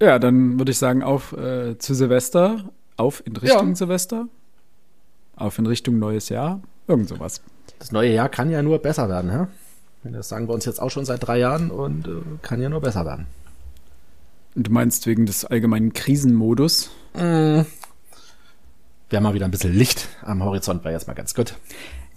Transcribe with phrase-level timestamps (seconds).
[0.00, 3.74] Ja, dann würde ich sagen, auf äh, zu Silvester, auf in Richtung ja.
[3.74, 4.28] Silvester,
[5.36, 7.40] auf in Richtung neues Jahr, irgend sowas.
[7.78, 9.46] Das neue Jahr kann ja nur besser werden, hä?
[10.04, 12.10] Das sagen wir uns jetzt auch schon seit drei Jahren und äh,
[12.42, 13.26] kann ja nur besser werden.
[14.54, 16.90] Du meinst wegen des allgemeinen Krisenmodus?
[17.12, 17.64] Wir
[19.12, 21.54] haben mal wieder ein bisschen Licht am Horizont, war jetzt mal ganz gut.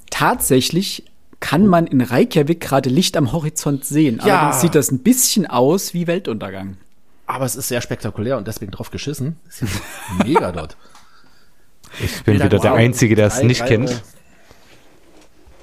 [0.10, 1.06] Tatsächlich
[1.40, 4.22] kann man in Reykjavik gerade Licht am Horizont sehen.
[4.26, 4.40] Ja.
[4.40, 6.78] Allerdings sieht das ein bisschen aus wie Weltuntergang.
[7.30, 9.38] Aber es ist sehr spektakulär und deswegen drauf geschissen.
[9.48, 9.68] Ist ja
[10.26, 10.78] mega dort.
[12.04, 13.92] Ich bin wieder der Einzige, der es nicht kennt.
[13.92, 13.96] Äh,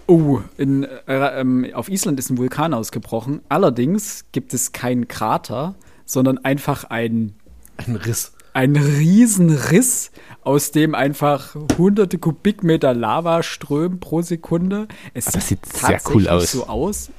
[0.09, 3.41] Oh, in, äh, ähm, auf Island ist ein Vulkan ausgebrochen.
[3.49, 5.75] Allerdings gibt es keinen Krater,
[6.05, 7.35] sondern einfach ein,
[7.77, 8.33] ein Riss.
[8.53, 10.13] Ein Riesenriss,
[10.43, 14.87] aus dem einfach hunderte Kubikmeter Lava strömen pro Sekunde.
[15.13, 16.53] Es das sieht sehr cool aus.
[16.53, 17.11] so aus,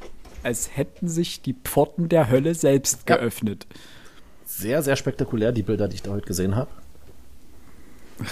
[0.43, 3.17] als hätten sich die Pforten der Hölle selbst ja.
[3.17, 3.67] geöffnet.
[4.57, 6.69] Sehr, sehr spektakulär, die Bilder, die ich da heute gesehen habe.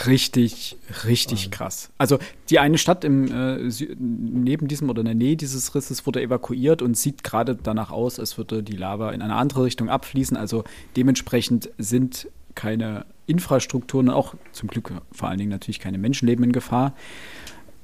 [0.08, 1.92] Richtig, richtig krass.
[2.00, 2.18] Also
[2.50, 6.82] die eine Stadt im, äh, neben diesem oder in der Nähe dieses Risses wurde evakuiert
[6.82, 10.36] und sieht gerade danach aus, als würde die Lava in eine andere Richtung abfließen.
[10.36, 10.64] Also
[10.98, 16.96] dementsprechend sind keine Infrastrukturen, auch zum Glück vor allen Dingen natürlich keine Menschenleben in Gefahr.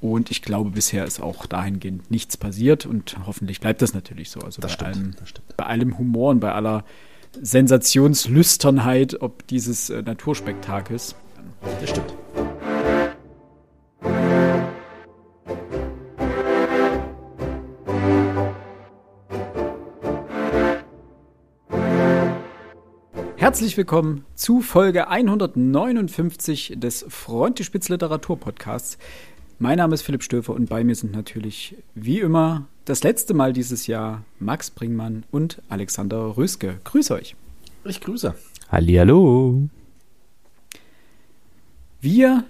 [0.00, 4.40] Und ich glaube, bisher ist auch dahingehend nichts passiert und hoffentlich bleibt das natürlich so.
[4.40, 5.14] Also bei, stimmt, allem,
[5.56, 6.84] bei allem Humor und bei aller
[7.40, 11.14] Sensationslüsternheit ob dieses äh, Naturspektakels
[11.80, 12.14] das stimmt.
[23.36, 28.98] Herzlich willkommen zu Folge 159 des Frontispitz Literatur Podcasts.
[29.58, 33.52] Mein Name ist Philipp Stöfer und bei mir sind natürlich wie immer das letzte Mal
[33.52, 36.80] dieses Jahr Max Bringmann und Alexander Röske.
[36.84, 37.36] Grüß euch.
[37.84, 38.34] Ich grüße.
[38.70, 39.68] Hallihallo.
[42.00, 42.44] Wir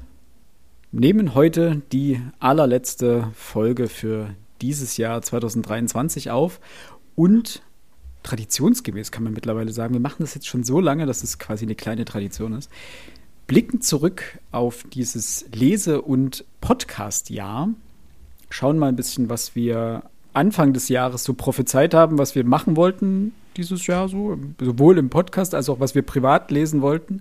[0.90, 6.60] nehmen heute die allerletzte Folge für dieses Jahr 2023 auf
[7.14, 7.62] und
[8.22, 11.64] traditionsgemäß kann man mittlerweile sagen, wir machen das jetzt schon so lange, dass es quasi
[11.64, 12.70] eine kleine Tradition ist,
[13.46, 17.70] blicken zurück auf dieses Lese- und Podcast-Jahr,
[18.48, 20.04] schauen mal ein bisschen, was wir
[20.34, 25.10] Anfang des Jahres so prophezeit haben, was wir machen wollten dieses Jahr so, sowohl im
[25.10, 27.20] Podcast als auch was wir privat lesen wollten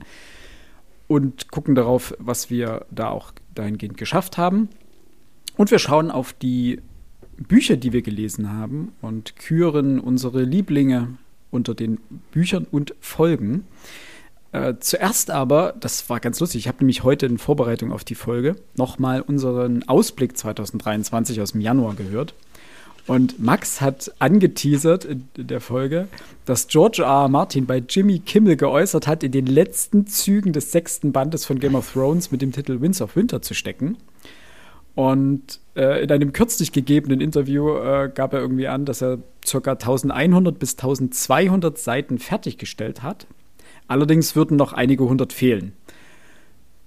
[1.07, 4.69] und gucken darauf, was wir da auch dahingehend geschafft haben.
[5.57, 6.79] Und wir schauen auf die
[7.37, 11.17] Bücher, die wir gelesen haben und küren unsere Lieblinge
[11.49, 11.99] unter den
[12.31, 13.65] Büchern und Folgen.
[14.53, 18.15] Äh, zuerst aber, das war ganz lustig, ich habe nämlich heute in Vorbereitung auf die
[18.15, 22.33] Folge nochmal unseren Ausblick 2023 aus dem Januar gehört.
[23.07, 26.07] Und Max hat angeteasert in, der Folge,
[26.45, 27.23] dass George R.
[27.23, 27.29] R.
[27.29, 31.75] Martin bei Jimmy Kimmel geäußert hat, in den letzten Zügen des sechsten Bandes von Game
[31.75, 33.97] of Thrones mit dem Titel Winds of Winter zu stecken.
[34.93, 39.19] Und äh, in einem kürzlich gegebenen Interview äh, gab er irgendwie an, dass er
[39.49, 39.71] ca.
[39.71, 43.25] 1100 bis 1200 Seiten fertiggestellt hat.
[43.87, 45.73] Allerdings würden noch einige hundert fehlen.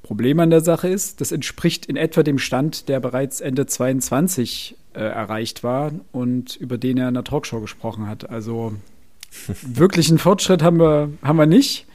[0.03, 4.77] Problem an der Sache ist, das entspricht in etwa dem Stand, der bereits Ende 22
[4.94, 8.31] äh, erreicht war und über den er in der Talkshow gesprochen hat.
[8.31, 8.75] Also
[9.62, 11.87] wirklichen Fortschritt haben wir, haben wir nicht.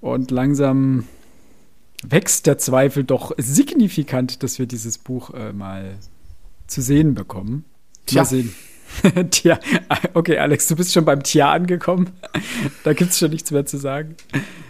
[0.00, 1.04] Und langsam
[2.02, 5.94] wächst der Zweifel doch signifikant, dass wir dieses Buch äh, mal
[6.66, 7.64] zu sehen bekommen.
[8.06, 8.22] Tja.
[8.22, 8.54] Mal sehen.
[9.30, 9.58] Tja,
[10.14, 12.10] okay, Alex, du bist schon beim Tja angekommen.
[12.84, 14.16] da gibt es schon nichts mehr zu sagen.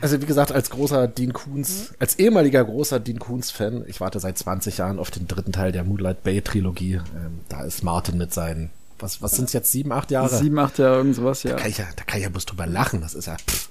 [0.00, 4.38] Also, wie gesagt, als großer Dean Koons, als ehemaliger großer Dean Koons-Fan, ich warte seit
[4.38, 6.94] 20 Jahren auf den dritten Teil der Moonlight Bay-Trilogie.
[6.94, 10.36] Ähm, da ist Martin mit seinen, was, was sind es jetzt, sieben, acht Jahre?
[10.36, 11.50] Sieben, acht Jahre, irgend sowas, ja.
[11.50, 13.36] Da kann ich ja, da kann ich ja bloß drüber lachen, das ist ja.
[13.36, 13.70] Pff.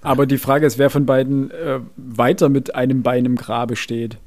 [0.00, 4.18] Aber die Frage ist, wer von beiden äh, weiter mit einem Bein im Grabe steht.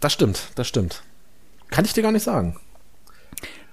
[0.00, 1.02] Das stimmt, das stimmt.
[1.70, 2.56] Kann ich dir gar nicht sagen.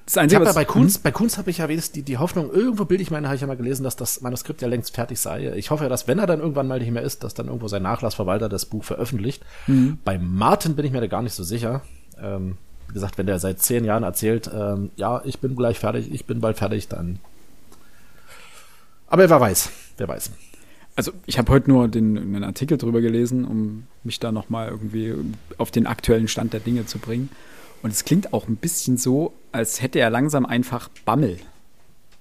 [0.05, 1.03] Das Einzige, ich ja bei Kunst, hm?
[1.03, 3.41] bei Kunst habe ich ja wenigstens die, die Hoffnung, irgendwo bilde ich meine, habe ich
[3.41, 5.53] ja mal gelesen, dass das Manuskript ja längst fertig sei.
[5.55, 7.67] Ich hoffe ja, dass wenn er dann irgendwann mal nicht mehr ist, dass dann irgendwo
[7.67, 9.43] sein Nachlassverwalter das Buch veröffentlicht.
[9.65, 9.97] Mhm.
[10.05, 11.81] Bei Martin bin ich mir da gar nicht so sicher.
[12.21, 12.57] Ähm,
[12.87, 16.25] wie gesagt, wenn der seit zehn Jahren erzählt, ähm, ja, ich bin gleich fertig, ich
[16.25, 17.19] bin bald fertig, dann.
[19.07, 20.31] Aber wer weiß, wer weiß.
[20.95, 25.13] Also ich habe heute nur den, einen Artikel drüber gelesen, um mich da nochmal irgendwie
[25.57, 27.29] auf den aktuellen Stand der Dinge zu bringen.
[27.81, 31.37] Und es klingt auch ein bisschen so, als hätte er langsam einfach Bammel.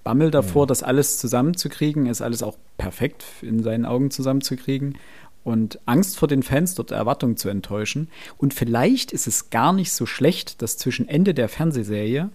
[0.03, 0.69] Bammel davor, mhm.
[0.69, 4.99] das alles zusammenzukriegen, ist alles auch perfekt in seinen Augen zusammenzukriegen.
[5.43, 8.09] Und Angst vor den Fans, dort Erwartungen zu enttäuschen.
[8.39, 12.31] Und vielleicht ist es gar nicht so schlecht, dass zwischen Ende der Fernsehserie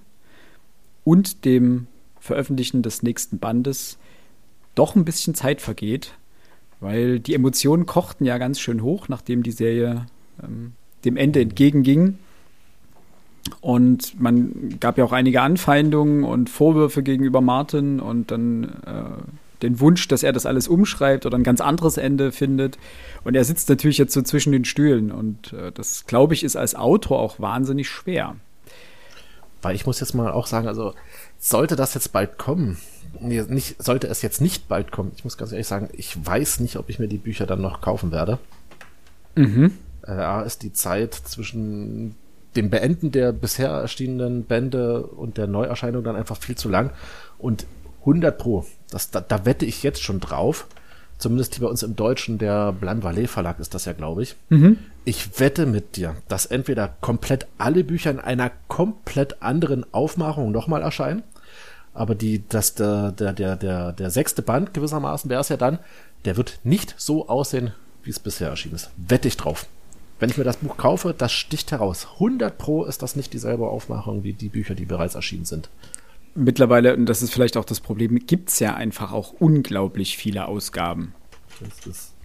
[1.03, 1.87] und dem
[2.19, 3.97] Veröffentlichen des nächsten Bandes
[4.75, 6.13] doch ein bisschen Zeit vergeht,
[6.79, 10.05] weil die Emotionen kochten ja ganz schön hoch, nachdem die Serie
[10.43, 10.73] ähm,
[11.05, 12.17] dem Ende entgegenging.
[13.61, 19.79] Und man gab ja auch einige Anfeindungen und Vorwürfe gegenüber Martin und dann äh, den
[19.79, 22.77] Wunsch, dass er das alles umschreibt oder ein ganz anderes Ende findet.
[23.23, 26.55] Und er sitzt natürlich jetzt so zwischen den Stühlen und äh, das, glaube ich, ist
[26.55, 28.35] als Autor auch wahnsinnig schwer.
[29.61, 30.93] Weil ich muss jetzt mal auch sagen, also
[31.37, 32.77] sollte das jetzt bald kommen,
[33.19, 36.61] nee, nicht, sollte es jetzt nicht bald kommen, ich muss ganz ehrlich sagen, ich weiß
[36.61, 38.39] nicht, ob ich mir die Bücher dann noch kaufen werde.
[39.35, 39.73] Mhm.
[40.07, 42.15] Äh, ist die Zeit zwischen
[42.55, 46.91] dem Beenden der bisher erschienenen Bände und der Neuerscheinung dann einfach viel zu lang.
[47.37, 47.65] Und
[48.01, 50.67] 100 Pro, das, da, da wette ich jetzt schon drauf.
[51.17, 54.35] Zumindest hier bei uns im Deutschen, der Blan Valais Verlag ist das ja, glaube ich.
[54.47, 54.77] Mhm.
[55.03, 60.81] Ich wette mit dir, dass entweder komplett alle Bücher in einer komplett anderen Aufmachung nochmal
[60.81, 61.23] erscheinen.
[61.93, 65.79] Aber die, dass der, der, der, der, der sechste Band gewissermaßen wäre es ja dann,
[66.23, 67.73] der wird nicht so aussehen,
[68.03, 68.89] wie es bisher erschienen ist.
[68.95, 69.67] Wette ich drauf
[70.19, 72.07] wenn ich mir das Buch kaufe, das sticht heraus.
[72.15, 75.69] 100 Pro ist das nicht dieselbe Aufmachung wie die Bücher, die bereits erschienen sind.
[76.35, 80.47] Mittlerweile, und das ist vielleicht auch das Problem, gibt es ja einfach auch unglaublich viele
[80.47, 81.13] Ausgaben.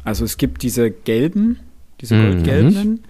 [0.04, 1.60] Also es gibt diese gelben,
[2.00, 2.22] diese mhm.
[2.22, 3.04] goldgelben.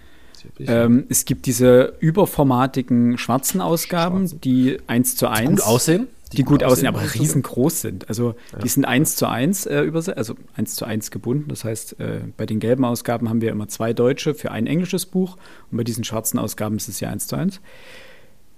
[0.58, 4.36] Ähm, es gibt diese überformatigen schwarzen Ausgaben, Schwarze.
[4.36, 8.08] die eins zu eins gut aussehen die, gut aussehen, aber riesengroß sind.
[8.08, 8.58] Also ja.
[8.58, 11.48] die sind eins zu eins äh, übersetzt, also eins zu eins gebunden.
[11.48, 15.06] Das heißt, äh, bei den gelben Ausgaben haben wir immer zwei deutsche für ein englisches
[15.06, 15.36] Buch
[15.70, 17.60] und bei diesen schwarzen Ausgaben ist es ja eins zu eins.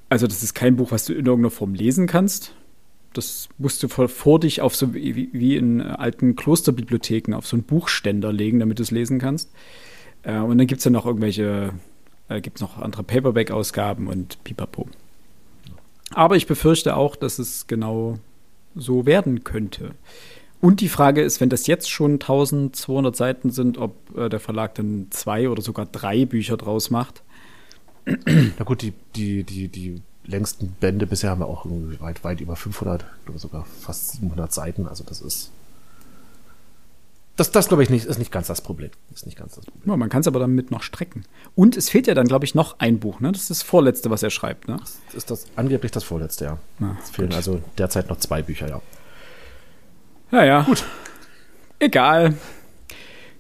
[0.09, 2.55] Also das ist kein Buch, was du in irgendeiner Form lesen kannst.
[3.13, 7.57] Das musst du vor, vor dich auf so wie, wie, in alten Klosterbibliotheken auf so
[7.57, 9.51] einen Buchständer legen, damit du es lesen kannst.
[10.23, 11.73] Äh, und dann gibt es ja noch irgendwelche,
[12.29, 14.87] äh, gibt es noch andere Paperback-Ausgaben und pipapo.
[16.13, 18.19] Aber ich befürchte auch, dass es genau
[18.75, 19.93] so werden könnte.
[20.61, 24.75] Und die Frage ist, wenn das jetzt schon 1200 Seiten sind, ob äh, der Verlag
[24.75, 27.23] dann zwei oder sogar drei Bücher draus macht.
[28.05, 31.67] Na gut, die, die, die, die längsten Bände bisher haben wir auch
[32.01, 34.87] weit, weit über 500 oder sogar fast 700 Seiten.
[34.87, 35.51] Also das ist
[37.37, 38.91] das, das glaube ich nicht, ist nicht ganz das Problem.
[39.15, 39.91] Ist nicht ganz das Problem.
[39.91, 41.25] Ja, man kann es aber damit noch strecken.
[41.55, 43.21] Und es fehlt ja dann, glaube ich, noch ein Buch.
[43.21, 43.31] Ne?
[43.31, 44.69] Das ist das vorletzte, was er schreibt.
[44.69, 44.79] Ne?
[44.79, 46.59] Das ist das angeblich das vorletzte, ja.
[46.79, 47.37] Na, es fehlen gut.
[47.37, 48.81] also derzeit noch zwei Bücher, ja.
[50.33, 50.63] Ja, ja.
[50.63, 50.85] Gut.
[51.79, 52.35] Egal.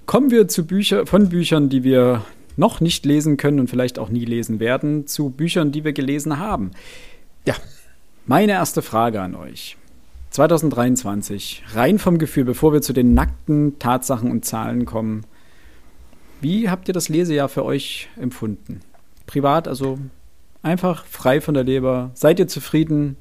[0.05, 2.23] Kommen wir zu Büchern, von Büchern, die wir
[2.57, 6.39] noch nicht lesen können und vielleicht auch nie lesen werden, zu Büchern, die wir gelesen
[6.39, 6.71] haben.
[7.47, 7.55] Ja.
[8.27, 9.77] Meine erste Frage an euch.
[10.37, 15.25] 2023, rein vom Gefühl, bevor wir zu den nackten Tatsachen und Zahlen kommen,
[16.43, 18.81] wie habt ihr das Lesejahr für euch empfunden?
[19.25, 19.99] Privat, also
[20.63, 22.11] einfach frei von der Leber.
[22.13, 23.17] Seid ihr zufrieden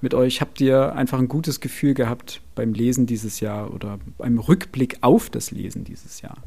[0.00, 0.40] mit euch?
[0.40, 5.30] Habt ihr einfach ein gutes Gefühl gehabt beim Lesen dieses Jahr oder beim Rückblick auf
[5.30, 6.38] das Lesen dieses Jahr?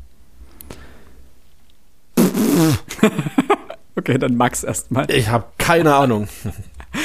[3.96, 5.10] okay, dann Max erstmal.
[5.10, 6.28] Ich habe keine Ahnung.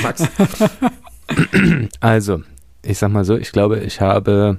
[0.03, 0.25] Max.
[2.01, 2.41] Also,
[2.89, 4.59] ich sag mal so, ich glaube, ich habe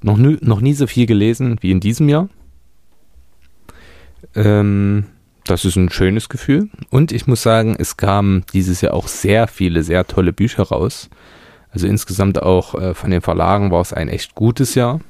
[0.00, 2.28] noch nie, noch nie so viel gelesen wie in diesem Jahr.
[4.34, 5.06] Ähm,
[5.44, 6.68] das ist ein schönes Gefühl.
[6.90, 11.10] Und ich muss sagen, es kamen dieses Jahr auch sehr viele, sehr tolle Bücher raus.
[11.70, 15.00] Also insgesamt auch äh, von den Verlagen war es ein echt gutes Jahr.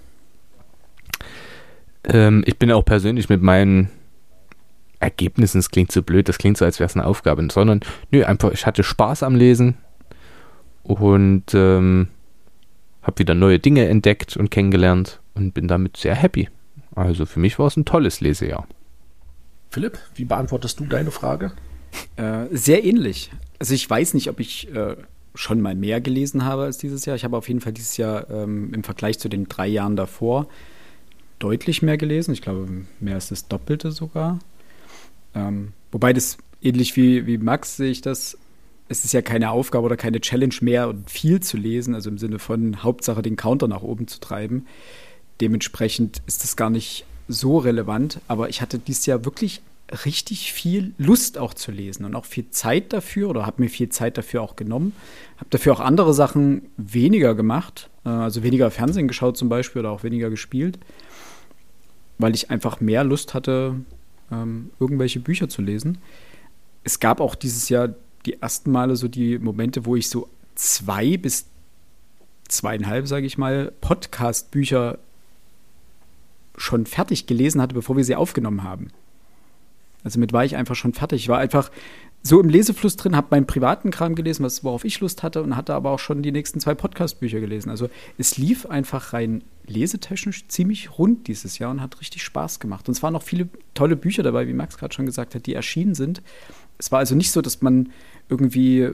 [2.05, 3.91] Ähm, ich bin auch persönlich mit meinen
[5.01, 7.81] Ergebnissen, es klingt so blöd, das klingt so, als wäre es eine Aufgabe, sondern
[8.11, 9.75] nö, einfach, ich hatte Spaß am Lesen
[10.85, 12.09] und ähm,
[13.03, 16.49] habe wieder neue Dinge entdeckt und kennengelernt und bin damit sehr happy.
[16.95, 18.67] Also für mich war es ein tolles Lesejahr.
[19.71, 21.53] Philipp, wie beantwortest du deine Frage?
[22.17, 23.31] Äh, sehr ähnlich.
[23.59, 24.97] Also ich weiß nicht, ob ich äh,
[25.35, 27.17] schon mal mehr gelesen habe als dieses Jahr.
[27.17, 30.47] Ich habe auf jeden Fall dieses Jahr ähm, im Vergleich zu den drei Jahren davor
[31.39, 32.33] deutlich mehr gelesen.
[32.33, 32.69] Ich glaube,
[33.01, 34.39] mehr als das Doppelte sogar.
[35.35, 38.39] Ähm, wobei das ähnlich wie, wie Max sehe ich das
[38.93, 42.39] es ist ja keine Aufgabe oder keine Challenge mehr viel zu lesen, also im Sinne
[42.39, 44.67] von Hauptsache den Counter nach oben zu treiben.
[45.41, 49.63] Dementsprechend ist das gar nicht so relevant, aber ich hatte dieses Jahr wirklich
[50.05, 53.89] richtig viel Lust auch zu lesen und auch viel Zeit dafür oder habe mir viel
[53.89, 54.95] Zeit dafür auch genommen.
[55.37, 59.91] Habe dafür auch andere Sachen weniger gemacht, äh, also weniger Fernsehen geschaut zum Beispiel oder
[59.91, 60.79] auch weniger gespielt,
[62.19, 63.75] weil ich einfach mehr Lust hatte,
[64.31, 65.99] ähm, irgendwelche Bücher zu lesen.
[66.85, 67.95] Es gab auch dieses Jahr
[68.27, 71.47] die ersten Male so die Momente, wo ich so zwei bis
[72.49, 74.99] zweieinhalb, sage ich mal, Podcast-Bücher
[76.57, 78.89] schon fertig gelesen hatte, bevor wir sie aufgenommen haben.
[80.05, 81.23] Also mit war ich einfach schon fertig.
[81.23, 81.71] Ich war einfach
[82.23, 85.57] so im Lesefluss drin, habe meinen privaten Kram gelesen, was, worauf ich Lust hatte und
[85.57, 87.71] hatte aber auch schon die nächsten zwei Podcast-Bücher gelesen.
[87.71, 92.89] Also es lief einfach rein lesetechnisch ziemlich rund dieses Jahr und hat richtig Spaß gemacht.
[92.89, 95.55] Und es waren noch viele tolle Bücher dabei, wie Max gerade schon gesagt hat, die
[95.55, 96.23] erschienen sind.
[96.79, 97.91] Es war also nicht so, dass man
[98.33, 98.89] irgendwie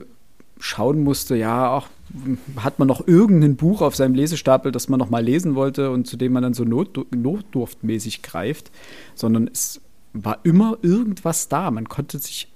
[0.59, 1.87] schauen musste, ja, auch
[2.57, 6.05] hat man noch irgendein Buch auf seinem Lesestapel, das man noch mal lesen wollte und
[6.05, 8.71] zu dem man dann so not, notdurftmäßig greift,
[9.15, 9.81] sondern es
[10.13, 11.71] war immer irgendwas da.
[11.71, 12.51] Man konnte sich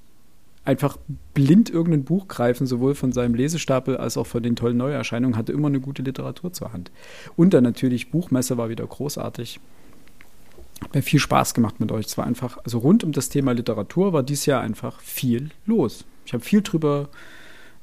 [0.65, 0.97] einfach
[1.33, 5.51] blind irgendein Buch greifen, sowohl von seinem Lesestapel als auch von den tollen Neuerscheinungen, hatte
[5.51, 6.91] immer eine gute Literatur zur Hand.
[7.35, 9.59] Und dann natürlich Buchmesse war wieder großartig.
[10.81, 12.07] Hat mir viel Spaß gemacht mit euch.
[12.07, 16.05] Es war einfach, also rund um das Thema Literatur war dieses Jahr einfach viel los.
[16.25, 17.09] Ich habe viel drüber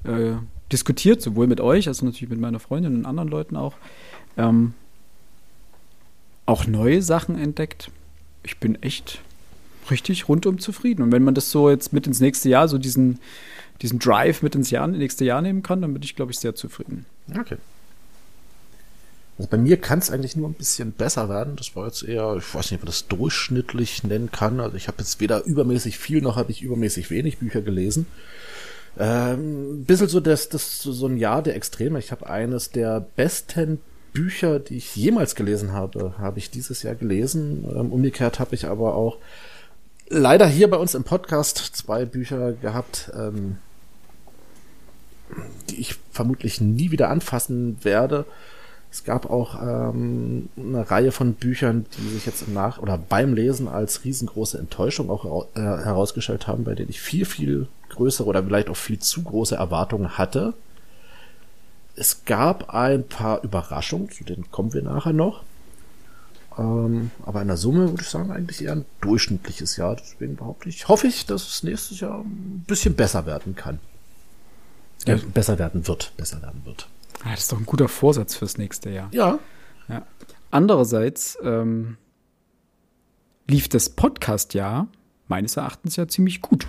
[0.04, 0.32] äh,
[0.72, 3.74] diskutiert, sowohl mit euch als natürlich mit meiner Freundin und anderen Leuten auch.
[4.36, 4.74] Ähm,
[6.46, 7.90] auch neue Sachen entdeckt.
[8.42, 9.20] Ich bin echt
[9.90, 11.02] richtig rundum zufrieden.
[11.02, 13.18] Und wenn man das so jetzt mit ins nächste Jahr, so diesen,
[13.82, 16.54] diesen Drive mit ins Jahr, nächste Jahr nehmen kann, dann bin ich, glaube ich, sehr
[16.54, 17.06] zufrieden.
[17.38, 17.56] Okay.
[19.40, 21.56] Also bei mir kann es eigentlich nur ein bisschen besser werden.
[21.56, 24.60] Das war jetzt eher, ich weiß nicht, ob man das durchschnittlich nennen kann.
[24.60, 28.04] Also ich habe jetzt weder übermäßig viel noch habe ich übermäßig wenig Bücher gelesen.
[28.98, 31.98] Ähm, ein bisschen so das, das so ein Jahr der Extreme.
[31.98, 33.80] Ich habe eines der besten
[34.12, 37.64] Bücher, die ich jemals gelesen habe, habe ich dieses Jahr gelesen.
[37.64, 39.16] Ähm, umgekehrt habe ich aber auch
[40.10, 43.56] leider hier bei uns im Podcast zwei Bücher gehabt, ähm,
[45.70, 48.26] die ich vermutlich nie wieder anfassen werde.
[48.92, 53.34] Es gab auch ähm, eine Reihe von Büchern, die sich jetzt im Nach- oder beim
[53.34, 58.42] Lesen als riesengroße Enttäuschung auch äh, herausgestellt haben, bei denen ich viel, viel größere oder
[58.42, 60.54] vielleicht auch viel zu große Erwartungen hatte.
[61.94, 65.44] Es gab ein paar Überraschungen, zu denen kommen wir nachher noch.
[66.58, 69.96] Ähm, aber in der Summe würde ich sagen, eigentlich eher ein durchschnittliches Jahr.
[69.96, 73.78] Deswegen behaupte ich, hoffe ich, dass es nächstes Jahr ein bisschen besser werden kann.
[75.06, 75.14] Ja.
[75.14, 76.88] Äh, besser werden wird, besser werden wird.
[77.24, 79.08] Ah, das ist doch ein guter Vorsatz fürs nächste Jahr.
[79.12, 79.38] Ja.
[79.88, 80.06] ja.
[80.50, 81.96] Andererseits ähm,
[83.48, 84.88] lief das Podcast-Jahr
[85.28, 86.66] meines Erachtens ja ziemlich gut.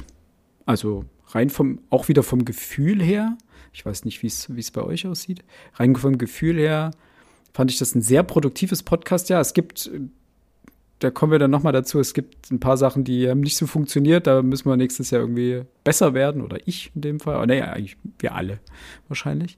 [0.66, 3.38] Also rein vom, auch wieder vom Gefühl her,
[3.74, 5.44] ich weiß nicht, wie es bei euch aussieht,
[5.76, 6.92] rein vom Gefühl her
[7.54, 9.30] fand ich das ein sehr produktives Podcast.
[9.30, 9.90] Ja, es gibt,
[11.02, 13.66] da kommen wir dann nochmal dazu, es gibt ein paar Sachen, die haben nicht so
[13.66, 14.28] funktioniert.
[14.28, 16.44] Da müssen wir nächstes Jahr irgendwie besser werden.
[16.44, 17.42] Oder ich in dem Fall.
[17.42, 18.60] Oh, naja, eigentlich wir alle
[19.08, 19.58] wahrscheinlich.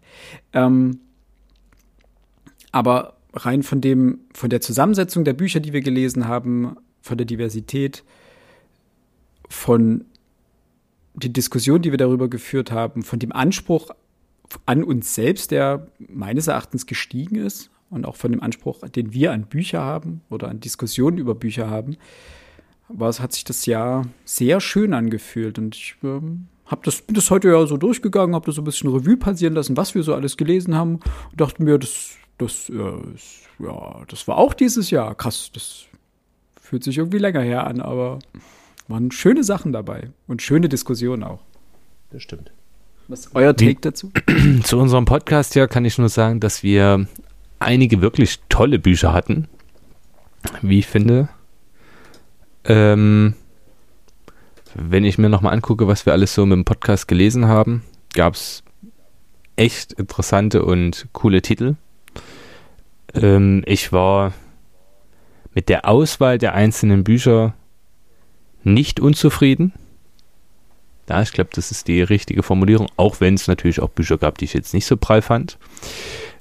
[0.53, 1.00] Ähm,
[2.71, 7.25] aber rein von dem, von der Zusammensetzung der Bücher, die wir gelesen haben, von der
[7.25, 8.05] Diversität,
[9.50, 10.05] von
[11.13, 13.89] die Diskussion, die wir darüber geführt haben, von dem Anspruch
[14.65, 19.31] an uns selbst, der meines Erachtens gestiegen ist, und auch von dem Anspruch, den wir
[19.31, 21.97] an Bücher haben oder an Diskussionen über Bücher haben,
[22.89, 25.57] war es, hat sich das Jahr sehr schön angefühlt.
[25.57, 28.65] Und ich ähm, hab das, bin das heute ja so durchgegangen, habe das so ein
[28.65, 30.95] bisschen Revue passieren lassen, was wir so alles gelesen haben
[31.31, 35.15] und dachte mir, das, das, äh, ist, ja, das war auch dieses Jahr.
[35.15, 35.85] Krass, das
[36.59, 38.19] fühlt sich irgendwie länger her an, aber
[38.88, 41.41] waren schöne Sachen dabei und schöne Diskussionen auch.
[42.12, 42.51] Das stimmt.
[43.07, 44.12] Was ist euer Take dazu?
[44.63, 47.07] Zu unserem Podcast ja kann ich nur sagen, dass wir
[47.60, 49.48] einige wirklich tolle Bücher hatten,
[50.62, 51.29] wie ich finde.
[52.65, 53.36] Ähm,
[54.75, 57.83] wenn ich mir nochmal angucke, was wir alles so mit dem Podcast gelesen haben,
[58.13, 58.63] gab es
[59.55, 61.75] echt interessante und coole Titel.
[63.13, 64.33] Ähm, ich war
[65.53, 67.53] mit der Auswahl der einzelnen Bücher
[68.63, 69.74] nicht unzufrieden.
[71.10, 74.38] Ja, ich glaube, das ist die richtige Formulierung, auch wenn es natürlich auch Bücher gab,
[74.38, 75.57] die ich jetzt nicht so prall fand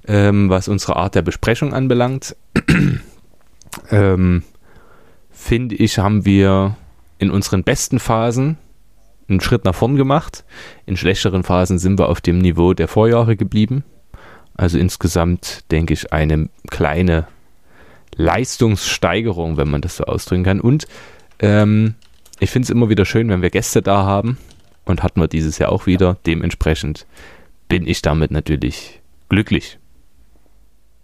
[0.07, 2.37] ähm, was unsere Art der Besprechung anbelangt.
[3.91, 4.43] ähm,
[5.31, 6.77] finde ich, haben wir
[7.19, 8.59] in unseren besten Phasen
[9.29, 10.45] einen Schritt nach vorn gemacht.
[10.87, 13.85] In schlechteren Phasen sind wir auf dem Niveau der Vorjahre geblieben.
[14.57, 17.27] Also insgesamt denke ich eine kleine
[18.17, 20.61] Leistungssteigerung, wenn man das so ausdrücken kann.
[20.61, 20.87] Und
[21.39, 21.95] ähm,
[22.41, 24.39] ich finde es immer wieder schön, wenn wir Gäste da haben.
[24.85, 26.19] Und hatten wir dieses Jahr auch wieder.
[26.27, 27.07] Dementsprechend
[27.69, 29.79] bin ich damit natürlich glücklich.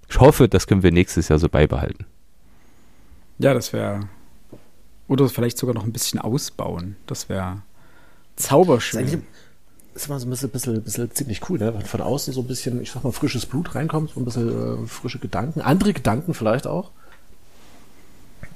[0.08, 2.06] Ich hoffe, das können wir nächstes Jahr so beibehalten.
[3.38, 4.08] Ja, das wäre.
[5.06, 6.96] Oder vielleicht sogar noch ein bisschen ausbauen.
[7.06, 7.62] Das wäre
[8.36, 9.22] zauberschön.
[9.94, 11.74] Das ist immer so ein bisschen, bisschen, bisschen ziemlich cool, ne?
[11.74, 14.84] Wenn von außen so ein bisschen, ich sag mal, frisches Blut reinkommt, so ein bisschen
[14.84, 16.90] äh, frische Gedanken, andere Gedanken vielleicht auch.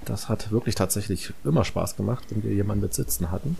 [0.04, 3.56] Das hat wirklich tatsächlich immer Spaß gemacht, wenn wir jemanden mit sitzen hatten.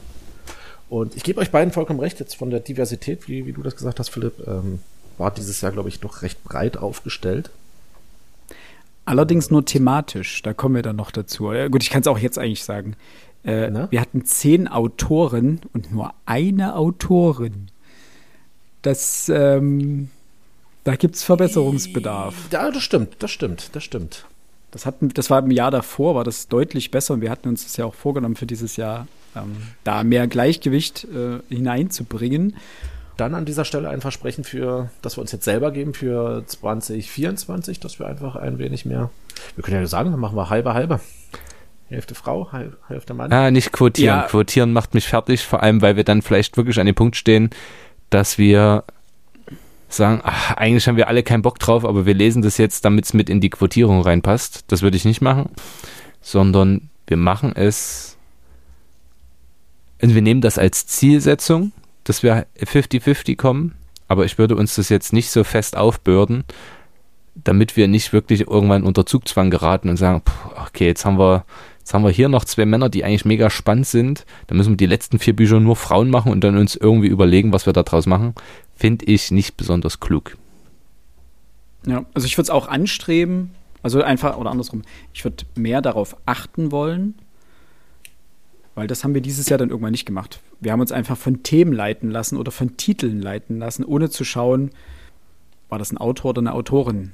[0.89, 3.77] Und ich gebe euch beiden vollkommen recht, jetzt von der Diversität, wie, wie du das
[3.77, 4.81] gesagt hast, Philipp, ähm,
[5.19, 7.51] war dieses Jahr, glaube ich, doch recht breit aufgestellt.
[9.05, 11.53] Allerdings nur thematisch, da kommen wir dann noch dazu.
[11.71, 12.95] Gut, ich kann es auch jetzt eigentlich sagen.
[13.43, 17.69] Äh, wir hatten zehn Autoren und nur eine Autorin.
[18.83, 20.11] Das, ähm,
[20.85, 22.35] da gibt es Verbesserungsbedarf.
[22.53, 24.27] Ja, das stimmt, das stimmt, das stimmt.
[24.71, 27.65] Das, hatten, das war im Jahr davor, war das deutlich besser und wir hatten uns
[27.65, 29.07] das ja auch vorgenommen für dieses Jahr,
[29.37, 32.57] ähm, da mehr Gleichgewicht äh, hineinzubringen.
[33.23, 37.79] Dann an dieser Stelle ein Versprechen für, dass wir uns jetzt selber geben für 2024,
[37.79, 39.11] dass wir einfach ein wenig mehr.
[39.55, 40.99] Wir können ja sagen, dann machen wir halbe halbe.
[41.89, 42.51] Hälfte Frau,
[42.89, 43.33] Hälfte Mann.
[43.33, 44.23] Ah, nicht quotieren.
[44.23, 44.27] Ja.
[44.27, 47.51] Quotieren macht mich fertig, vor allem, weil wir dann vielleicht wirklich an dem Punkt stehen,
[48.11, 48.83] dass wir
[49.89, 53.05] sagen, ach, eigentlich haben wir alle keinen Bock drauf, aber wir lesen das jetzt, damit
[53.05, 54.65] es mit in die Quotierung reinpasst.
[54.67, 55.51] Das würde ich nicht machen,
[56.21, 58.17] sondern wir machen es,
[60.01, 61.71] also wir nehmen das als Zielsetzung,
[62.05, 63.75] dass wir 50-50 kommen,
[64.09, 66.45] aber ich würde uns das jetzt nicht so fest aufbürden,
[67.35, 70.23] damit wir nicht wirklich irgendwann unter Zugzwang geraten und sagen,
[70.67, 71.45] okay, jetzt haben wir
[71.83, 74.25] Jetzt haben wir hier noch zwei Männer, die eigentlich mega spannend sind.
[74.47, 77.53] Da müssen wir die letzten vier Bücher nur Frauen machen und dann uns irgendwie überlegen,
[77.53, 78.37] was wir da draus machen.
[78.77, 80.37] Finde ich nicht besonders klug.
[81.85, 83.51] Ja, also ich würde es auch anstreben,
[83.83, 84.83] also einfach, oder andersrum,
[85.13, 87.17] ich würde mehr darauf achten wollen,
[88.75, 90.41] weil das haben wir dieses Jahr dann irgendwann nicht gemacht.
[90.61, 94.25] Wir haben uns einfach von Themen leiten lassen oder von Titeln leiten lassen, ohne zu
[94.25, 94.71] schauen,
[95.69, 97.13] war das ein Autor oder eine Autorin,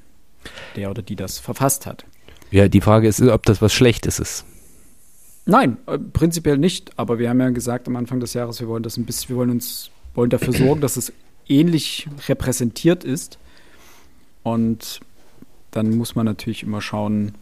[0.77, 2.05] der oder die das verfasst hat.
[2.51, 4.45] Ja, die Frage ist, ob das was Schlechtes ist.
[5.45, 6.99] Nein, äh, prinzipiell nicht.
[6.99, 9.37] Aber wir haben ja gesagt am Anfang des Jahres, wir wollen das ein bisschen, wir
[9.37, 11.13] wollen uns, wollen dafür sorgen, dass es
[11.49, 13.39] ähnlich repräsentiert ist.
[14.43, 15.01] Und
[15.71, 17.33] dann muss man natürlich immer schauen,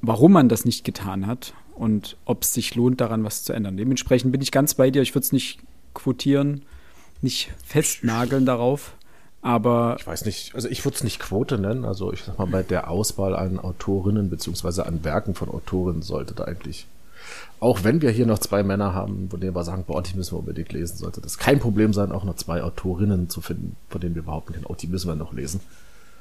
[0.00, 3.76] warum man das nicht getan hat und ob es sich lohnt, daran was zu ändern.
[3.76, 5.02] Dementsprechend bin ich ganz bei dir.
[5.02, 5.58] Ich würde es nicht
[5.92, 6.62] quotieren,
[7.20, 8.94] nicht festnageln darauf.
[9.42, 11.84] Aber ich weiß nicht, also ich würde es nicht Quote nennen.
[11.84, 16.32] Also ich sag mal, bei der Auswahl an Autorinnen beziehungsweise an Werken von Autorinnen sollte
[16.34, 16.86] da eigentlich,
[17.60, 20.32] auch wenn wir hier noch zwei Männer haben, von denen wir sagen, boah, die müssen
[20.32, 24.00] wir unbedingt lesen, sollte das kein Problem sein, auch noch zwei Autorinnen zu finden, von
[24.00, 25.60] denen wir behaupten können, oh, die müssen wir noch lesen.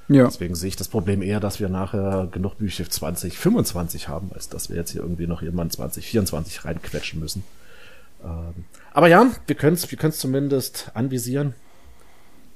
[0.10, 0.26] Ja.
[0.26, 4.70] Deswegen sehe ich das Problem eher, dass wir nachher genug Bücher 2025 haben, als dass
[4.70, 7.44] wir jetzt hier irgendwie noch jemanden 2024 reinquetschen müssen.
[8.24, 11.56] Ähm, aber ja, wir können es wir können's zumindest anvisieren.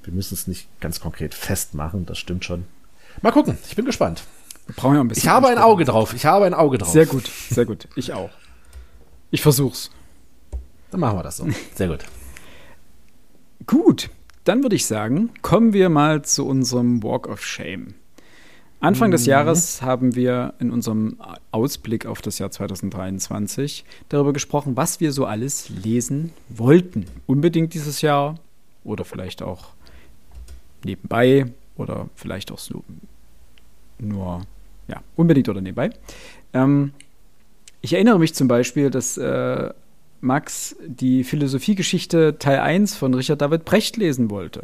[0.02, 2.64] Wir müssen es nicht ganz konkret festmachen, das stimmt schon.
[3.22, 4.24] Mal gucken, ich bin gespannt.
[4.66, 5.24] Wir brauchen ja ein bisschen.
[5.24, 6.14] Ich habe ein Auge drauf.
[6.14, 6.92] Ich habe ein Auge drauf.
[6.92, 7.88] Sehr gut, sehr gut.
[7.96, 8.30] Ich auch.
[9.30, 9.90] Ich versuch's.
[10.90, 11.46] Dann machen wir das so.
[11.74, 12.04] Sehr gut.
[13.66, 14.08] Gut,
[14.48, 17.94] dann würde ich sagen, kommen wir mal zu unserem Walk of Shame.
[18.80, 19.30] Anfang des mhm.
[19.30, 21.18] Jahres haben wir in unserem
[21.50, 27.04] Ausblick auf das Jahr 2023 darüber gesprochen, was wir so alles lesen wollten.
[27.26, 28.36] Unbedingt dieses Jahr
[28.84, 29.66] oder vielleicht auch
[30.82, 32.84] nebenbei oder vielleicht auch so
[33.98, 34.42] nur,
[34.86, 35.90] ja, unbedingt oder nebenbei.
[36.54, 36.92] Ähm,
[37.82, 39.70] ich erinnere mich zum Beispiel, dass äh,
[40.20, 44.62] Max die Philosophiegeschichte Teil 1 von Richard David Brecht lesen wollte.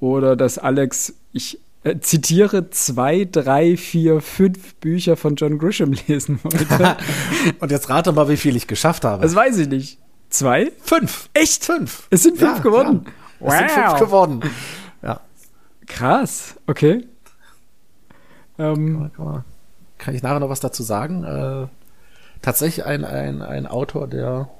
[0.00, 6.40] Oder dass Alex, ich äh, zitiere, zwei, drei, vier, fünf Bücher von John Grisham lesen
[6.42, 6.96] wollte.
[7.60, 9.22] Und jetzt rate mal, wie viel ich geschafft habe.
[9.22, 9.98] Das weiß ich nicht.
[10.28, 10.72] Zwei?
[10.82, 11.28] Fünf.
[11.34, 11.64] Echt?
[11.64, 12.06] Fünf.
[12.10, 13.02] Es sind fünf ja, geworden.
[13.04, 13.46] Ja.
[13.46, 13.58] Es wow.
[13.58, 14.42] sind fünf geworden.
[15.92, 17.06] Krass, okay.
[18.58, 19.10] Ähm,
[19.98, 21.22] kann, ich nachher noch was dazu sagen?
[21.22, 21.66] Äh,
[22.42, 24.50] tatsächlich ein, ein, ein Autor, der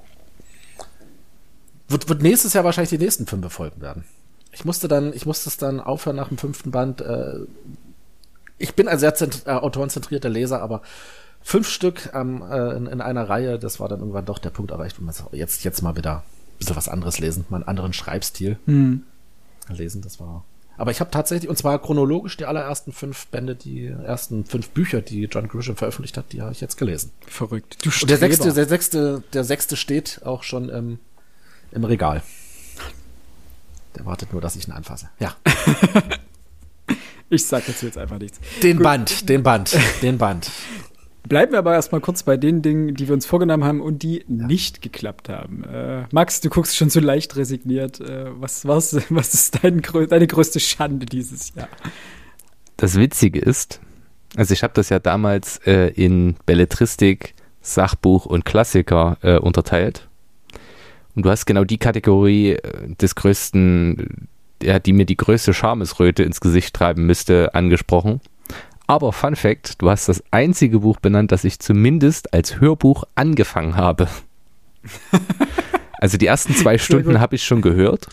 [1.87, 4.05] wird, wird nächstes Jahr wahrscheinlich die nächsten fünf Folgen werden.
[4.51, 7.01] Ich musste dann, ich musste es dann aufhören nach dem fünften Band.
[7.01, 7.39] Äh,
[8.57, 9.13] ich bin ein sehr
[9.45, 10.81] äh, autorenzentrierter Leser, aber
[11.41, 14.71] fünf Stück ähm, äh, in, in, einer Reihe, das war dann irgendwann doch der Punkt
[14.71, 17.67] erreicht, wo man sagt, jetzt, jetzt mal wieder ein bisschen was anderes lesen, mal einen
[17.67, 19.03] anderen Schreibstil hm.
[19.69, 20.01] lesen.
[20.01, 20.45] Das war
[20.77, 25.01] aber ich habe tatsächlich, und zwar chronologisch, die allerersten fünf Bände, die ersten fünf Bücher,
[25.01, 27.11] die John Grisham veröffentlicht hat, die habe ich jetzt gelesen.
[27.27, 27.85] Verrückt.
[27.85, 30.99] Du und der sechste, der sechste, der sechste steht auch schon im,
[31.71, 32.23] im Regal.
[33.95, 35.09] Der wartet nur, dass ich ihn anfasse.
[35.19, 35.35] Ja.
[37.29, 38.39] ich sag dazu jetzt einfach nichts.
[38.63, 38.83] Den Gut.
[38.83, 40.49] Band, den Band, den Band.
[41.27, 44.17] Bleiben wir aber erstmal kurz bei den Dingen, die wir uns vorgenommen haben und die
[44.17, 44.23] ja.
[44.27, 45.63] nicht geklappt haben.
[45.63, 48.01] Äh, Max, du guckst schon so leicht resigniert.
[48.01, 51.69] Äh, was, was, was ist dein, deine größte Schande dieses Jahr?
[52.77, 53.79] Das Witzige ist,
[54.35, 60.09] also ich habe das ja damals äh, in Belletristik, Sachbuch und Klassiker äh, unterteilt.
[61.15, 64.27] Und du hast genau die Kategorie äh, des größten,
[64.61, 68.19] ja, die mir die größte Schamesröte ins Gesicht treiben müsste, angesprochen.
[68.93, 73.75] Aber Fun Fact, du hast das einzige Buch benannt, das ich zumindest als Hörbuch angefangen
[73.75, 74.07] habe.
[75.99, 78.09] also die ersten zwei Stunden habe ich schon gehört.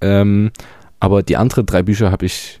[0.00, 0.52] Ähm,
[1.00, 2.60] aber die anderen drei Bücher habe ich.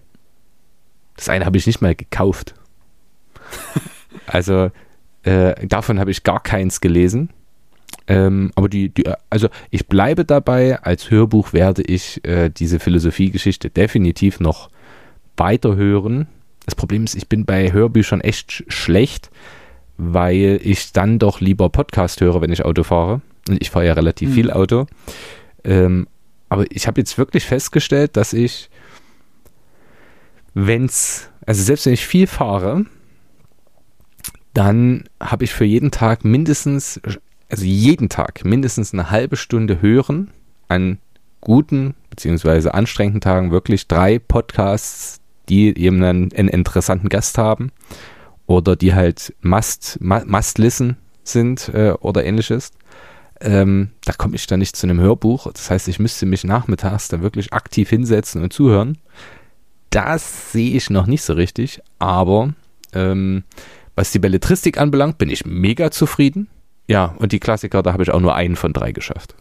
[1.14, 2.54] Das eine habe ich nicht mal gekauft.
[4.26, 4.72] Also
[5.22, 7.30] Äh, davon habe ich gar keins gelesen.
[8.08, 13.70] Ähm, aber die, die, also ich bleibe dabei, als Hörbuch werde ich äh, diese Philosophiegeschichte
[13.70, 14.70] definitiv noch
[15.36, 16.26] weiterhören.
[16.68, 19.30] Das Problem ist, ich bin bei Hörbüchern echt schlecht,
[19.96, 23.22] weil ich dann doch lieber Podcast höre, wenn ich Auto fahre.
[23.48, 24.34] Und ich fahre ja relativ mhm.
[24.34, 24.84] viel Auto.
[25.64, 26.08] Ähm,
[26.50, 28.68] aber ich habe jetzt wirklich festgestellt, dass ich,
[30.52, 32.84] wenn es, also selbst wenn ich viel fahre,
[34.52, 37.00] dann habe ich für jeden Tag mindestens,
[37.48, 40.32] also jeden Tag mindestens eine halbe Stunde hören
[40.68, 40.98] an
[41.40, 45.17] guten beziehungsweise anstrengenden Tagen wirklich drei Podcasts,
[45.48, 47.70] die eben einen, einen interessanten Gast haben
[48.46, 52.72] oder die halt must, must listen sind äh, oder ähnliches.
[53.40, 55.52] Ähm, da komme ich dann nicht zu einem Hörbuch.
[55.52, 58.98] Das heißt, ich müsste mich nachmittags dann wirklich aktiv hinsetzen und zuhören.
[59.90, 62.52] Das sehe ich noch nicht so richtig, aber
[62.92, 63.44] ähm,
[63.94, 66.48] was die Belletristik anbelangt, bin ich mega zufrieden.
[66.88, 69.34] Ja, und die Klassiker, da habe ich auch nur einen von drei geschafft.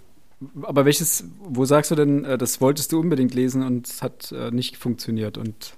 [0.61, 4.31] Aber welches, wo sagst du denn, äh, das wolltest du unbedingt lesen und es hat
[4.31, 5.73] äh, nicht funktioniert und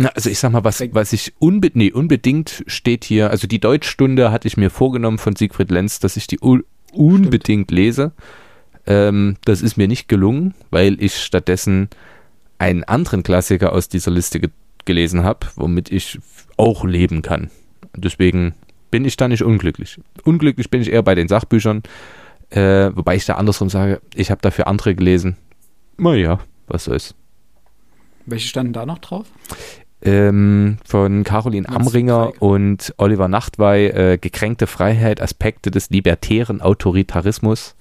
[0.00, 3.60] na, also ich sag mal, was, was ich unbe nee, unbedingt steht hier, also die
[3.60, 7.70] Deutschstunde hatte ich mir vorgenommen von Siegfried Lenz, dass ich die unbedingt Stimmt.
[7.70, 8.12] lese.
[8.86, 11.90] Ähm, das ist mir nicht gelungen, weil ich stattdessen
[12.56, 14.50] einen anderen Klassiker aus dieser Liste ge
[14.86, 16.18] gelesen habe, womit ich
[16.56, 17.50] auch leben kann.
[17.94, 18.54] Deswegen
[18.90, 20.00] bin ich da nicht unglücklich.
[20.24, 21.82] Unglücklich bin ich eher bei den Sachbüchern,
[22.48, 25.36] äh, wobei ich da andersrum sage, ich habe dafür andere gelesen.
[25.98, 27.14] Naja, was soll's.
[28.24, 29.26] Welche standen da noch drauf?
[30.02, 37.74] Ähm, von Caroline Amringer und Oliver Nachtwey, äh, Gekränkte Freiheit, Aspekte des libertären Autoritarismus.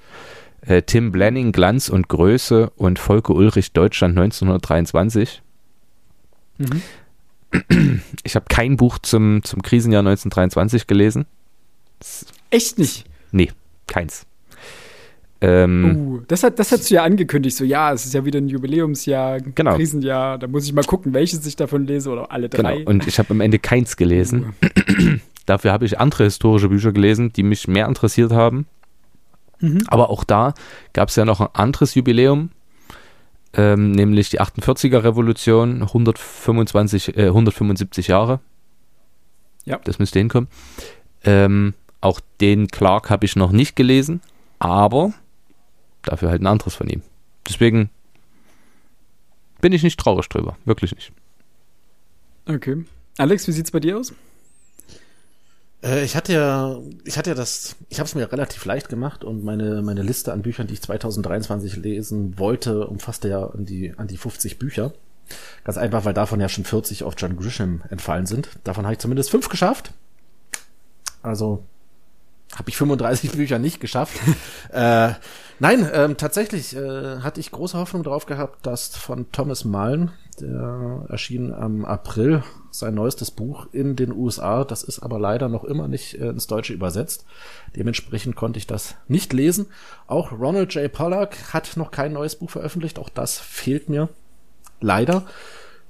[0.61, 5.41] Äh, Tim Blanning, Glanz und Größe und Volke Ulrich, Deutschland 1923.
[6.57, 6.81] Mhm.
[8.23, 11.25] Ich habe kein Buch zum, zum Krisenjahr 1923 gelesen.
[12.51, 13.05] Echt nicht?
[13.31, 13.51] Nee,
[13.87, 14.27] keins.
[15.41, 18.39] Ähm, uh, das, hat, das hast du ja angekündigt, so ja, es ist ja wieder
[18.39, 19.75] ein Jubiläumsjahr, genau.
[19.75, 22.79] Krisenjahr, da muss ich mal gucken, welches ich davon lese oder alle drei.
[22.79, 24.53] Genau, und ich habe am Ende keins gelesen.
[24.61, 25.17] Uh.
[25.45, 28.67] Dafür habe ich andere historische Bücher gelesen, die mich mehr interessiert haben.
[29.61, 29.83] Mhm.
[29.87, 30.53] Aber auch da
[30.93, 32.51] gab es ja noch ein anderes Jubiläum,
[33.53, 38.41] ähm, nämlich die 48er Revolution, 125, äh, 175 Jahre.
[39.65, 39.79] Ja.
[39.83, 40.49] Das müsste hinkommen.
[41.23, 44.21] Ähm, auch den Clark habe ich noch nicht gelesen,
[44.59, 45.13] aber
[46.03, 47.01] dafür halt ein anderes von ihm.
[47.47, 47.89] Deswegen
[49.61, 50.57] bin ich nicht traurig drüber.
[50.65, 51.11] Wirklich nicht.
[52.47, 52.85] Okay.
[53.17, 54.13] Alex, wie sieht's bei dir aus?
[55.83, 59.23] Äh, ich hatte ja, ich hatte ja das, ich habe es mir relativ leicht gemacht
[59.23, 63.93] und meine meine Liste an Büchern, die ich 2023 lesen wollte, umfasste ja an die
[63.97, 64.93] an die 50 Bücher.
[65.63, 68.49] Ganz einfach, weil davon ja schon 40 auf John Grisham entfallen sind.
[68.63, 69.93] Davon habe ich zumindest fünf geschafft.
[71.21, 71.63] Also
[72.55, 74.19] habe ich 35 Bücher nicht geschafft.
[74.71, 75.13] äh,
[75.59, 81.05] nein, ähm, tatsächlich äh, hatte ich große Hoffnung drauf gehabt, dass von Thomas Mullen, der
[81.09, 84.63] erschien am April, sein neuestes Buch in den USA.
[84.63, 87.25] Das ist aber leider noch immer nicht äh, ins Deutsche übersetzt.
[87.75, 89.67] Dementsprechend konnte ich das nicht lesen.
[90.07, 90.91] Auch Ronald J.
[90.91, 92.99] Pollack hat noch kein neues Buch veröffentlicht.
[92.99, 94.09] Auch das fehlt mir
[94.79, 95.25] leider.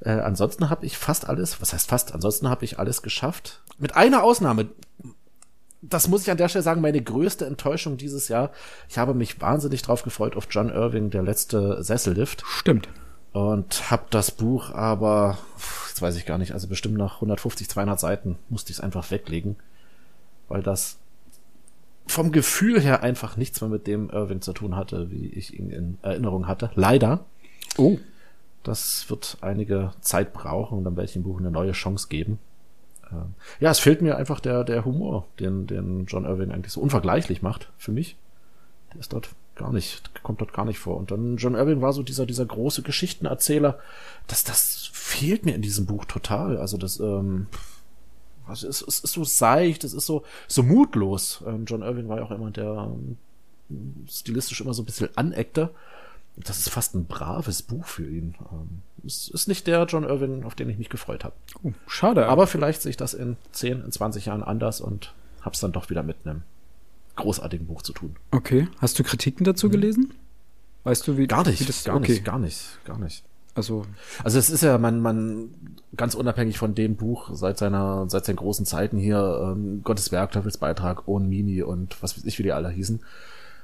[0.02, 3.62] Äh, ansonsten habe ich fast alles, was heißt fast, ansonsten habe ich alles geschafft.
[3.78, 4.70] Mit einer Ausnahme,
[5.82, 8.52] das muss ich an der Stelle sagen, meine größte Enttäuschung dieses Jahr.
[8.90, 12.44] Ich habe mich wahnsinnig drauf gefreut auf John Irving, der letzte Sessellift.
[12.46, 12.90] Stimmt.
[13.32, 15.38] Und hab das Buch aber,
[15.88, 19.12] jetzt weiß ich gar nicht, also bestimmt nach 150, 200 Seiten musste ich es einfach
[19.12, 19.56] weglegen,
[20.48, 20.98] weil das
[22.08, 25.70] vom Gefühl her einfach nichts mehr mit dem Irving zu tun hatte, wie ich ihn
[25.70, 26.72] in Erinnerung hatte.
[26.74, 27.26] Leider.
[27.78, 28.00] Oh.
[28.64, 32.40] Das wird einige Zeit brauchen und dann werde ich dem Buch eine neue Chance geben.
[33.12, 36.82] Ähm, ja, es fehlt mir einfach der, der Humor, den, den John Irving eigentlich so
[36.82, 38.18] unvergleichlich macht für mich.
[38.94, 40.98] Der ist dort gar nicht, kommt dort gar nicht vor.
[40.98, 43.78] Und dann John Irving war so dieser, dieser große Geschichtenerzähler.
[44.28, 46.58] Das, das fehlt mir in diesem Buch total.
[46.58, 47.48] Also das, ähm,
[48.48, 51.44] also es, es ist so seicht, es ist so, so mutlos.
[51.46, 52.90] Ähm, John Irving war ja auch immer der
[53.70, 55.72] ähm, stilistisch immer so ein bisschen aneckter.
[56.46, 58.36] Das ist fast ein braves Buch für ihn.
[58.52, 61.36] Ähm, es ist nicht der John Irving, auf den ich mich gefreut habe.
[61.64, 62.28] Oh, schade.
[62.28, 65.90] Aber vielleicht sehe ich das in 10, in 20 Jahren anders und hab's dann doch
[65.90, 66.44] wieder mit einem
[67.16, 68.16] großartigen Buch zu tun.
[68.32, 68.68] Okay.
[68.80, 69.72] Hast du Kritiken dazu mhm.
[69.72, 70.14] gelesen?
[70.84, 72.14] Weißt du, wie Gar nicht, wie das, gar okay.
[72.14, 73.24] nicht, gar nicht, gar nicht.
[73.56, 73.86] Also,
[74.24, 75.50] also es ist ja, man, man,
[75.98, 80.32] ganz unabhängig von dem Buch, seit seiner, seit seinen großen Zeiten hier, ähm, Gottes Werk,
[80.32, 83.02] Teufelsbeitrag, Owen Mini und was weiß ich, wie die alle hießen,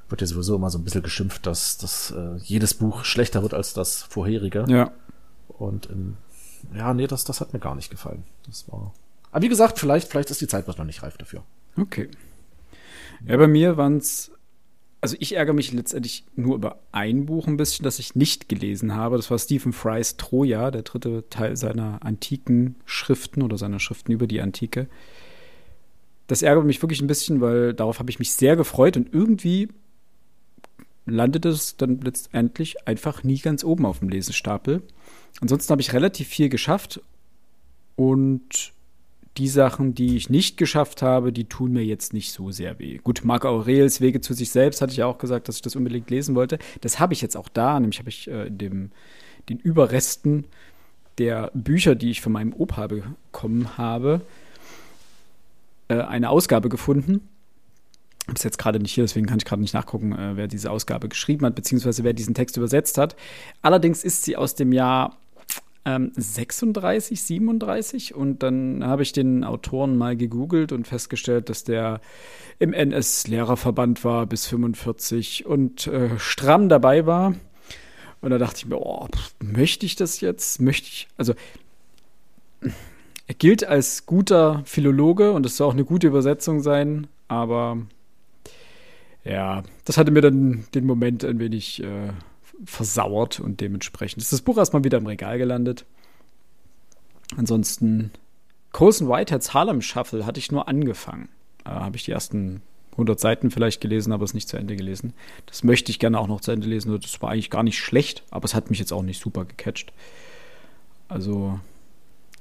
[0.09, 3.53] wird ja sowieso immer so ein bisschen geschimpft, dass, dass äh, jedes Buch schlechter wird
[3.53, 4.65] als das vorherige.
[4.67, 4.91] Ja.
[5.47, 6.17] Und in,
[6.75, 8.23] ja, nee, das, das hat mir gar nicht gefallen.
[8.45, 8.93] Das war
[9.31, 11.43] Aber wie gesagt, vielleicht, vielleicht ist die Zeit noch nicht reif dafür.
[11.77, 12.09] Okay.
[13.25, 14.31] Ja, bei mir waren es,
[15.01, 18.93] also ich ärgere mich letztendlich nur über ein Buch ein bisschen, das ich nicht gelesen
[18.95, 19.17] habe.
[19.17, 24.27] Das war Stephen Frys Troja, der dritte Teil seiner antiken Schriften oder seiner Schriften über
[24.27, 24.87] die Antike.
[26.27, 29.69] Das ärgert mich wirklich ein bisschen, weil darauf habe ich mich sehr gefreut und irgendwie
[31.05, 34.81] landet es dann letztendlich einfach nie ganz oben auf dem Lesestapel.
[35.41, 37.01] Ansonsten habe ich relativ viel geschafft
[37.95, 38.73] und
[39.37, 42.99] die Sachen, die ich nicht geschafft habe, die tun mir jetzt nicht so sehr weh.
[42.99, 45.75] Gut, Marc Aurels Wege zu sich selbst hatte ich ja auch gesagt, dass ich das
[45.75, 46.57] unbedingt lesen wollte.
[46.81, 48.91] Das habe ich jetzt auch da, nämlich habe ich äh, dem,
[49.49, 50.45] den Überresten
[51.17, 54.21] der Bücher, die ich von meinem Opa bekommen habe,
[55.89, 57.27] äh, eine Ausgabe gefunden.
[58.33, 61.09] Ist jetzt gerade nicht hier, deswegen kann ich gerade nicht nachgucken, äh, wer diese Ausgabe
[61.09, 63.15] geschrieben hat, beziehungsweise wer diesen Text übersetzt hat.
[63.61, 65.17] Allerdings ist sie aus dem Jahr
[65.85, 72.01] ähm, 36, 37 und dann habe ich den Autoren mal gegoogelt und festgestellt, dass der
[72.57, 77.35] im NS-Lehrerverband war bis 45 und äh, stramm dabei war.
[78.21, 79.07] Und da dachte ich mir, oh,
[79.39, 80.59] möchte ich das jetzt?
[80.59, 81.35] Möchte ich, also
[83.27, 87.77] er gilt als guter Philologe und es soll auch eine gute Übersetzung sein, aber
[89.25, 92.13] ja, das hatte mir dann den Moment ein wenig äh,
[92.63, 95.85] versauert und dementsprechend ist das Buch erstmal wieder im Regal gelandet.
[97.35, 98.11] Ansonsten
[98.71, 101.29] Colson Whiteheads Harlem Shuffle hatte ich nur angefangen.
[101.65, 102.61] Äh, Habe ich die ersten
[102.91, 105.13] 100 Seiten vielleicht gelesen, aber es nicht zu Ende gelesen.
[105.45, 106.97] Das möchte ich gerne auch noch zu Ende lesen.
[106.99, 109.91] Das war eigentlich gar nicht schlecht, aber es hat mich jetzt auch nicht super gecatcht.
[111.07, 111.59] Also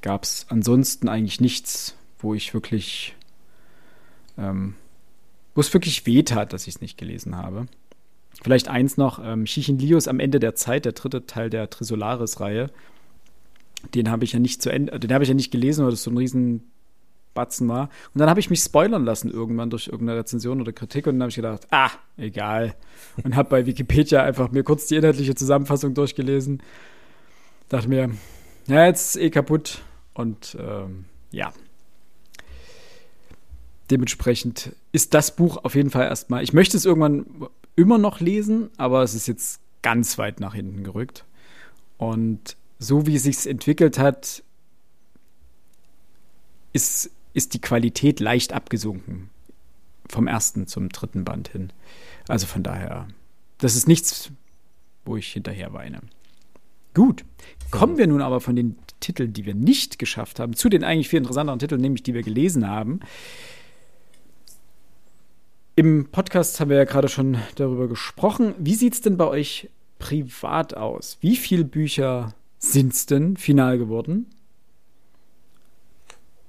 [0.03, 3.15] gab es ansonsten eigentlich nichts, wo ich wirklich,
[4.39, 4.75] ähm,
[5.55, 7.67] wo es wirklich weh tat, dass ich es nicht gelesen habe.
[8.43, 12.71] Vielleicht eins noch, ähm, Lios am Ende der Zeit, der dritte Teil der Trisolaris-Reihe.
[13.95, 16.03] Den habe ich ja nicht zu Ende, den habe ich ja nicht gelesen, weil das
[16.03, 16.63] so ein riesen
[17.35, 17.91] Batzen war.
[18.15, 21.23] Und dann habe ich mich spoilern lassen irgendwann durch irgendeine Rezension oder Kritik und dann
[21.23, 22.75] habe ich gedacht, ah, egal.
[23.23, 26.63] Und habe bei Wikipedia einfach mir kurz die inhaltliche Zusammenfassung durchgelesen.
[27.69, 28.11] Dachte mir,
[28.67, 29.83] ja, jetzt ist eh kaputt.
[30.15, 31.53] Und ähm, ja.
[33.91, 36.43] Dementsprechend ist das Buch auf jeden Fall erstmal.
[36.43, 37.27] Ich möchte es irgendwann
[37.77, 41.25] immer noch lesen, aber es ist jetzt ganz weit nach hinten gerückt.
[41.99, 44.43] Und so wie es sich entwickelt hat,
[46.73, 49.31] ist, ist die Qualität leicht abgesunken.
[50.09, 51.73] Vom ersten zum dritten Band hin.
[52.29, 53.09] Also von daher,
[53.59, 54.31] das ist nichts,
[55.05, 56.01] wo ich hinterher weine.
[56.95, 57.25] Gut,
[57.71, 61.09] kommen wir nun aber von den Titeln, die wir nicht geschafft haben, zu den eigentlich
[61.09, 63.01] viel interessanteren Titeln, nämlich die wir gelesen haben.
[65.77, 68.55] Im Podcast haben wir ja gerade schon darüber gesprochen.
[68.59, 71.19] Wie sieht es denn bei euch privat aus?
[71.21, 74.27] Wie viele Bücher sind es denn final geworden?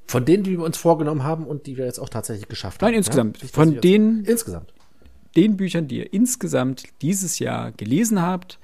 [0.06, 2.90] Von denen, die wir uns vorgenommen haben und die wir jetzt auch tatsächlich geschafft haben.
[2.90, 3.42] Nein, insgesamt.
[3.42, 3.48] Ja?
[3.48, 4.72] Von den, insgesamt.
[5.36, 8.60] den Büchern, die ihr insgesamt dieses Jahr gelesen habt,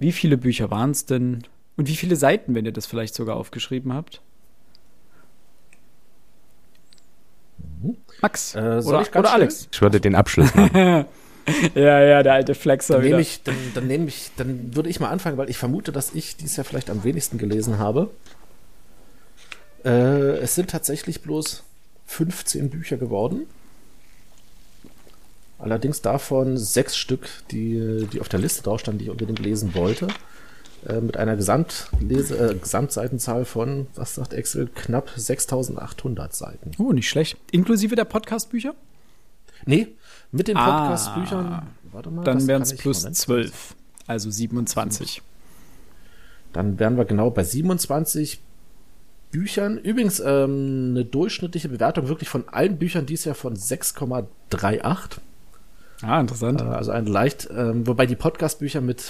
[0.00, 1.44] wie viele Bücher waren es denn?
[1.76, 4.20] Und wie viele Seiten, wenn ihr das vielleicht sogar aufgeschrieben habt?
[8.20, 9.68] Max äh, oder, oder Alex.
[9.70, 11.06] Ich würde den Abschluss machen.
[11.74, 15.00] ja, ja, der alte Flexer dann nehme ich, dann, dann nehme ich, dann würde ich
[15.00, 18.10] mal anfangen, weil ich vermute, dass ich dies Jahr vielleicht am wenigsten gelesen habe.
[19.84, 21.62] Äh, es sind tatsächlich bloß
[22.06, 23.46] 15 Bücher geworden.
[25.58, 29.74] Allerdings davon sechs Stück, die, die auf der Liste drauf standen, die ich unbedingt lesen
[29.74, 30.06] wollte.
[30.88, 36.70] Äh, mit einer Gesamtlese, äh, Gesamtseitenzahl von, was sagt Excel, knapp 6800 Seiten.
[36.78, 37.36] Oh, nicht schlecht.
[37.50, 38.74] Inklusive der Podcast-Bücher?
[39.66, 39.88] Nee,
[40.32, 42.24] mit den Podcast-Büchern, ah, warte mal.
[42.24, 43.74] Dann wären es plus Moment, 12,
[44.06, 45.20] also 27.
[46.54, 48.40] Dann wären wir genau bei 27
[49.30, 49.76] Büchern.
[49.76, 55.18] Übrigens ähm, eine durchschnittliche Bewertung wirklich von allen Büchern dies Jahr von 6,38.
[56.00, 56.62] Ah, interessant.
[56.62, 59.02] Äh, also ein leicht, äh, wobei die Podcast-Bücher mit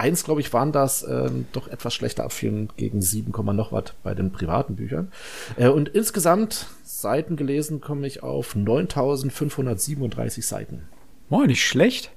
[0.00, 4.14] 5,1, glaube ich, waren das äh, doch etwas schlechter abfielen gegen 7, noch was bei
[4.14, 5.12] den privaten Büchern.
[5.56, 10.88] Äh, und insgesamt Seiten gelesen komme ich auf 9537 Seiten.
[11.28, 12.10] Oh, nicht schlecht.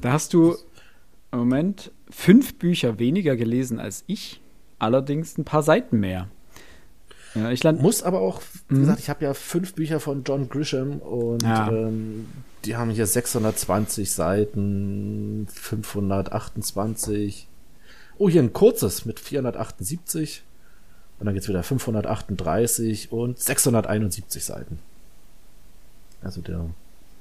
[0.00, 0.56] Da hast du
[1.32, 4.40] im Moment fünf Bücher weniger gelesen als ich,
[4.78, 6.28] allerdings ein paar Seiten mehr.
[7.36, 8.80] Ja, ich muss aber auch, wie mhm.
[8.80, 11.68] gesagt, ich habe ja fünf Bücher von John Grisham und ja.
[11.68, 12.26] ähm,
[12.64, 17.46] die haben hier 620 Seiten, 528.
[18.18, 20.42] Oh, hier ein kurzes mit 478.
[21.18, 24.80] Und dann geht's wieder 538 und 671 Seiten.
[26.22, 26.56] Also der,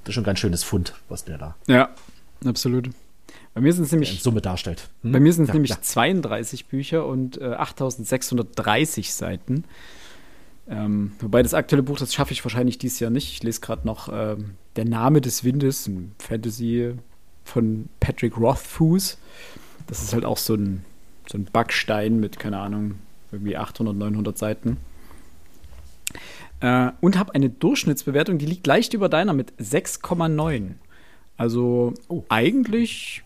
[0.04, 1.56] das ist schon ein ganz schönes Fund, was der da.
[1.68, 1.90] Ja,
[2.44, 2.90] absolut.
[3.54, 4.90] Bei mir sind es nämlich, Summe darstellt.
[5.04, 5.14] Hm?
[5.14, 5.82] bei mir sind es Ja, nämlich ja.
[5.82, 9.64] 32 Bücher und äh, 8630 Seiten.
[10.68, 13.32] Ähm, wobei das aktuelle Buch, das schaffe ich wahrscheinlich dieses Jahr nicht.
[13.32, 16.94] Ich lese gerade noch ähm, Der Name des Windes, ein Fantasy
[17.44, 19.18] von Patrick Rothfuss.
[19.88, 20.84] Das ist halt auch so ein,
[21.30, 22.96] so ein Backstein mit, keine Ahnung,
[23.32, 24.78] irgendwie 800, 900 Seiten.
[26.62, 30.72] Äh, und habe eine Durchschnittsbewertung, die liegt leicht über deiner mit 6,9.
[31.38, 32.24] Also Oh.
[32.30, 33.24] eigentlich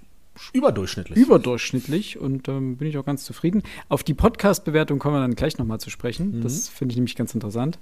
[0.54, 1.18] Überdurchschnittlich.
[1.18, 3.64] überdurchschnittlich und ähm, bin ich auch ganz zufrieden.
[3.88, 6.38] Auf die Podcast-Bewertung kommen wir dann gleich nochmal zu sprechen.
[6.38, 6.42] Mhm.
[6.42, 7.80] Das finde ich nämlich ganz interessant.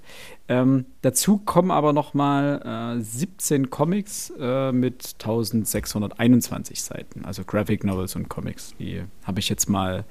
[0.48, 8.16] Ähm, dazu kommen aber nochmal äh, 17 Comics äh, mit 1621 Seiten, also Graphic Novels
[8.16, 8.74] und Comics.
[8.78, 10.04] Die habe ich jetzt mal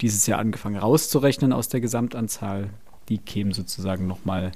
[0.00, 2.70] dieses Jahr angefangen rauszurechnen aus der Gesamtanzahl.
[3.08, 4.52] Die kämen sozusagen nochmal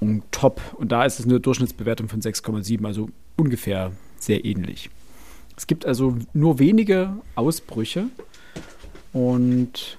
[0.00, 0.60] on top.
[0.76, 4.90] Und da ist es eine Durchschnittsbewertung von 6,7, also ungefähr sehr ähnlich.
[5.56, 8.06] Es gibt also nur wenige Ausbrüche.
[9.12, 9.98] Und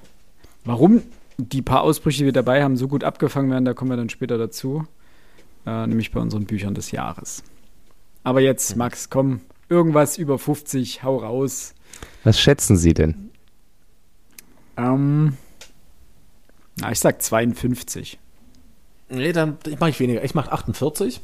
[0.64, 1.02] warum
[1.38, 4.10] die paar Ausbrüche, die wir dabei haben, so gut abgefangen werden, da kommen wir dann
[4.10, 4.86] später dazu.
[5.66, 7.44] Äh, nämlich bei unseren Büchern des Jahres.
[8.24, 11.74] Aber jetzt, Max, komm, irgendwas über 50, hau raus.
[12.24, 13.32] Was schätzen Sie denn?
[14.78, 15.38] Ähm,
[16.80, 18.20] na, ich sag 52.
[19.10, 20.24] Nee, dann mache ich weniger.
[20.24, 21.22] Ich mache 48.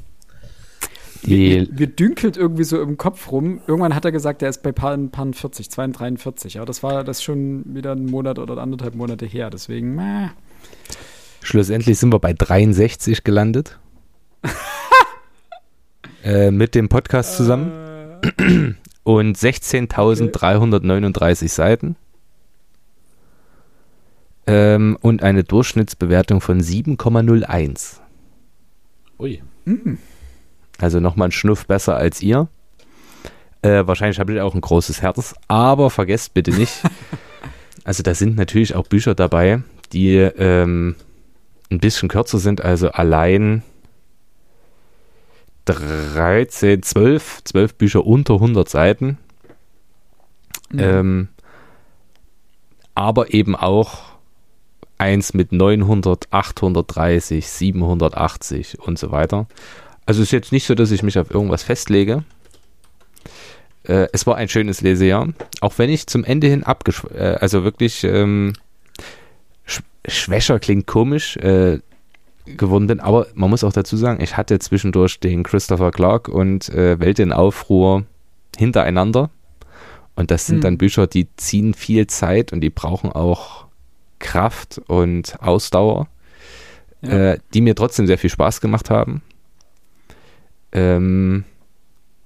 [1.24, 3.62] Die, Wir dünkelt irgendwie so im Kopf rum.
[3.68, 4.98] Irgendwann hat er gesagt, er ist bei paar
[5.34, 6.58] 40, 42.
[6.58, 9.50] Aber das war das schon wieder ein Monat oder anderthalb Monate her.
[9.50, 10.30] Deswegen, äh,
[11.42, 13.78] schlussendlich sind wir bei 63 gelandet.
[16.24, 17.72] äh, mit dem Podcast zusammen.
[18.38, 21.96] Äh, Und 16.339 Seiten.
[24.48, 28.00] Ähm, und eine Durchschnittsbewertung von 7,01.
[29.20, 29.42] Ui.
[30.82, 32.48] Also nochmal ein Schnuff besser als ihr.
[33.62, 36.82] Äh, wahrscheinlich habt ihr auch ein großes Herz, aber vergesst bitte nicht,
[37.84, 39.62] also da sind natürlich auch Bücher dabei,
[39.94, 40.96] die ähm,
[41.70, 43.62] ein bisschen kürzer sind, also allein
[45.66, 49.20] 13, 12, 12 Bücher unter 100 Seiten.
[50.76, 51.28] Ähm,
[52.96, 54.12] aber eben auch
[54.98, 59.48] eins mit 900, 830, 780 und so weiter.
[60.06, 62.24] Also es ist jetzt nicht so, dass ich mich auf irgendwas festlege.
[63.84, 65.30] Äh, es war ein schönes Lesejahr,
[65.62, 67.04] auch wenn ich zum Ende hin abgesch...
[67.14, 68.54] Äh, also wirklich ähm,
[69.66, 71.80] sch schwächer klingt komisch äh,
[72.46, 76.70] geworden bin, aber man muss auch dazu sagen, ich hatte zwischendurch den Christopher Clark und
[76.70, 78.04] äh, Welt in Aufruhr
[78.58, 79.30] hintereinander.
[80.16, 80.62] Und das sind Hm.
[80.62, 83.66] dann Bücher, die ziehen viel Zeit und die brauchen auch
[84.20, 86.08] Kraft und Ausdauer,
[87.02, 87.32] Ja.
[87.34, 89.22] äh, die mir trotzdem sehr viel Spaß gemacht haben.
[90.72, 91.44] Ähm,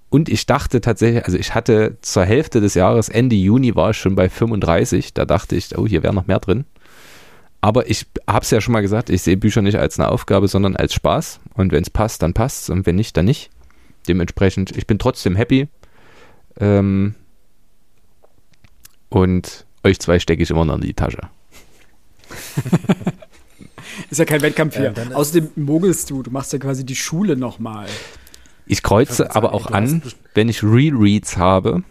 [0.09, 3.97] und ich dachte tatsächlich, also ich hatte zur Hälfte des Jahres, Ende Juni war ich
[3.97, 6.65] schon bei 35, da dachte ich, oh, hier wäre noch mehr drin.
[7.61, 10.47] Aber ich habe es ja schon mal gesagt, ich sehe Bücher nicht als eine Aufgabe,
[10.47, 11.39] sondern als Spaß.
[11.55, 13.49] Und wenn es passt, dann passt es und wenn nicht, dann nicht.
[14.07, 15.67] Dementsprechend, ich bin trotzdem happy.
[16.59, 17.15] Ähm,
[19.09, 21.21] und euch zwei stecke ich immer noch in die Tasche.
[24.09, 24.91] Ist ja kein Wettkampf hier.
[24.95, 27.87] Ist- Außerdem mogelst du, du machst ja quasi die Schule nochmal.
[28.67, 30.01] Ich kreuze Ich aber auch an,
[30.33, 31.83] wenn ich Rereads habe.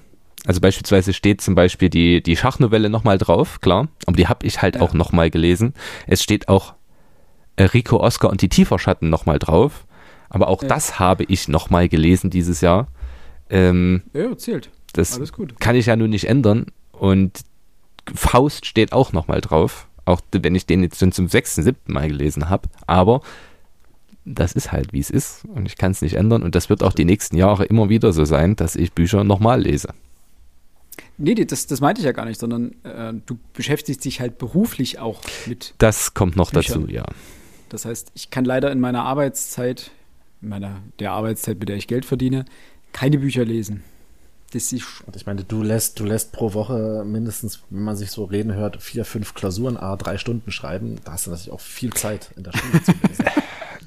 [0.46, 3.88] Also beispielsweise steht zum Beispiel die, die Schachnovelle nochmal drauf, klar.
[4.06, 4.82] Aber die habe ich halt Ja.
[4.82, 5.72] auch nochmal gelesen.
[6.06, 6.74] Es steht auch
[7.56, 9.86] äh, Rico, Oscar und die Tieferschatten nochmal drauf.
[10.28, 10.68] Aber auch Ja.
[10.68, 12.88] das habe ich nochmal gelesen dieses Jahr.
[13.48, 14.70] Ähm, Ja, zählt.
[14.92, 15.60] das Alles gut.
[15.60, 16.66] kann ich ja nun nicht ändern.
[16.92, 17.40] Und
[18.14, 19.86] Faust steht auch nochmal drauf.
[20.04, 22.68] Auch wenn ich den jetzt schon zum sechsten, siebten Mal gelesen habe.
[22.86, 23.22] Aber
[24.24, 25.44] das ist halt, wie es ist.
[25.44, 26.42] Und ich kann es nicht ändern.
[26.42, 29.62] Und das wird auch die nächsten Jahre immer wieder so sein, dass ich Bücher nochmal
[29.62, 29.88] lese.
[31.16, 34.98] Nee, das, das meinte ich ja gar nicht, sondern äh, du beschäftigst dich halt beruflich
[34.98, 35.74] auch mit.
[35.78, 36.74] Das kommt noch Bücher.
[36.74, 37.04] dazu, ja.
[37.68, 39.90] Das heißt, ich kann leider in meiner Arbeitszeit,
[40.42, 42.44] in meiner der Arbeitszeit, mit der ich Geld verdiene,
[42.92, 43.82] keine Bücher lesen.
[44.54, 48.12] Das ist, Und ich meine, du lässt, du lässt pro Woche mindestens, wenn man sich
[48.12, 51.00] so reden hört, vier, fünf Klausuren, a drei Stunden schreiben.
[51.04, 53.24] Da hast du natürlich auch viel Zeit in der Schule zu lesen.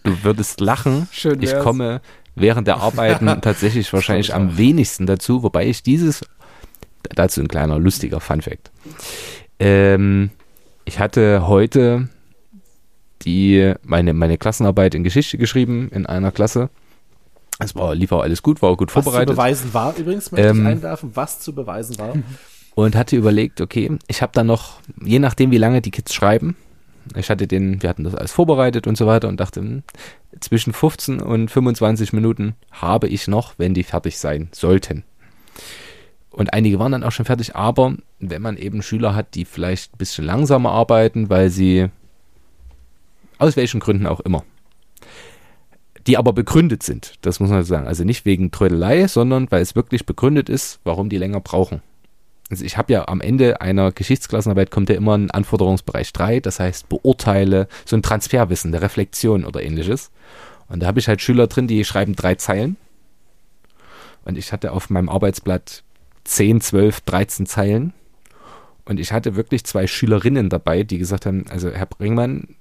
[0.03, 1.09] Du würdest lachen.
[1.11, 1.63] Schön ich wär's.
[1.63, 1.99] komme
[2.35, 6.21] während der Arbeiten tatsächlich wahrscheinlich ich am wenigsten dazu, wobei ich dieses,
[7.13, 8.71] dazu ein kleiner lustiger Funfact.
[9.59, 10.29] Ähm,
[10.85, 12.07] ich hatte heute
[13.23, 16.69] die, meine, meine Klassenarbeit in Geschichte geschrieben in einer Klasse.
[17.59, 19.35] Es war, lief auch alles gut, war auch gut Was zu vorbereitet.
[19.35, 22.13] beweisen war übrigens, möchte Ähm, ich einwerfen, was zu beweisen war.
[22.75, 26.55] und hatte überlegt, okay, ich habe da noch, je nachdem wie lange die Kids schreiben,
[27.15, 29.83] ich hatte den, wir hatten das alles vorbereitet und so weiter und dachte, hm,
[30.39, 35.03] zwischen 15 und 25 Minuten habe ich noch, wenn die fertig sein sollten.
[36.29, 39.95] Und einige waren dann auch schon fertig, aber wenn man eben Schüler hat, die vielleicht
[39.95, 41.87] ein bisschen langsamer arbeiten, weil sie
[43.39, 44.43] aus welchen Gründen auch immer,
[46.07, 47.87] die aber begründet sind, das muss man sagen.
[47.87, 51.81] Also nicht wegen Trödelei, sondern weil es wirklich begründet ist, warum die länger brauchen.
[52.49, 56.61] Also ich habe ja am Ende einer Geschichtsklassenarbeit kommt ja immer ein Anforderungsbereich 3, das
[56.61, 60.11] heißt beurteile, so ein Transferwissen, eine Reflexion oder ähnliches.
[60.69, 62.77] Und da habe ich halt Schüler drin, die schreiben drei Zeilen.
[64.23, 65.83] Und ich hatte auf meinem Arbeitsblatt
[66.23, 67.93] 10, 12, 13 Zeilen.
[68.85, 72.55] Und ich hatte wirklich zwei Schülerinnen dabei, die gesagt haben, also Herr Bringmann,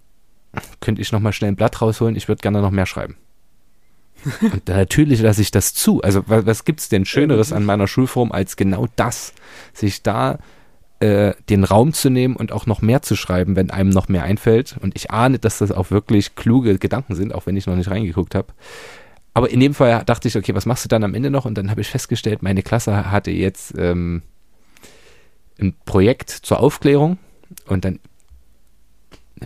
[0.81, 3.17] könnte ich noch mal schnell ein Blatt rausholen, ich würde gerne noch mehr schreiben.
[4.41, 6.03] Und natürlich lasse ich das zu.
[6.03, 9.33] Also was, was gibt es denn Schöneres an meiner Schulform als genau das,
[9.73, 10.39] sich da
[11.01, 14.23] äh, den Raum zu nehmen und auch noch mehr zu schreiben, wenn einem noch mehr
[14.23, 14.77] einfällt.
[14.81, 17.91] Und ich ahne, dass das auch wirklich kluge Gedanken sind, auch wenn ich noch nicht
[17.91, 18.49] reingeguckt habe.
[19.35, 21.45] Aber in dem Fall dachte ich, okay, was machst du dann am Ende noch?
[21.45, 24.23] Und dann habe ich festgestellt, meine Klasse hatte jetzt ähm,
[25.61, 27.19] ein Projekt zur Aufklärung
[27.67, 28.01] und dann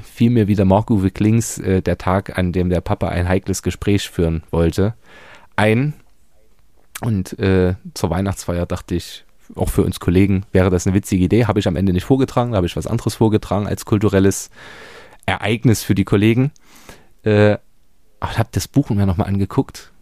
[0.02, 4.08] fiel mir wieder Marc-Uwe Klings, äh, der Tag, an dem der Papa ein heikles Gespräch
[4.08, 4.94] führen wollte,
[5.56, 5.94] ein.
[7.00, 9.24] Und äh, zur Weihnachtsfeier dachte ich,
[9.56, 11.46] auch für uns Kollegen wäre das eine witzige Idee.
[11.46, 14.50] Habe ich am Ende nicht vorgetragen, da habe ich was anderes vorgetragen als kulturelles
[15.26, 16.52] Ereignis für die Kollegen.
[17.24, 17.56] Äh,
[18.20, 19.92] aber habe das Buch mir nochmal angeguckt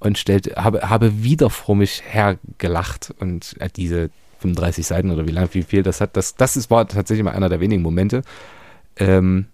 [0.00, 4.10] und stellte, habe, habe wieder vor mich hergelacht und äh, diese
[4.40, 7.32] 35 Seiten oder wie lang, wie viel das hat, das, das ist, war tatsächlich mal
[7.32, 8.22] einer der wenigen Momente,
[8.96, 9.46] ähm,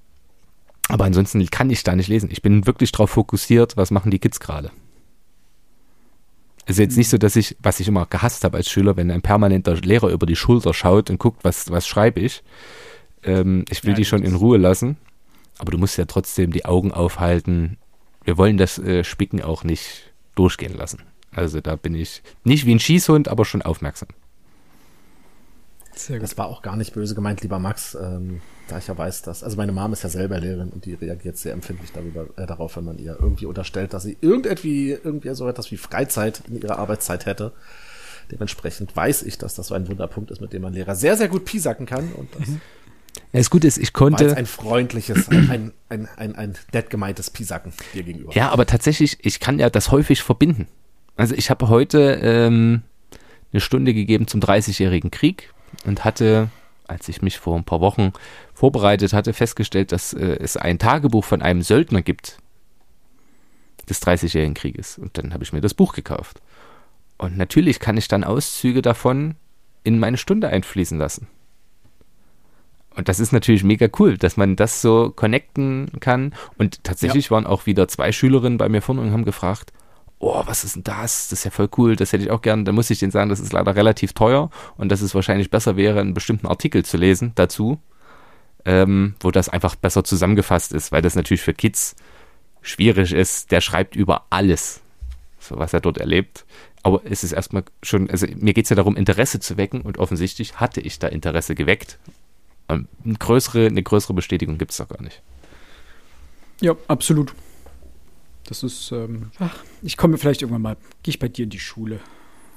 [0.89, 2.31] aber ansonsten kann ich da nicht lesen.
[2.31, 4.71] Ich bin wirklich darauf fokussiert, was machen die Kids gerade.
[6.65, 9.11] Es ist jetzt nicht so, dass ich, was ich immer gehasst habe als Schüler, wenn
[9.11, 12.43] ein permanenter Lehrer über die Schulter schaut und guckt, was, was schreibe ich.
[13.25, 14.97] Ähm, ich will ja, die schon in Ruhe lassen.
[15.59, 17.79] Aber du musst ja trotzdem die Augen aufhalten.
[18.25, 21.03] Wir wollen das äh, Spicken auch nicht durchgehen lassen.
[21.33, 24.09] Also da bin ich nicht wie ein Schießhund, aber schon aufmerksam.
[26.21, 27.95] Das war auch gar nicht böse gemeint, lieber Max.
[27.95, 30.95] Ähm, da ich ja weiß, dass, also meine Mom ist ja selber Lehrerin und die
[30.95, 35.35] reagiert sehr empfindlich darüber, äh, darauf, wenn man ihr irgendwie unterstellt, dass sie irgendwie, irgendwie
[35.35, 37.53] so etwas wie Freizeit in ihrer Arbeitszeit hätte.
[38.31, 41.29] Dementsprechend weiß ich, dass das so ein Wunderpunkt ist, mit dem man Lehrer sehr, sehr
[41.29, 42.49] gut piesacken kann und das.
[42.49, 42.61] Mhm.
[43.33, 44.37] Ja, das Gute ist, ich konnte.
[44.37, 48.33] ein freundliches, ein, ein, ein, ein nett gemeintes Piesacken dir gegenüber.
[48.33, 50.67] Ja, aber tatsächlich, ich kann ja das häufig verbinden.
[51.17, 52.83] Also ich habe heute ähm,
[53.53, 55.53] eine Stunde gegeben zum 30-jährigen Krieg
[55.85, 56.51] und hatte
[56.93, 58.13] als ich mich vor ein paar Wochen
[58.55, 62.39] vorbereitet hatte, festgestellt, dass äh, es ein Tagebuch von einem Söldner gibt
[63.89, 64.99] des Dreißigjährigen Krieges.
[64.99, 66.41] Und dann habe ich mir das Buch gekauft.
[67.19, 69.35] Und natürlich kann ich dann Auszüge davon
[69.85, 71.27] in meine Stunde einfließen lassen.
[72.95, 76.35] Und das ist natürlich mega cool, dass man das so connecten kann.
[76.59, 77.31] Und tatsächlich ja.
[77.33, 79.73] waren auch wieder zwei Schülerinnen bei mir vorne und haben gefragt,
[80.23, 81.29] oh, was ist denn das?
[81.29, 82.65] Das ist ja voll cool, das hätte ich auch gern.
[82.65, 85.77] Da muss ich denen sagen, das ist leider relativ teuer und dass es wahrscheinlich besser
[85.77, 87.81] wäre, einen bestimmten Artikel zu lesen dazu,
[88.65, 91.97] ähm, wo das einfach besser zusammengefasst ist, weil das natürlich für Kids
[92.63, 93.51] schwierig ist.
[93.51, 94.81] Der schreibt über alles,
[95.41, 96.47] so was er dort erlebt.
[96.85, 99.99] Aber es ist erstmal schon, also mir geht es ja darum, Interesse zu wecken und
[99.99, 101.99] offensichtlich hatte ich da Interesse geweckt.
[102.69, 105.21] Ähm, eine größere, eine größere Bestätigung gibt es doch gar nicht.
[106.61, 107.35] Ja, absolut.
[108.47, 111.61] Das ist, ähm, ach, ich komme vielleicht irgendwann mal, gehe ich bei dir in die
[111.61, 112.01] Schule.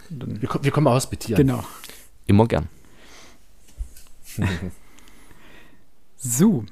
[0.09, 1.37] Dann, wir, wir, kommen mal hospitieren.
[1.37, 1.63] Genau.
[2.25, 2.67] Immer gern.
[6.17, 6.65] so.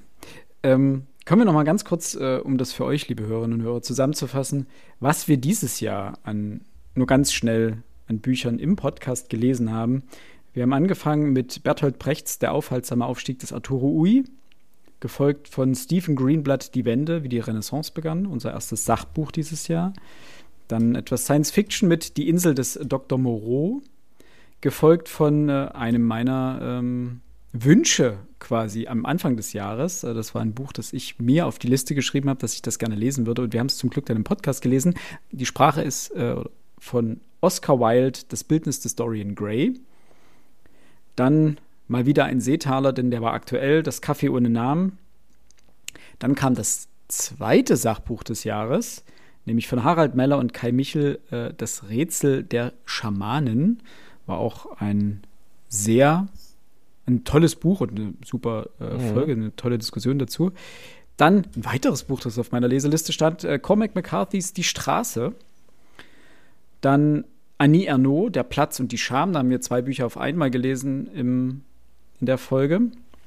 [0.64, 3.66] Ähm, kommen wir noch mal ganz kurz, äh, um das für euch, liebe Hörerinnen und
[3.66, 4.68] Hörer, zusammenzufassen,
[5.00, 6.62] was wir dieses Jahr an,
[6.96, 10.04] nur ganz schnell an Büchern im Podcast gelesen haben.
[10.54, 14.24] Wir haben angefangen mit Bertolt Brechts Der aufhaltsame Aufstieg des Arturo Ui
[15.04, 19.92] gefolgt von Stephen Greenblatt Die Wende, wie die Renaissance begann, unser erstes Sachbuch dieses Jahr.
[20.70, 23.20] Dann etwas Science Fiction mit Die Insel des Dr.
[23.20, 23.82] Moreau,
[24.62, 27.20] gefolgt von äh, einem meiner ähm,
[27.52, 30.06] Wünsche quasi am Anfang des Jahres.
[30.06, 32.62] Äh, das war ein Buch, das ich mir auf die Liste geschrieben habe, dass ich
[32.62, 33.42] das gerne lesen würde.
[33.42, 34.96] Und wir haben es zum Glück dann im Podcast gelesen.
[35.32, 36.38] Die Sprache ist äh,
[36.80, 39.74] von Oscar Wilde, Das Bildnis des Dorian Gray.
[41.18, 41.58] Dann
[41.88, 44.98] Mal wieder ein Seetaler, denn der war aktuell, das Kaffee ohne Namen.
[46.20, 49.04] Dann kam das zweite Sachbuch des Jahres,
[49.46, 53.82] nämlich von Harald Meller und Kai Michel, äh, Das Rätsel der Schamanen.
[54.26, 55.22] War auch ein
[55.68, 56.28] sehr,
[57.06, 59.14] ein tolles Buch und eine super äh, mhm.
[59.14, 60.52] Folge, eine tolle Diskussion dazu.
[61.18, 65.34] Dann ein weiteres Buch, das auf meiner Leseliste stand, äh, Cormac McCarthy's Die Straße.
[66.82, 67.26] Dann
[67.58, 69.34] Annie Ernaux, Der Platz und die Scham.
[69.34, 71.62] Da haben wir zwei Bücher auf einmal gelesen im
[72.26, 72.82] der Folge,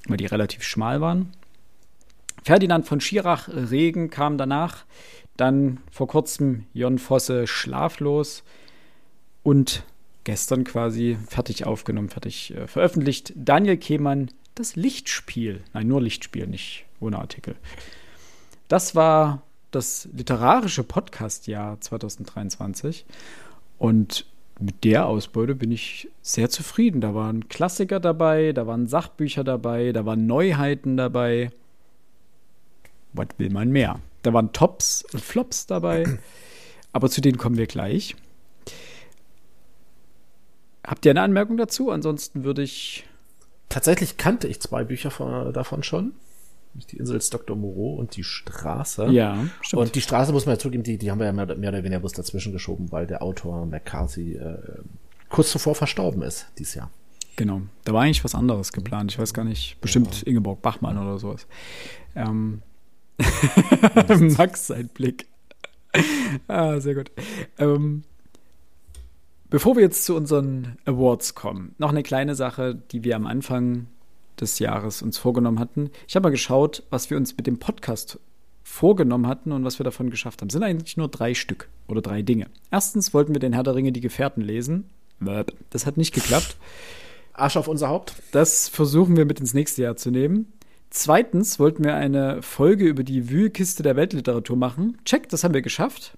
[0.09, 1.33] weil die relativ schmal waren.
[2.43, 4.85] Ferdinand von Schirach, Regen kam danach.
[5.37, 8.45] Dann vor kurzem Jon Fosse, Schlaflos.
[9.43, 9.83] Und
[10.25, 13.33] gestern quasi fertig aufgenommen, fertig äh, veröffentlicht.
[13.37, 15.63] Daniel Kehmann, das Lichtspiel.
[15.73, 17.57] Nein, nur Lichtspiel, nicht ohne Artikel.
[18.69, 23.07] Das war das literarische Podcast-Jahr 2023.
[23.79, 24.27] Und
[24.59, 27.01] mit der Ausbeute bin ich sehr zufrieden.
[27.01, 31.51] Da waren Klassiker dabei, da waren Sachbücher dabei, da waren Neuheiten dabei.
[33.13, 34.01] Was will man mehr?
[34.23, 36.19] Da waren Tops und Flops dabei.
[36.93, 38.17] Aber zu denen kommen wir gleich.
[40.87, 41.91] Habt ihr eine Anmerkung dazu?
[41.91, 43.05] Ansonsten würde ich.
[43.69, 46.15] Tatsächlich kannte ich zwei Bücher von, davon schon.
[46.91, 47.57] Die Insel des Dr.
[47.57, 49.07] Moreau und die Straße.
[49.07, 49.83] Ja, stimmt.
[49.83, 51.85] Und die Straße muss man ja zugeben, die, die haben wir ja mehr, mehr oder
[51.85, 54.59] weniger bloß dazwischen geschoben, weil der Autor McCarthy äh,
[55.29, 56.91] kurz zuvor verstorben ist dieses Jahr.
[57.37, 57.63] Genau.
[57.85, 59.13] Da war eigentlich was anderes geplant.
[59.13, 59.81] Ich weiß gar nicht.
[59.81, 60.27] Bestimmt ja.
[60.29, 61.47] Ingeborg Bachmann oder sowas.
[62.15, 62.63] Ähm.
[64.37, 65.27] Max sein Blick.
[66.49, 67.11] ah, sehr gut.
[67.59, 68.05] Ähm,
[69.49, 73.87] bevor wir jetzt zu unseren Awards kommen, noch eine kleine Sache, die wir am Anfang
[74.41, 75.91] des Jahres uns vorgenommen hatten.
[76.09, 78.19] Ich habe mal geschaut, was wir uns mit dem Podcast
[78.63, 80.49] vorgenommen hatten und was wir davon geschafft haben.
[80.49, 82.49] Es sind eigentlich nur drei Stück oder drei Dinge.
[82.71, 84.91] Erstens wollten wir den Herr der Ringe die Gefährten lesen.
[85.71, 86.57] Das hat nicht geklappt.
[87.33, 88.15] Arsch auf unser Haupt.
[88.33, 90.53] Das versuchen wir mit ins nächste Jahr zu nehmen.
[90.91, 94.99] Zweitens wollten wir eine Folge über die Wühlkiste der Weltliteratur machen.
[95.05, 96.17] Check, das haben wir geschafft.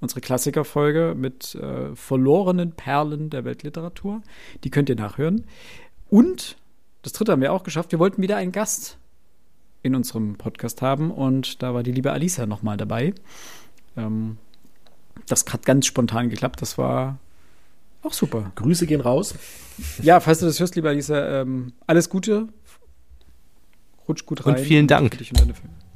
[0.00, 4.22] Unsere Klassikerfolge mit äh, verlorenen Perlen der Weltliteratur.
[4.64, 5.44] Die könnt ihr nachhören.
[6.08, 6.56] Und
[7.02, 7.92] das dritte haben wir auch geschafft.
[7.92, 8.98] Wir wollten wieder einen Gast
[9.82, 13.14] in unserem Podcast haben und da war die liebe Alisa nochmal dabei.
[13.96, 14.38] Ähm,
[15.26, 16.62] das hat ganz spontan geklappt.
[16.62, 17.18] Das war
[18.02, 18.52] auch super.
[18.54, 19.34] Grüße gehen raus.
[20.02, 22.48] Ja, falls du das hörst, liebe Alisa, ähm, alles Gute.
[24.08, 24.56] Rutsch gut rein.
[24.56, 25.12] Und vielen Dank.
[25.12, 25.54] Und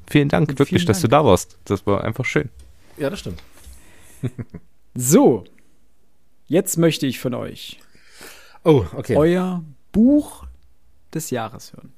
[0.08, 1.10] vielen Dank, und wirklich, vielen dass Dank.
[1.10, 1.58] du da warst.
[1.64, 2.50] Das war einfach schön.
[2.98, 3.42] Ja, das stimmt.
[4.94, 5.44] so,
[6.46, 7.80] jetzt möchte ich von euch
[8.64, 9.16] oh, okay.
[9.16, 10.41] euer Buch
[11.14, 11.92] des Jahres hören.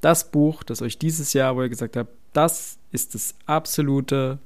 [0.00, 4.38] Das Buch, das euch dieses Jahr, wo ihr gesagt habt, das ist das absolute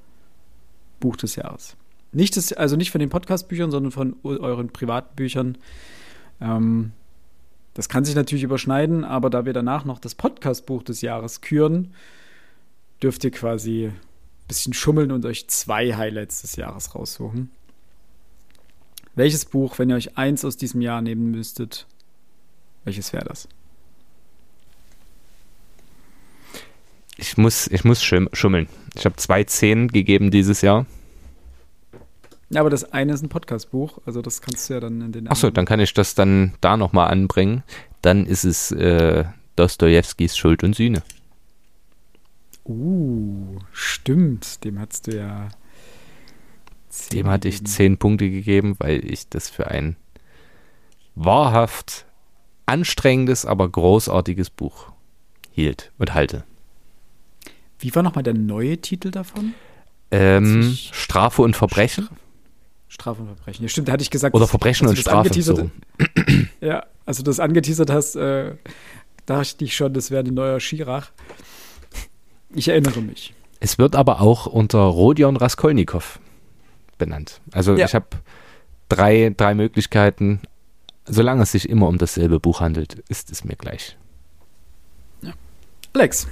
[1.01, 1.76] Buch des Jahres.
[2.12, 5.59] Nicht das, also nicht von den Podcast-Büchern, sondern von euren privaten Büchern.
[6.41, 6.93] Ähm,
[7.74, 11.95] das kann sich natürlich überschneiden, aber da wir danach noch das Podcast-Buch des Jahres küren,
[13.03, 14.01] dürft ihr quasi ein
[14.49, 17.51] bisschen schummeln und euch zwei Highlights des Jahres raussuchen.
[19.14, 21.86] Welches Buch, wenn ihr euch eins aus diesem Jahr nehmen müsstet,
[22.84, 23.49] welches wäre das?
[27.21, 28.66] Ich muss, ich muss schummeln.
[28.95, 30.87] Ich habe zwei Zehn gegeben dieses Jahr.
[32.49, 35.29] Ja, aber das eine ist ein Podcast-Buch, also das kannst du ja dann in den.
[35.29, 37.62] Achso, dann kann ich das dann da nochmal anbringen.
[38.03, 41.03] Dann ist es äh, Dostojewskis Schuld und Sühne.
[42.64, 44.64] Uh, stimmt.
[44.64, 45.51] Dem hast du ja.
[47.12, 49.97] Dem hatte ich zehn Punkte gegeben, weil ich das für ein
[51.14, 52.07] wahrhaft
[52.66, 54.91] anstrengendes, aber großartiges Buch
[55.53, 56.45] hielt und halte.
[57.81, 59.55] Wie war nochmal der neue Titel davon?
[60.11, 62.05] Ähm, Strafe und Verbrechen.
[62.05, 62.16] Stra
[62.89, 63.62] Strafe und Verbrechen.
[63.62, 64.35] Ja, stimmt, da hatte ich gesagt.
[64.35, 65.43] Oder Verbrechen und Strafe.
[65.43, 65.70] So.
[66.61, 68.55] ja, also das angeteasert hast, äh,
[69.26, 71.11] dachte ich schon, das wäre ein neuer Schirach.
[72.53, 73.33] Ich erinnere mich.
[73.61, 76.18] Es wird aber auch unter Rodion Raskolnikow
[76.99, 77.41] benannt.
[77.53, 77.87] Also ja.
[77.87, 78.07] ich habe
[78.89, 80.41] drei, drei Möglichkeiten.
[81.07, 83.97] Solange es sich immer um dasselbe Buch handelt, ist es mir gleich.
[85.22, 85.33] Ja.
[85.95, 86.26] Alex,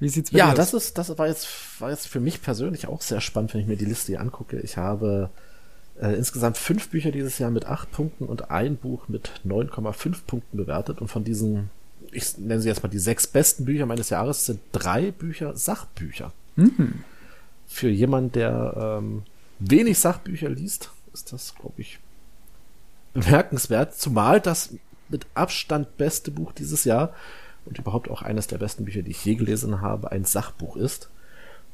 [0.00, 0.56] wie sieht's bei ja, dir aus?
[0.58, 1.48] Ja, das ist, das war jetzt,
[1.80, 4.60] war jetzt für mich persönlich auch sehr spannend, wenn ich mir die Liste hier angucke.
[4.60, 5.30] Ich habe
[6.00, 10.56] äh, insgesamt fünf Bücher dieses Jahr mit acht Punkten und ein Buch mit 9,5 Punkten
[10.56, 11.00] bewertet.
[11.00, 11.70] Und von diesen,
[12.12, 16.32] ich nenne sie jetzt mal die sechs besten Bücher meines Jahres, sind drei Bücher Sachbücher.
[16.56, 17.02] Mhm.
[17.66, 19.22] Für jemanden, der ähm,
[19.58, 21.98] wenig Sachbücher liest, ist das, glaube ich,
[23.14, 23.94] bemerkenswert.
[23.94, 24.74] Zumal das
[25.08, 27.12] mit Abstand beste Buch dieses Jahr
[27.68, 31.10] und überhaupt auch eines der besten Bücher, die ich je gelesen habe, ein Sachbuch ist.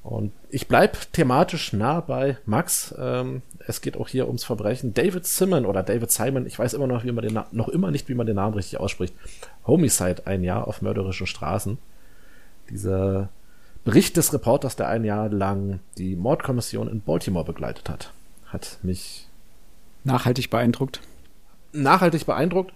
[0.02, 2.94] Und ich bleibe thematisch nah bei Max.
[2.98, 4.92] Ähm, es geht auch hier ums Verbrechen.
[4.92, 8.08] David Simon oder David Simon, ich weiß immer noch, wie man den noch immer nicht,
[8.10, 9.14] wie man den Namen richtig ausspricht.
[9.66, 11.78] Homicide, ein Jahr auf mörderischen Straßen.
[12.68, 13.30] Dieser
[13.84, 18.12] Bericht des Reporters, der ein Jahr lang die Mordkommission in Baltimore begleitet hat,
[18.46, 19.26] hat mich
[20.04, 21.00] nachhaltig beeindruckt.
[21.72, 22.74] Nachhaltig beeindruckt.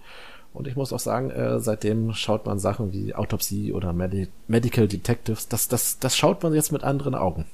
[0.53, 4.87] Und ich muss auch sagen, äh, seitdem schaut man Sachen wie Autopsie oder Medi Medical
[4.87, 5.47] Detectives.
[5.47, 7.45] Das, das, das schaut man jetzt mit anderen Augen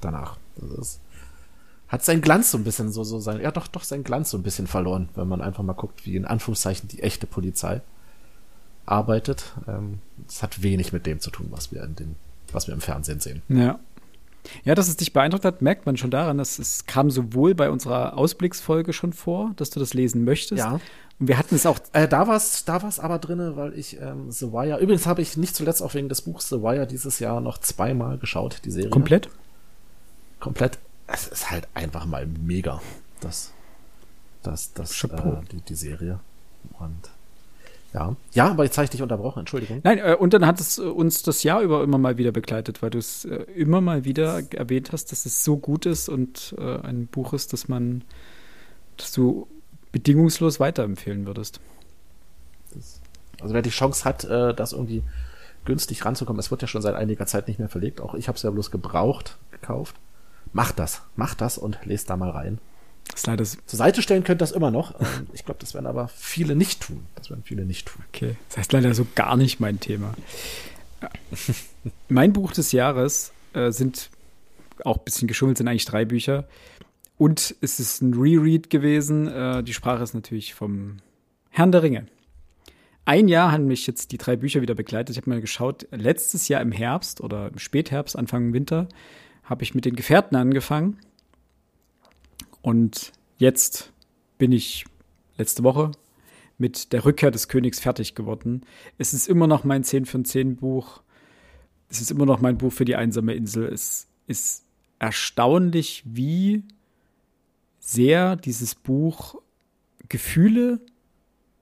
[0.00, 0.36] danach.
[0.56, 1.00] Das ist,
[1.88, 4.38] hat sein Glanz so ein bisschen so, so sein, ja doch, doch sein Glanz so
[4.38, 7.80] ein bisschen verloren, wenn man einfach mal guckt, wie in Anführungszeichen die echte Polizei
[8.84, 9.54] arbeitet.
[9.66, 12.16] Ähm, es ähm, hat wenig mit dem zu tun, was wir in den,
[12.52, 13.42] was wir im Fernsehen sehen.
[13.48, 13.78] Ja.
[14.64, 17.70] Ja, dass es dich beeindruckt hat, merkt man schon daran, dass es kam sowohl bei
[17.70, 20.58] unserer Ausblicksfolge schon vor, dass du das lesen möchtest.
[20.58, 20.80] Ja.
[21.18, 21.78] Und wir hatten es auch.
[21.92, 24.78] Äh, da war es da war's aber drin, weil ich ähm, The Wire.
[24.78, 28.18] Übrigens habe ich nicht zuletzt auch wegen des Buchs The Wire dieses Jahr noch zweimal
[28.18, 28.90] geschaut, die Serie.
[28.90, 29.30] Komplett?
[30.40, 30.78] Komplett.
[31.06, 32.82] Es ist halt einfach mal mega.
[33.20, 33.52] Das,
[34.42, 35.08] das, das, äh,
[35.52, 36.20] die, die Serie.
[36.78, 37.10] Und
[37.96, 38.14] ja.
[38.34, 39.80] Ja, aber jetzt habe ich dich unterbrochen, Entschuldigung.
[39.82, 42.82] Nein, äh, und dann hat es äh, uns das Jahr über immer mal wieder begleitet,
[42.82, 46.54] weil du es äh, immer mal wieder erwähnt hast, dass es so gut ist und
[46.58, 48.04] äh, ein Buch ist, das man,
[48.98, 49.48] das du
[49.92, 51.60] bedingungslos weiterempfehlen würdest.
[52.74, 53.00] Das,
[53.40, 55.02] also wer die Chance hat, äh, das irgendwie
[55.64, 58.36] günstig ranzukommen, es wird ja schon seit einiger Zeit nicht mehr verlegt, auch ich habe
[58.36, 59.96] es ja bloß gebraucht gekauft.
[60.52, 62.58] Macht das, macht das und lest da mal rein.
[63.26, 64.98] Leider Zur Seite stellen könnt das immer noch.
[65.00, 67.06] Ähm, ich glaube, das werden aber viele nicht tun.
[67.16, 68.04] Das werden viele nicht tun.
[68.12, 70.14] Okay, das heißt leider so gar nicht mein Thema.
[72.08, 74.10] mein Buch des Jahres äh, sind
[74.84, 76.46] auch ein bisschen geschummelt, sind eigentlich drei Bücher.
[77.18, 79.26] Und es ist ein Reread gewesen.
[79.26, 80.98] Äh, die Sprache ist natürlich vom
[81.50, 82.06] Herrn der Ringe.
[83.06, 85.16] Ein Jahr haben mich jetzt die drei Bücher wieder begleitet.
[85.16, 88.88] Ich habe mal geschaut, letztes Jahr im Herbst oder im Spätherbst, Anfang Winter,
[89.44, 90.98] habe ich mit den Gefährten angefangen.
[92.66, 93.92] Und jetzt
[94.38, 94.86] bin ich
[95.36, 95.92] letzte Woche
[96.58, 98.66] mit der Rückkehr des Königs fertig geworden.
[98.98, 101.00] Es ist immer noch mein 10 von 10 Buch.
[101.88, 103.66] Es ist immer noch mein Buch für die einsame Insel.
[103.72, 104.64] Es ist
[104.98, 106.64] erstaunlich, wie
[107.78, 109.40] sehr dieses Buch
[110.08, 110.80] Gefühle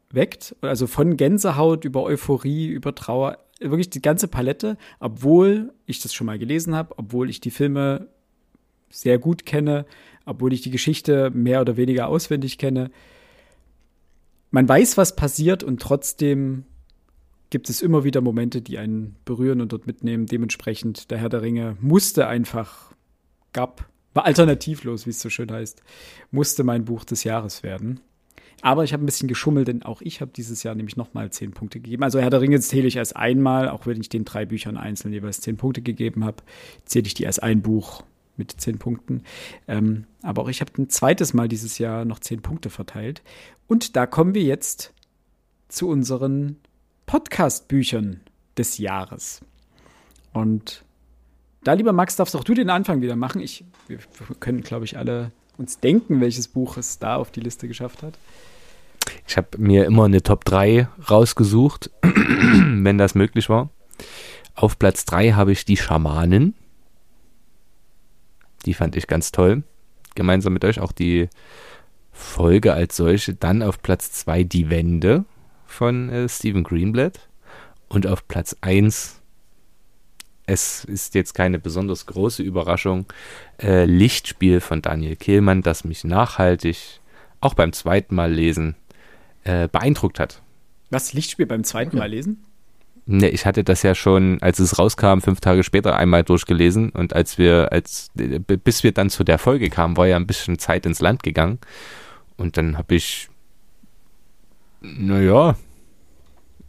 [0.09, 0.57] weckt.
[0.63, 6.29] Also von Gänsehaut über Euphorie, über Trauer, wirklich die ganze Palette, obwohl ich das schon
[6.29, 8.09] mal gelesen habe, obwohl ich die Filme
[8.89, 9.85] sehr gut kenne,
[10.25, 12.91] obwohl ich die Geschichte mehr oder weniger auswendig kenne.
[14.51, 16.65] Man weiß, was passiert und trotzdem
[17.51, 20.27] gibt es immer wieder Momente, die einen berühren und dort mitnehmen.
[20.27, 22.93] Dementsprechend, der Herr der Ringe musste einfach,
[23.53, 25.83] gab, war alternativlos, wie es so schön heißt,
[26.31, 28.01] musste mein Buch des Jahres werden.
[28.63, 31.51] Aber ich habe ein bisschen geschummelt, denn auch ich habe dieses Jahr nämlich nochmal zehn
[31.53, 32.03] Punkte gegeben.
[32.03, 35.13] Also Herr der Ringe zähle ich als einmal, auch wenn ich den drei Büchern einzeln
[35.13, 36.39] jeweils zehn Punkte gegeben habe,
[36.87, 38.05] zähle ich die als ein Buch
[38.37, 39.23] mit zehn Punkten.
[39.69, 43.23] Ähm, aber auch ich habe ein zweites Mal dieses Jahr noch zehn Punkte verteilt.
[43.67, 44.93] Und da kommen wir jetzt
[45.69, 46.57] zu unseren
[47.07, 48.21] Podcast-Büchern
[48.57, 49.41] des Jahres.
[50.33, 50.85] Und
[51.63, 53.41] da, lieber Max, darfst auch du den Anfang wieder machen.
[53.41, 53.99] Ich, wir
[54.41, 58.19] können, glaube ich, alle uns denken, welches Buch es da auf die Liste geschafft hat.
[59.27, 63.71] Ich habe mir immer eine Top 3 rausgesucht, wenn das möglich war.
[64.55, 66.55] Auf Platz 3 habe ich die Schamanen
[68.67, 69.63] die fand ich ganz toll.
[70.15, 71.29] Gemeinsam mit euch auch die
[72.13, 73.35] Folge als solche.
[73.35, 75.25] Dann auf Platz 2 Die Wende
[75.67, 77.29] von äh, Stephen Greenblatt.
[77.89, 79.21] Und auf Platz 1,
[80.47, 83.07] es ist jetzt keine besonders große Überraschung,
[83.61, 87.01] äh, Lichtspiel von Daniel Kehlmann, das mich nachhaltig
[87.41, 88.75] auch beim zweiten Mal lesen
[89.45, 90.43] äh, beeindruckt hat.
[90.91, 92.45] Was, Lichtspiel beim zweiten Mal lesen?
[93.07, 97.13] Ne, ich hatte das ja schon, als es rauskam, fünf Tage später einmal durchgelesen und
[97.13, 100.87] als wir, als bis wir dann zu der Folge kamen, war ja ein bisschen Zeit
[100.87, 101.59] ins Land gegangen
[102.39, 103.29] und dann habe ich,
[104.81, 105.57] naja,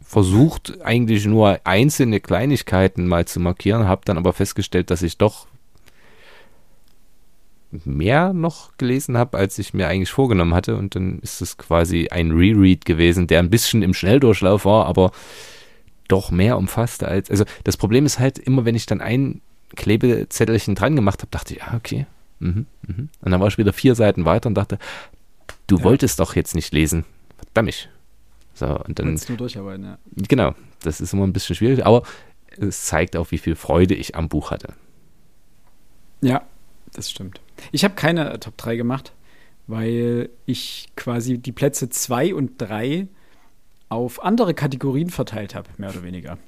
[0.02, 5.46] versucht eigentlich nur einzelne Kleinigkeiten mal zu markieren, habe dann aber festgestellt, dass ich doch
[7.84, 12.08] mehr noch gelesen habe, als ich mir eigentlich vorgenommen hatte und dann ist es quasi
[12.10, 15.12] ein Reread gewesen, der ein bisschen im Schnelldurchlauf war, aber
[16.08, 17.30] doch mehr umfasste als.
[17.30, 19.40] Also das Problem ist halt, immer wenn ich dann ein
[19.74, 22.06] Klebezettelchen dran gemacht habe, dachte ich, ja, okay.
[22.38, 23.08] Mhm, mhm.
[23.20, 24.78] Und dann war ich wieder vier Seiten weiter und dachte,
[25.66, 25.84] du ja.
[25.84, 27.04] wolltest doch jetzt nicht lesen.
[27.36, 27.88] Verdammt.
[28.54, 29.20] So, und dann.
[29.28, 29.98] nur durcharbeiten, ja.
[30.28, 32.02] Genau, das ist immer ein bisschen schwierig, aber
[32.58, 34.72] es zeigt auch, wie viel Freude ich am Buch hatte.
[36.22, 36.42] Ja,
[36.94, 37.40] das stimmt.
[37.72, 39.12] Ich habe keine Top 3 gemacht,
[39.66, 43.08] weil ich quasi die Plätze 2 und 3
[43.88, 46.38] auf andere Kategorien verteilt habe, mehr oder weniger.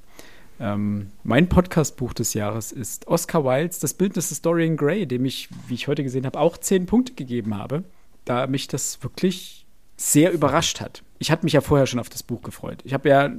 [0.61, 5.49] Ähm, mein Podcast-Buch des Jahres ist Oscar Wildes Das Bildnis des Dorian Gray, dem ich,
[5.69, 7.85] wie ich heute gesehen habe, auch zehn Punkte gegeben habe,
[8.25, 9.67] da mich das wirklich
[9.97, 11.03] sehr überrascht hat.
[11.21, 12.81] Ich hatte mich ja vorher schon auf das Buch gefreut.
[12.85, 13.33] Ich habe ja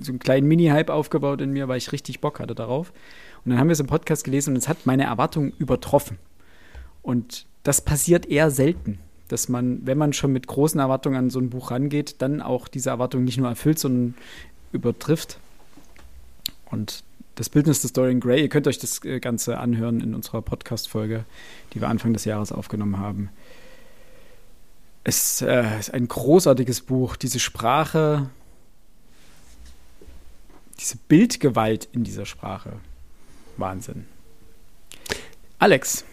[0.00, 2.92] so einen kleinen Mini-Hype aufgebaut in mir, weil ich richtig Bock hatte darauf.
[3.44, 6.18] Und dann haben wir es im Podcast gelesen und es hat meine Erwartungen übertroffen.
[7.02, 11.40] Und das passiert eher selten dass man, wenn man schon mit großen Erwartungen an so
[11.40, 14.14] ein Buch rangeht, dann auch diese Erwartungen nicht nur erfüllt, sondern
[14.72, 15.38] übertrifft.
[16.70, 17.04] Und
[17.34, 21.24] das Bildnis des Dorian Gray, ihr könnt euch das äh, Ganze anhören in unserer Podcast-Folge,
[21.72, 23.30] die wir Anfang des Jahres aufgenommen haben.
[25.04, 27.16] Es äh, ist ein großartiges Buch.
[27.16, 28.30] Diese Sprache,
[30.78, 32.74] diese Bildgewalt in dieser Sprache.
[33.56, 34.06] Wahnsinn.
[35.58, 36.04] Alex.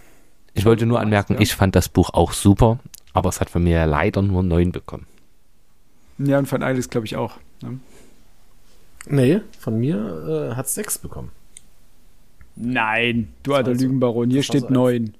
[0.54, 2.80] Ich wollte nur anmerken, ich fand das Buch auch super,
[3.14, 5.06] aber es hat von mir leider nur neun bekommen.
[6.18, 7.38] Ja, und von Alex glaube ich auch.
[7.62, 7.80] Ne?
[9.08, 11.32] Nee, von mir äh, hat sechs bekommen.
[12.56, 15.14] Nein, du alter war so- Lügenbaron, hier steht so ein- neun.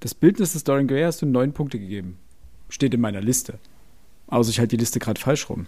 [0.00, 2.18] Das Bildnis des Dorian Gray hast du neun Punkte gegeben.
[2.68, 3.58] Steht in meiner Liste.
[4.26, 5.66] Außer ich halte die Liste gerade falsch rum.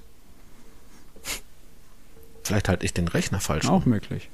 [2.42, 3.68] Vielleicht halte ich den Rechner falsch.
[3.68, 4.28] Auch möglich.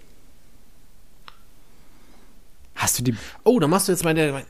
[2.75, 3.15] Hast du die.
[3.45, 4.45] Oh, da machst du jetzt meine.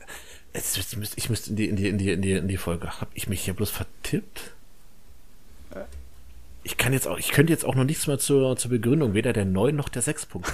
[0.53, 3.01] Jetzt, müsst, ich müsste in die, in die, in die, in die, in die Folge.
[3.01, 4.51] Hab ich mich hier bloß vertippt?
[6.63, 9.33] Ich kann jetzt auch, ich könnte jetzt auch noch nichts mehr zur, zur Begründung, weder
[9.33, 10.53] der 9 noch der 6 Punkte.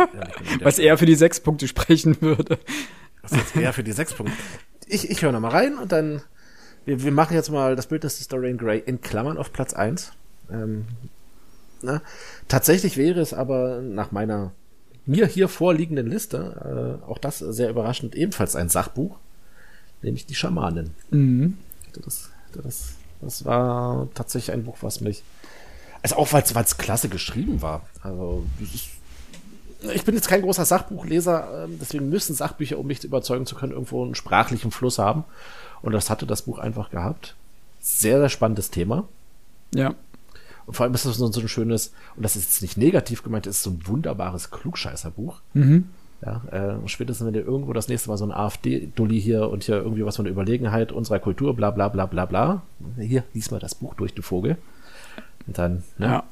[0.60, 2.58] Was eher für die sechs Punkte sprechen würde.
[3.22, 4.36] Ist jetzt eher für die 6 Punkte.
[4.86, 6.22] Ich, ich höre noch mal rein und dann,
[6.84, 10.12] wir, wir machen jetzt mal das Bildnis des Dorian Gray in Klammern auf Platz 1.
[10.50, 10.86] Ähm,
[11.80, 12.02] na,
[12.48, 14.52] tatsächlich wäre es aber nach meiner
[15.06, 19.16] mir hier vorliegenden Liste, äh, auch das sehr überraschend, ebenfalls ein Sachbuch,
[20.02, 20.94] nämlich die Schamanen.
[21.10, 21.58] Mhm.
[22.04, 25.22] Das, das, das war tatsächlich ein Buch, was mich,
[26.02, 27.86] also auch weil es klasse geschrieben war.
[28.02, 28.90] Also ist,
[29.94, 33.72] ich bin jetzt kein großer Sachbuchleser, ähm, deswegen müssen Sachbücher, um mich überzeugen zu können,
[33.72, 35.24] irgendwo einen sprachlichen Fluss haben.
[35.82, 37.36] Und das hatte das Buch einfach gehabt.
[37.80, 39.06] Sehr, sehr spannendes Thema.
[39.74, 39.94] Ja.
[40.66, 43.22] Und vor allem ist das so, so ein schönes, und das ist jetzt nicht negativ
[43.22, 45.40] gemeint, es ist so ein wunderbares Klugscheißerbuch.
[45.54, 45.88] Mhm.
[46.24, 49.76] Ja, äh, spätestens wenn dir irgendwo das nächste Mal so ein AfD-Dulli hier und hier
[49.76, 52.62] irgendwie was von der Überlegenheit unserer Kultur, bla bla bla bla bla.
[52.98, 54.56] Hier, lies mal das Buch durch, du Vogel.
[55.46, 56.22] Und dann, ne, Ja.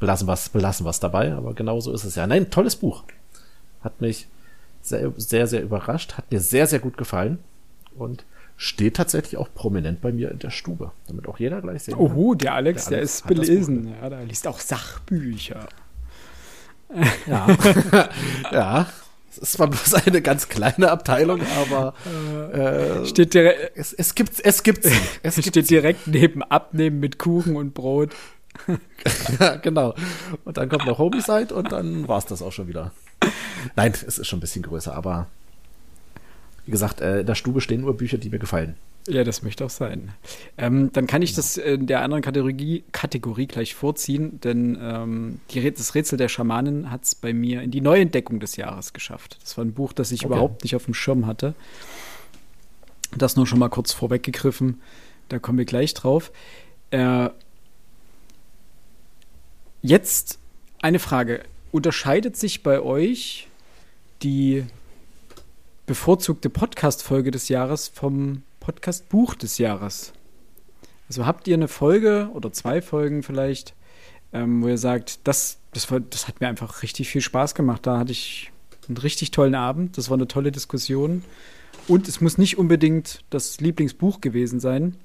[0.00, 2.26] belassen was, belassen was dabei, aber genau so ist es ja.
[2.26, 3.04] Nein, tolles Buch.
[3.82, 4.28] Hat mich
[4.82, 7.38] sehr, sehr, sehr überrascht, hat mir sehr, sehr gut gefallen
[7.96, 8.24] und
[8.58, 12.02] steht tatsächlich auch prominent bei mir in der Stube, damit auch jeder gleich sehen kann.
[12.04, 13.94] Oho, der Alex, Der der, Alex ist belesen.
[14.00, 15.68] Ja, der liest auch Sachbücher.
[17.26, 17.46] Ja.
[18.52, 18.86] ja.
[19.38, 21.94] Es zwar bloß eine ganz kleine Abteilung, aber
[22.52, 24.86] äh, Steht, direkt, es, es gibt es gibt.
[25.22, 28.14] Es steht direkt neben Abnehmen mit Kuchen und Brot.
[29.40, 29.94] ja, genau.
[30.44, 32.92] Und dann kommt noch Homicide und dann war's das auch schon wieder.
[33.74, 35.26] Nein, es ist schon ein bisschen größer, aber
[36.64, 38.76] wie gesagt, äh, in der Stube stehen nur Bücher, die mir gefallen.
[39.08, 40.12] Ja, das möchte auch sein.
[40.58, 45.70] Ähm, dann kann ich das in der anderen Kategorie, Kategorie gleich vorziehen, denn ähm, die,
[45.72, 49.38] das Rätsel der Schamanen hat es bei mir in die Neuentdeckung des Jahres geschafft.
[49.42, 50.26] Das war ein Buch, das ich Okay.
[50.32, 51.54] überhaupt nicht auf dem Schirm hatte.
[53.16, 54.80] Das nur schon mal kurz vorweggegriffen.
[55.28, 56.32] Da kommen wir gleich drauf.
[56.90, 57.30] Äh,
[59.82, 60.38] jetzt
[60.80, 61.42] eine Frage.
[61.70, 63.48] Unterscheidet sich bei euch
[64.22, 64.64] die
[65.86, 70.12] bevorzugte Podcast-Folge des Jahres vom Podcast-Buch des Jahres?
[71.08, 73.74] Also habt ihr eine Folge oder zwei Folgen vielleicht,
[74.32, 77.86] ähm, wo ihr sagt, das, das, war, das hat mir einfach richtig viel Spaß gemacht.
[77.86, 78.50] Da hatte ich
[78.88, 79.96] einen richtig tollen Abend.
[79.96, 81.22] Das war eine tolle Diskussion.
[81.86, 84.96] Und es muss nicht unbedingt das Lieblingsbuch gewesen sein.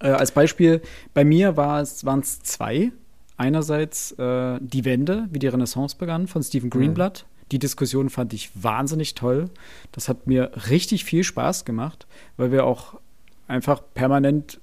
[0.00, 0.80] Äh, als Beispiel,
[1.12, 2.90] bei mir war es, waren es zwei.
[3.36, 7.26] Einerseits äh, Die Wende, wie die Renaissance begann, von Stephen Greenblatt.
[7.52, 9.50] Die Diskussion fand ich wahnsinnig toll.
[9.92, 12.98] Das hat mir richtig viel Spaß gemacht, weil wir auch
[13.48, 14.60] einfach permanent.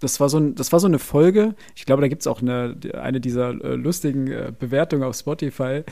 [0.00, 1.54] Das war so, ein, das war so eine Folge.
[1.74, 5.84] Ich glaube, da gibt es auch eine, eine dieser äh, lustigen äh, Bewertungen auf Spotify,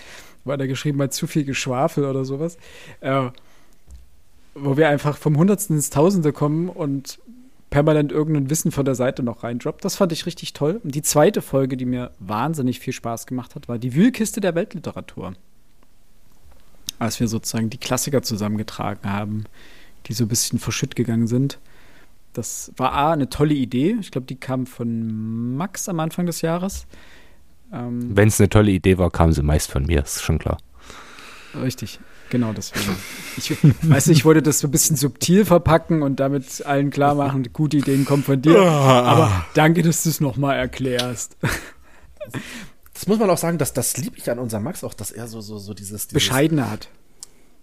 [0.45, 2.59] weil da geschrieben hat, zu viel Geschwafel oder sowas.
[3.01, 3.31] Äh,
[4.55, 7.19] wo wir einfach vom Hundertsten ins Tausende kommen und
[7.71, 9.85] permanent irgendein Wissen von der Seite noch reindroppt.
[9.85, 10.81] Das fand ich richtig toll.
[10.85, 14.55] Und die zweite Folge, die mir wahnsinnig viel Spaß gemacht hat, war die Wühlkiste der
[14.55, 15.33] Weltliteratur.
[17.03, 19.45] Als wir sozusagen die Klassiker zusammengetragen haben,
[20.07, 21.59] die so ein bisschen verschütt gegangen sind.
[22.33, 23.97] Das war A, eine tolle Idee.
[24.01, 26.87] Ich glaube, die kam von Max am Anfang des Jahres.
[27.73, 30.59] Ähm, Wenn es eine tolle Idee war, kam sie meist von mir, ist schon klar.
[31.61, 31.99] Richtig,
[32.31, 32.95] genau deswegen.
[33.37, 33.51] Ich
[33.83, 37.49] weiß nicht, ich wollte das so ein bisschen subtil verpacken und damit allen klar machen,
[37.53, 38.63] gute Ideen kommen von dir.
[38.63, 41.37] Aber danke, dass du es nochmal erklärst.
[43.03, 45.27] Das muss man auch sagen, dass das liebe ich an unserem Max auch, dass er
[45.27, 46.87] so so so dieses, dieses Bescheidener hat.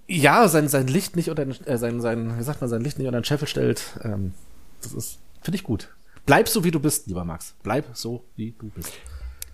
[0.05, 2.97] ja sein sein Licht nicht unter den, äh, sein sein wie sagt man sein Licht
[2.97, 3.81] nicht unter den Scheffel stellt.
[4.03, 4.33] Ähm,
[4.81, 5.95] das ist finde ich gut.
[6.25, 7.55] Bleib so wie du bist, lieber Max.
[7.63, 8.91] Bleib so wie du bist.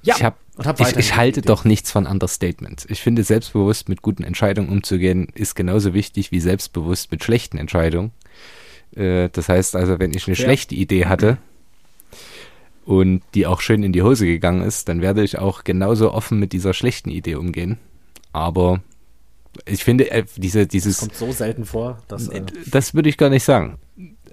[0.02, 2.88] Ja, Ich, hab, Und hab ich, ich halte doch nichts von Understatement.
[2.90, 8.12] Ich finde, selbstbewusst mit guten Entscheidungen umzugehen, ist genauso wichtig wie selbstbewusst mit schlechten Entscheidungen.
[8.96, 10.44] Äh, das heißt also, wenn ich eine Ja.
[10.46, 11.38] schlechte Idee hatte
[12.86, 16.40] und die auch schön in die Hose gegangen ist, dann werde ich auch genauso offen
[16.40, 17.78] mit dieser schlechten Idee umgehen.
[18.32, 18.82] Aber
[19.66, 23.30] ich finde, äh, diese, dieses, Kommt so selten vor, dass äh, das würde ich gar
[23.30, 23.78] nicht sagen.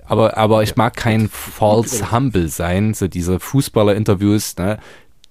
[0.04, 4.78] Aber, aber ich mag kein false humble sein, so diese Fußballer-Interviews, ne?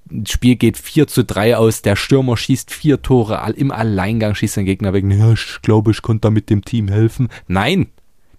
[0.10, 4.58] das Spiel geht 4 zu 3 aus, der Stürmer schießt vier Tore, im Alleingang schießt
[4.58, 5.06] den Gegner weg.
[5.08, 7.30] Ja, ich glaube, ich konnte da mit dem Team helfen.
[7.48, 7.88] Nein,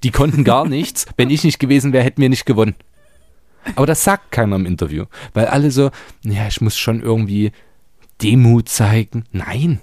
[0.03, 1.07] die konnten gar nichts.
[1.17, 2.75] Wenn ich nicht gewesen wäre, hätten wir nicht gewonnen.
[3.77, 5.05] Aber das sagt keiner im Interview,
[5.35, 5.91] weil alle so,
[6.25, 7.53] ja, ich muss schon irgendwie
[8.23, 9.25] Demut zeigen.
[9.33, 9.81] Nein.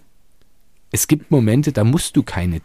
[0.92, 2.62] Es gibt Momente, da musst du keine,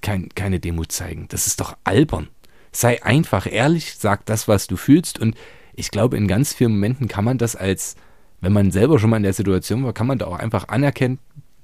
[0.00, 1.26] kein, keine Demut zeigen.
[1.28, 2.28] Das ist doch albern.
[2.72, 5.18] Sei einfach ehrlich, sag das, was du fühlst.
[5.18, 5.36] Und
[5.74, 7.96] ich glaube, in ganz vielen Momenten kann man das als,
[8.40, 11.18] wenn man selber schon mal in der Situation war, kann man da auch einfach anerkennen,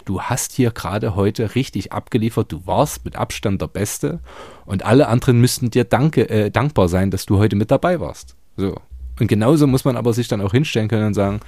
[0.05, 4.21] du hast hier gerade heute richtig abgeliefert, du warst mit Abstand der Beste
[4.67, 8.37] und alle anderen müssten dir danke, äh, dankbar sein, dass du heute mit dabei warst.
[8.57, 8.81] So.
[9.21, 11.41] Und genauso muss man aber sich dann auch hinstellen können und sagen,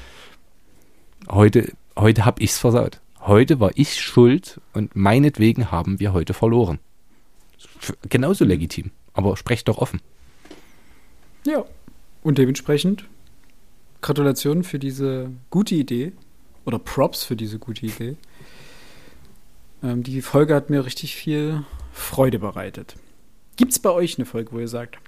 [1.29, 3.01] heute, heute habe ich's versaut.
[3.21, 6.79] Heute war ich schuld und meinetwegen haben wir heute verloren.
[8.09, 10.01] Genauso legitim, aber sprecht doch offen.
[11.45, 11.65] Ja.
[12.23, 13.07] Und dementsprechend
[14.01, 16.13] Gratulation für diese gute Idee
[16.65, 18.17] oder Props für diese gute Idee.
[19.83, 22.97] Ähm, die Folge hat mir richtig viel Freude bereitet.
[23.57, 24.99] Gibt es bei euch eine Folge, wo ihr sagt,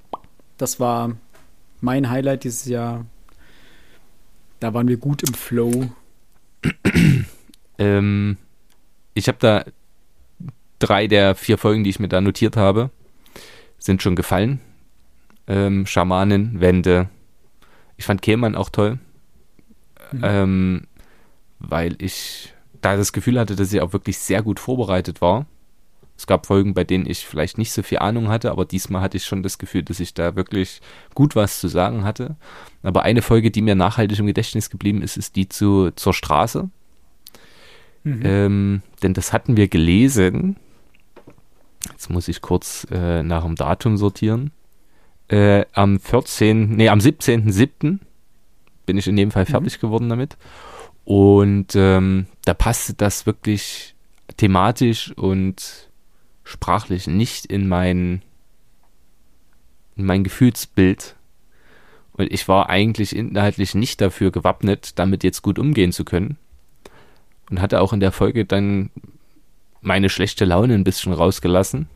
[0.57, 1.17] das war
[1.81, 3.07] mein Highlight dieses Jahr?
[4.61, 5.91] Da waren wir gut im Flow.
[7.79, 8.37] ähm,
[9.15, 9.65] ich habe da
[10.79, 12.91] drei der vier Folgen, die ich mir da notiert habe,
[13.79, 14.61] sind schon gefallen.
[15.47, 17.09] Ähm, Schamanen, Wände.
[17.97, 18.99] Ich fand Kehlmann auch toll.
[20.13, 20.21] Mhm.
[20.23, 20.83] Ähm,
[21.59, 25.47] weil ich da das Gefühl hatte, dass sie auch wirklich sehr gut vorbereitet war.
[26.19, 29.17] Es gab Folgen, bei denen ich vielleicht nicht so viel Ahnung hatte, aber diesmal hatte
[29.17, 30.81] ich schon das Gefühl, dass ich da wirklich
[31.15, 32.35] gut was zu sagen hatte.
[32.83, 36.71] Aber eine Folge, die mir nachhaltig im Gedächtnis geblieben ist, ist die zu zur Straße.
[38.03, 38.23] Mhm.
[38.25, 40.57] Ähm, denn das hatten wir gelesen.
[41.89, 44.51] Jetzt muss ich kurz äh, nach dem Datum sortieren.
[45.29, 48.01] Äh, am 14., nee, am 17.07.
[48.87, 49.51] bin ich in dem Fall mhm.
[49.51, 49.81] fertig mhm.
[49.83, 50.37] geworden damit.
[51.05, 53.95] Und ähm, da passte das wirklich
[54.37, 55.88] thematisch und
[56.49, 58.23] sprachlich nicht in mein,
[59.97, 61.15] in mein Gefühlsbild.
[62.13, 66.37] Und ich war eigentlich inhaltlich nicht dafür gewappnet, damit jetzt gut umgehen zu können.
[67.51, 68.91] Und hatte auch in der Folge dann
[69.81, 71.89] meine schlechte Laune ein bisschen rausgelassen.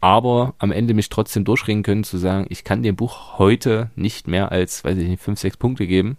[0.00, 4.28] Aber am Ende mich trotzdem durchringen können, zu sagen, ich kann dem Buch heute nicht
[4.28, 6.18] mehr als, weiß ich nicht, fünf, sechs Punkte geben.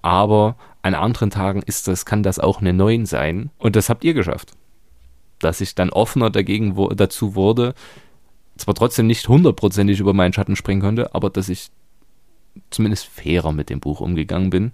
[0.00, 3.50] Aber an anderen Tagen ist das, kann das auch eine 9 sein.
[3.58, 4.56] Und das habt ihr geschafft.
[5.38, 7.74] Dass ich dann offener dagegen wo, dazu wurde,
[8.56, 11.68] zwar trotzdem nicht hundertprozentig über meinen Schatten springen konnte, aber dass ich
[12.70, 14.72] zumindest fairer mit dem Buch umgegangen bin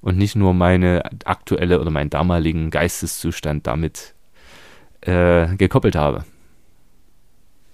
[0.00, 4.14] und nicht nur meine aktuelle oder meinen damaligen Geisteszustand damit
[5.02, 6.24] äh, gekoppelt habe.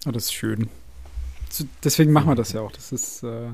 [0.07, 0.69] Oh, das ist schön.
[1.83, 2.73] Deswegen machen wir das ja auch.
[2.73, 3.49] Das ist, äh,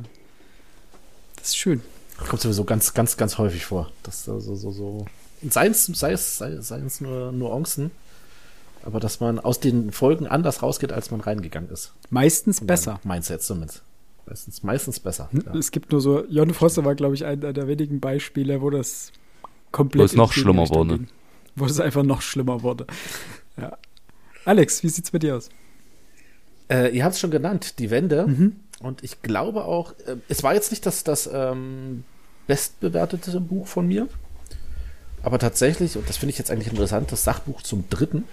[1.36, 1.82] das ist schön.
[2.28, 3.90] Kommt sowieso ganz, ganz, ganz häufig vor.
[4.02, 5.06] Das so, so, so.
[5.48, 7.90] Sei es, sei es, sei, sei es nur Nuancen,
[8.84, 11.92] aber dass man aus den Folgen anders rausgeht, als man reingegangen ist.
[12.10, 13.00] Meistens besser.
[13.04, 13.82] Mindset zumindest.
[14.26, 15.28] Meistens, meistens besser.
[15.32, 15.54] Ja.
[15.54, 19.12] Es gibt nur so, Jon Fosse war, glaube ich, einer der wenigen Beispiele, wo das
[19.72, 20.00] komplett.
[20.00, 20.98] Wo es noch schlimmer wurde.
[20.98, 21.08] Ging.
[21.56, 22.86] Wo es einfach noch schlimmer wurde.
[23.56, 23.76] Ja.
[24.44, 25.50] Alex, wie sieht's bei dir aus?
[26.68, 28.26] Äh, ihr habt es schon genannt, die Wände.
[28.26, 28.56] Mhm.
[28.80, 32.04] Und ich glaube auch, äh, es war jetzt nicht das, das ähm,
[32.46, 34.08] bestbewertete Buch von mir.
[35.22, 38.24] Aber tatsächlich, und das finde ich jetzt eigentlich interessant, das Sachbuch zum dritten.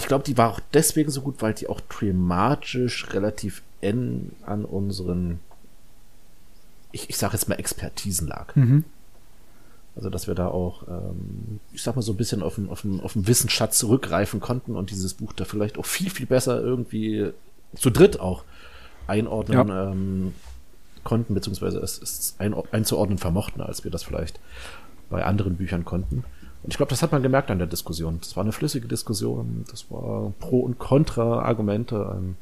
[0.00, 4.64] Ich glaube, die war auch deswegen so gut, weil die auch thematisch relativ eng an
[4.64, 5.40] unseren,
[6.90, 8.56] ich, ich sage jetzt mal, Expertisen lag.
[8.56, 8.84] Mhm.
[9.94, 12.80] Also, dass wir da auch, ähm, ich sag mal, so ein bisschen auf den, auf,
[12.80, 16.58] den, auf den Wissensschatz zurückgreifen konnten und dieses Buch da vielleicht auch viel, viel besser
[16.62, 17.32] irgendwie
[17.76, 18.44] zu dritt auch
[19.06, 19.90] einordnen ja.
[19.90, 20.32] ähm,
[21.04, 24.40] konnten, beziehungsweise es, es ein, einzuordnen vermochten, als wir das vielleicht
[25.10, 26.24] bei anderen Büchern konnten.
[26.62, 28.18] Und ich glaube, das hat man gemerkt an der Diskussion.
[28.20, 32.16] Das war eine flüssige Diskussion, das war Pro- und Contra-Argumente.
[32.16, 32.36] Ähm,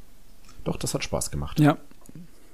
[0.65, 1.61] doch, das hat Spaß gemacht.
[1.61, 1.79] Ja.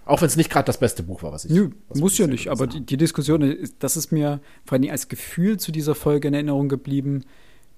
[0.06, 1.50] Auch wenn es nicht gerade das beste Buch war, was ich.
[1.50, 5.08] Nö, was muss ja nicht, aber die, die, Diskussion, das ist mir vor allem als
[5.08, 7.24] Gefühl zu dieser Folge in Erinnerung geblieben.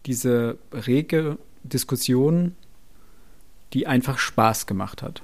[0.07, 2.57] Diese rege Diskussion,
[3.73, 5.23] die einfach Spaß gemacht hat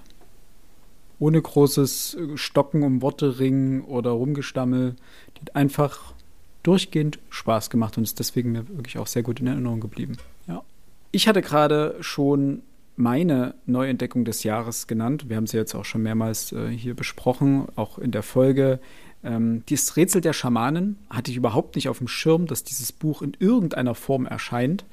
[1.22, 4.96] ohne großes Stocken um Worte ringen oder Rumgestammel.
[5.36, 6.14] Die hat einfach
[6.62, 10.16] durchgehend Spaß gemacht und ist deswegen mir wirklich auch sehr gut in Erinnerung geblieben.
[10.46, 10.62] Ja.
[11.10, 12.62] Ich hatte gerade schon
[12.96, 15.28] meine Neuentdeckung des Jahres genannt.
[15.28, 18.80] Wir haben sie jetzt auch schon mehrmals äh, hier besprochen, auch in der Folge.
[19.24, 23.22] Ähm, dieses Rätsel der Schamanen hatte ich überhaupt nicht auf dem Schirm, dass dieses Buch
[23.22, 24.84] in irgendeiner Form erscheint,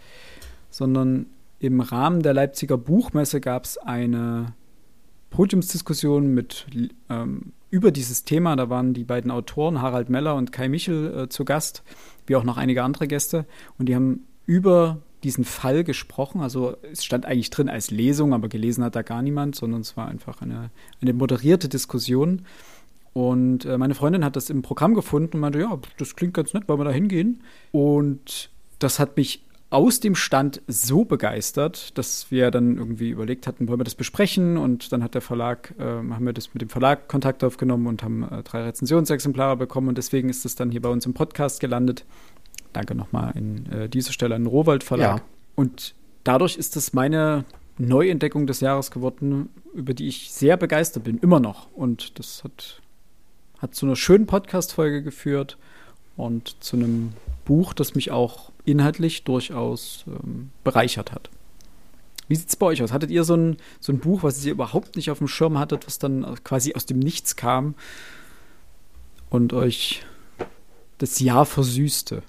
[0.70, 1.26] sondern
[1.59, 4.53] im Rahmen der Leipziger Buchmesse gab es eine
[5.30, 6.65] Podiumsdiskussion mit
[7.09, 8.55] ähm, über dieses Thema.
[8.55, 11.84] Da waren die beiden Autoren, Harald Meller und Kai Michel, äh, zu Gast,
[12.27, 13.45] wie auch noch einige andere Gäste.
[13.77, 16.41] Und die haben über diesen Fall gesprochen.
[16.41, 19.97] Also es stand eigentlich drin als Lesung, aber gelesen hat da gar niemand, sondern es
[19.97, 20.71] war einfach eine,
[21.01, 22.43] eine moderierte Diskussion.
[23.13, 26.53] Und äh, meine Freundin hat das im Programm gefunden und meinte, ja, das klingt ganz
[26.53, 27.41] nett, wollen wir da hingehen?
[27.71, 28.49] Und
[28.80, 33.80] das hat mich aus dem Stand so begeistert, dass wir dann irgendwie überlegt hatten, wollen
[33.80, 34.57] wir das besprechen?
[34.57, 38.01] Und dann hat der Verlag, äh, haben wir das mit dem Verlag Kontakt aufgenommen und
[38.01, 41.59] haben äh, drei Rezensionsexemplare bekommen und deswegen ist es dann hier bei uns im Podcast
[41.59, 42.03] gelandet.
[42.74, 45.17] Danke nochmal an äh, dieser Stelle an den Rohwald Verlag.
[45.17, 45.24] Ja.
[45.55, 45.93] Und
[46.24, 47.45] dadurch ist es meine
[47.78, 51.72] Neuentdeckung des Jahres geworden, über die ich sehr begeistert bin, immer noch.
[51.74, 52.82] Und das hat,
[53.59, 55.57] hat zu einer schönen Podcast-Folge geführt
[56.17, 57.13] und zu einem
[57.50, 61.32] Buch, das mich auch inhaltlich durchaus ähm, bereichert hat.
[62.28, 62.93] Wie sieht es bei euch aus?
[62.93, 65.88] Hattet ihr so ein, so ein Buch, was ihr überhaupt nicht auf dem Schirm hattet,
[65.88, 67.74] was dann quasi aus dem Nichts kam
[69.32, 70.06] und euch
[71.00, 72.22] das Jahr versüßte?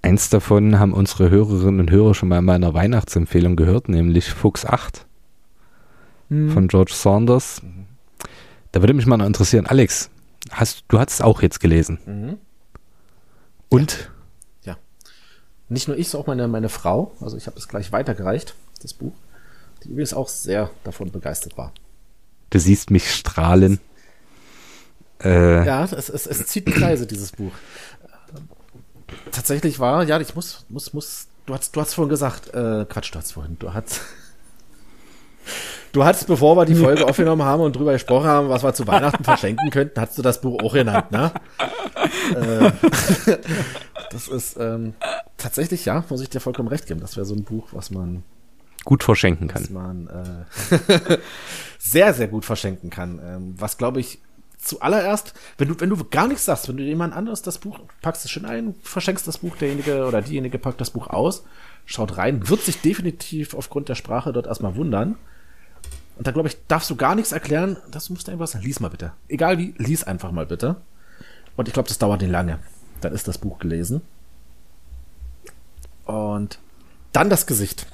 [0.00, 4.64] Eins davon haben unsere Hörerinnen und Hörer schon mal in meiner Weihnachtsempfehlung gehört, nämlich Fuchs
[4.64, 5.04] 8
[6.30, 6.48] hm.
[6.48, 7.60] von George Saunders.
[8.72, 10.08] Da würde mich mal noch interessieren, Alex,
[10.50, 11.98] hast, du hast es auch jetzt gelesen.
[12.06, 12.38] Mhm.
[13.70, 14.10] Und?
[14.64, 14.72] Ja.
[14.72, 14.78] ja.
[15.70, 17.12] Nicht nur ich, sondern auch meine, meine Frau.
[17.20, 19.14] Also ich habe es gleich weitergereicht, das Buch.
[19.82, 21.72] Die übrigens auch sehr davon begeistert war.
[22.50, 23.80] Du siehst mich strahlen.
[25.22, 27.52] Äh, ja, es, es, es zieht Kreise, dieses Buch.
[29.32, 33.14] Tatsächlich war, ja, ich muss, muss, muss, du hast, du hast vorhin gesagt, äh, Quatsch,
[33.14, 34.00] du hast vorhin, du hast,
[35.92, 38.86] Du hattest, bevor wir die Folge aufgenommen haben und drüber gesprochen haben, was wir zu
[38.86, 41.32] Weihnachten verschenken könnten, hast du das Buch auch genannt, ne?
[42.36, 43.36] äh,
[44.10, 44.94] das ist ähm,
[45.36, 47.00] tatsächlich, ja, muss ich dir vollkommen recht geben.
[47.00, 48.22] Das wäre so ein Buch, was man
[48.84, 49.62] gut verschenken kann.
[49.62, 51.18] Was man äh,
[51.78, 53.20] sehr, sehr gut verschenken kann.
[53.22, 54.20] Ähm, was glaube ich
[54.58, 58.24] zuallererst, wenn du, wenn du gar nichts sagst, wenn du jemand anderes das Buch packst
[58.24, 61.44] es schon ein, verschenkst das Buch, derjenige oder diejenige packt das Buch aus,
[61.86, 65.16] schaut rein, wird sich definitiv aufgrund der Sprache dort erstmal wundern.
[66.20, 67.78] Und da glaube ich, darfst du gar nichts erklären.
[67.90, 68.52] Das musst du irgendwas.
[68.62, 69.12] Lies mal bitte.
[69.26, 70.76] Egal wie, lies einfach mal bitte.
[71.56, 72.58] Und ich glaube, das dauert nicht lange.
[73.00, 74.02] Dann ist das Buch gelesen.
[76.04, 76.58] Und
[77.12, 77.86] dann das Gesicht.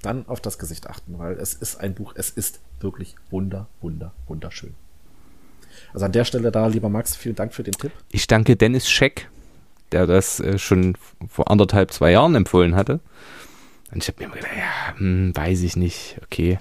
[0.00, 4.12] Dann auf das Gesicht achten, weil es ist ein Buch, es ist wirklich wunder, wunder,
[4.28, 4.76] wunderschön.
[5.92, 7.90] Also an der Stelle da, lieber Max, vielen Dank für den Tipp.
[8.12, 9.28] Ich danke Dennis Scheck,
[9.90, 10.96] der das äh, schon
[11.28, 13.00] vor anderthalb, zwei Jahren empfohlen hatte.
[13.90, 16.60] Und ich habe mir immer gedacht, ja, hm, weiß ich nicht, okay.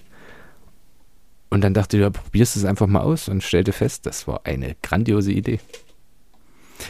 [1.51, 4.41] Und dann dachte ich, ja, probierst es einfach mal aus und stellte fest, das war
[4.45, 5.59] eine grandiose Idee.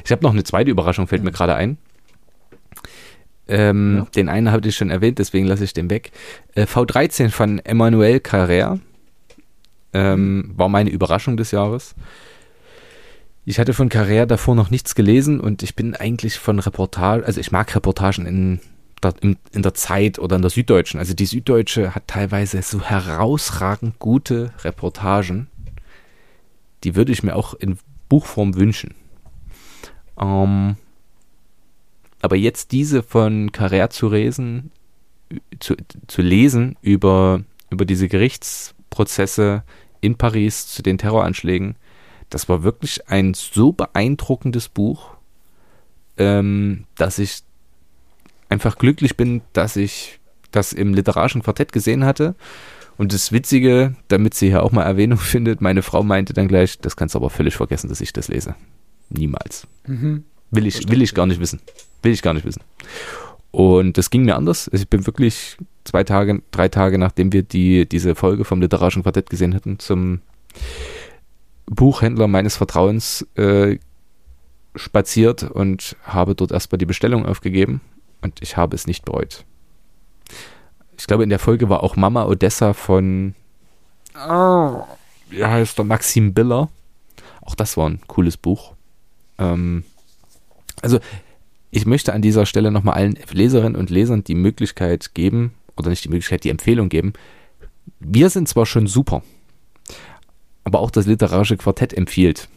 [0.06, 1.78] Ich habe noch eine zweite Überraschung, fällt mir gerade ein.
[3.48, 4.08] Ähm, ja.
[4.16, 6.12] Den einen habe ich schon erwähnt, deswegen lasse ich den weg.
[6.54, 8.80] Äh, V13 von Emmanuel Carrère
[9.94, 11.96] ähm, war meine Überraschung des Jahres.
[13.44, 17.42] Ich hatte von Carrère davor noch nichts gelesen und ich bin eigentlich von Reportagen, also
[17.42, 18.60] ich mag Reportagen in
[19.22, 21.00] in, der Zeit oder in der Süddeutschen.
[21.00, 25.48] Also die Süddeutsche hat teilweise so herausragend gute Reportagen.
[26.84, 27.78] Die würde ich mir auch in
[28.10, 28.94] Buchform wünschen.
[30.20, 30.76] Ähm,
[32.22, 34.72] aber jetzt diese von Carrère zu lesen,
[35.60, 35.76] zu,
[36.08, 39.64] zu lesen über, über diese Gerichtsprozesse
[40.02, 41.76] in Paris zu den Terroranschlägen,
[42.30, 45.16] das war wirklich ein so beeindruckendes Buch,
[46.18, 47.42] ähm, dass ich
[48.52, 50.20] einfach glücklich bin, dass ich
[50.52, 52.36] das im literarischen Quartett gesehen hatte.
[52.98, 56.78] Und das Witzige, damit sie hier auch mal Erwähnung findet, meine Frau meinte dann gleich,
[56.78, 58.56] das kannst du aber völlig vergessen, dass ich das lese.
[59.10, 59.66] Niemals.
[59.88, 60.26] Mhm.
[60.52, 61.62] Will ich, will ich gar nicht wissen.
[62.04, 62.62] Will ich gar nicht wissen.
[63.52, 64.68] Und das ging mir anders.
[64.70, 69.04] Also ich bin wirklich zwei Tage, drei Tage, nachdem wir die, diese Folge vom literarischen
[69.04, 70.22] Quartett gesehen hatten, zum
[71.68, 73.78] Buchhändler meines Vertrauens äh,
[74.76, 77.82] spaziert und habe dort erstmal die Bestellung aufgegeben
[78.22, 79.46] und ich habe es nicht bereut.
[80.98, 83.34] Ich glaube, in der Folge war auch Mama Odessa von,
[84.16, 84.84] oh,
[85.30, 86.70] wie heißt der, Maxim Biller.
[87.42, 88.74] Auch das war ein cooles Buch.
[89.40, 89.84] Ähm,
[90.82, 91.00] also,
[91.72, 96.04] ich möchte an dieser Stelle nochmal allen Leserinnen und Lesern die Möglichkeit geben, oder nicht
[96.04, 97.14] die Möglichkeit, die Empfehlung geben.
[98.00, 99.24] Wir sind zwar schon super,
[100.64, 102.48] aber auch das literarische Quartett empfiehlt.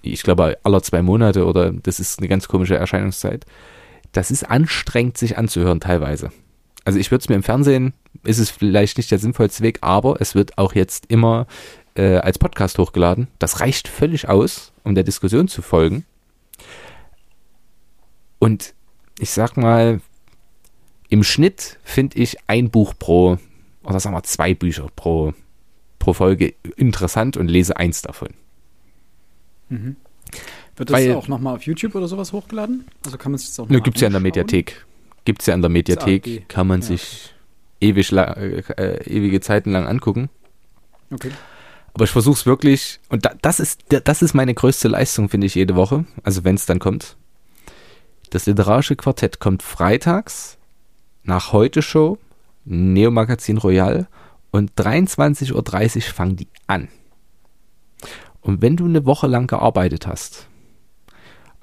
[0.00, 3.44] Ich glaube, aller zwei Monate oder das ist eine ganz komische Erscheinungszeit
[4.14, 6.30] das ist anstrengend, sich anzuhören teilweise.
[6.84, 7.92] Also ich würde es mir im Fernsehen,
[8.24, 11.46] ist es vielleicht nicht der sinnvollste Weg, aber es wird auch jetzt immer
[11.94, 13.28] äh, als Podcast hochgeladen.
[13.38, 16.04] Das reicht völlig aus, um der Diskussion zu folgen.
[18.38, 18.74] Und
[19.18, 20.00] ich sag mal,
[21.08, 23.38] im Schnitt finde ich ein Buch pro,
[23.82, 25.34] oder sagen wir zwei Bücher pro
[26.04, 28.28] pro Folge interessant und lese eins davon.
[29.70, 29.96] Mhm.
[30.76, 32.84] Wird das Weil, auch nochmal auf YouTube oder sowas hochgeladen?
[33.04, 34.84] Also kann man sich das auch ne, Gibt es ja in der Mediathek.
[35.24, 36.48] Gibt es ja in der Mediathek.
[36.48, 36.88] Kann man ja.
[36.88, 37.34] sich
[37.80, 40.30] ewig äh, äh, ewige Zeiten lang angucken.
[41.12, 41.30] Okay.
[41.92, 45.46] Aber ich versuche es wirklich, und da, das, ist, das ist meine größte Leistung, finde
[45.46, 46.04] ich, jede Woche.
[46.24, 47.16] Also wenn es dann kommt.
[48.30, 50.58] Das literarische Quartett kommt freitags
[51.22, 52.18] nach Heute Show,
[52.64, 54.08] Neo Magazin Royal
[54.50, 55.52] und 23.30
[55.96, 56.88] Uhr fangen die an.
[58.40, 60.48] Und wenn du eine Woche lang gearbeitet hast,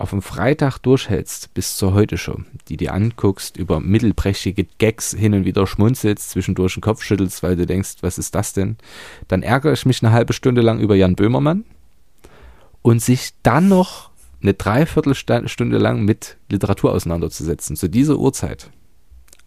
[0.01, 5.33] auf dem Freitag durchhältst bis zur Heute Show, die dir anguckst, über mittelprächtige Gags hin
[5.33, 8.77] und wieder schmunzelst, zwischendurch den Kopf schüttelst, weil du denkst, was ist das denn?
[9.27, 11.65] Dann ärgere ich mich eine halbe Stunde lang über Jan Böhmermann
[12.81, 14.09] und sich dann noch
[14.41, 18.71] eine Dreiviertelstunde lang mit Literatur auseinanderzusetzen, zu dieser Uhrzeit.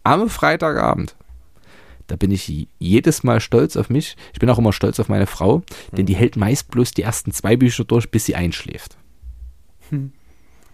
[0.05, 1.16] Am Freitagabend.
[2.07, 4.16] Da bin ich jedes Mal stolz auf mich.
[4.32, 7.32] Ich bin auch immer stolz auf meine Frau, denn die hält meist bloß die ersten
[7.32, 8.96] zwei Bücher durch, bis sie einschläft.
[9.88, 10.12] Hm.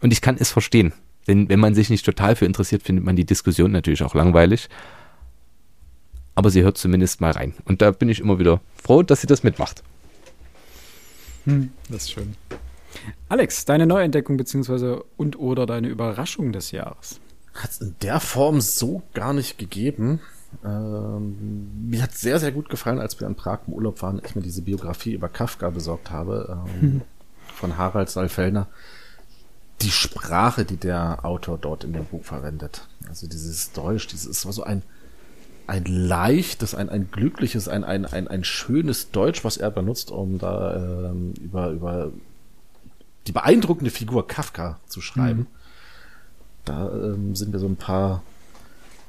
[0.00, 0.92] Und ich kann es verstehen.
[1.26, 4.68] Denn wenn man sich nicht total für interessiert, findet man die Diskussion natürlich auch langweilig.
[6.34, 7.54] Aber sie hört zumindest mal rein.
[7.64, 9.82] Und da bin ich immer wieder froh, dass sie das mitmacht.
[11.44, 12.34] Hm, das ist schön.
[13.28, 15.00] Alex, deine Neuentdeckung bzw.
[15.16, 17.20] und oder deine Überraschung des Jahres?
[17.54, 20.20] Hat es in der Form so gar nicht gegeben.
[20.64, 24.34] Ähm, mir hat sehr, sehr gut gefallen, als wir in Prag im Urlaub waren, ich
[24.34, 27.02] mir diese Biografie über Kafka besorgt habe, ähm,
[27.54, 28.66] von Harald Saalfellner
[29.82, 32.86] die Sprache, die der Autor dort in dem Buch verwendet.
[33.08, 34.82] Also dieses Deutsch, dieses war so ein,
[35.66, 40.38] ein leichtes, ein, ein glückliches, ein, ein, ein, ein schönes Deutsch, was er benutzt, um
[40.38, 42.12] da ähm, über, über
[43.26, 45.40] die beeindruckende Figur Kafka zu schreiben.
[45.40, 45.46] Mhm.
[46.64, 48.22] Da ähm, sind mir so ein paar,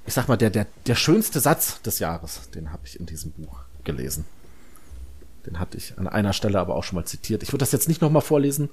[0.05, 3.32] ich sag mal, der, der, der schönste Satz des Jahres, den habe ich in diesem
[3.32, 4.26] Buch gelesen.
[5.45, 7.43] Den hatte ich an einer Stelle aber auch schon mal zitiert.
[7.43, 8.69] Ich würde das jetzt nicht nochmal vorlesen,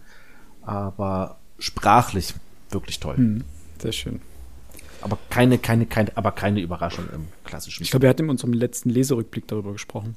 [0.63, 2.35] aber sprachlich
[2.71, 3.17] wirklich toll.
[3.17, 3.45] Hm,
[3.81, 4.21] sehr schön.
[5.01, 7.83] Aber keine, keine, keine, aber keine Überraschung im klassischen.
[7.83, 10.17] Ich glaube, wir hatten in unserem letzten Leserückblick darüber gesprochen.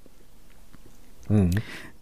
[1.29, 1.51] Mhm,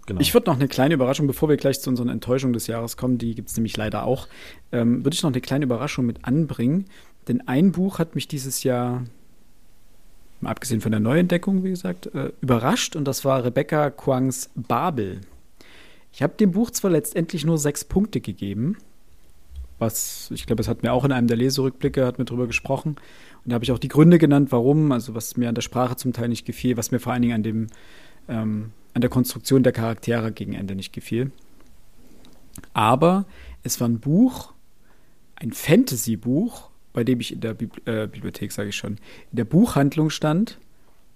[0.05, 0.21] genau.
[0.21, 3.17] Ich würde noch eine kleine Überraschung, bevor wir gleich zu unseren Enttäuschungen des Jahres kommen,
[3.17, 4.27] die gibt es nämlich leider auch,
[4.71, 6.85] ähm, würde ich noch eine kleine Überraschung mit anbringen.
[7.27, 9.03] Denn ein Buch hat mich dieses Jahr,
[10.39, 15.21] mal abgesehen von der Neuentdeckung, wie gesagt, äh, überrascht und das war Rebecca Quangs Babel.
[16.11, 18.77] Ich habe dem Buch zwar letztendlich nur sechs Punkte gegeben,
[19.79, 22.97] was, ich glaube, es hat mir auch in einem der Leserückblicke, hat mir drüber gesprochen.
[23.43, 25.95] Und da habe ich auch die Gründe genannt, warum, also was mir an der Sprache
[25.95, 27.67] zum Teil nicht gefiel, was mir vor allen Dingen an dem,
[28.27, 31.31] ähm, an der Konstruktion der Charaktere gegen Ende nicht gefiel.
[32.73, 33.25] Aber
[33.63, 34.53] es war ein Buch,
[35.35, 38.93] ein Fantasy-Buch, bei dem ich in der Bibli äh, Bibliothek, sage ich schon,
[39.31, 40.59] in der Buchhandlung stand,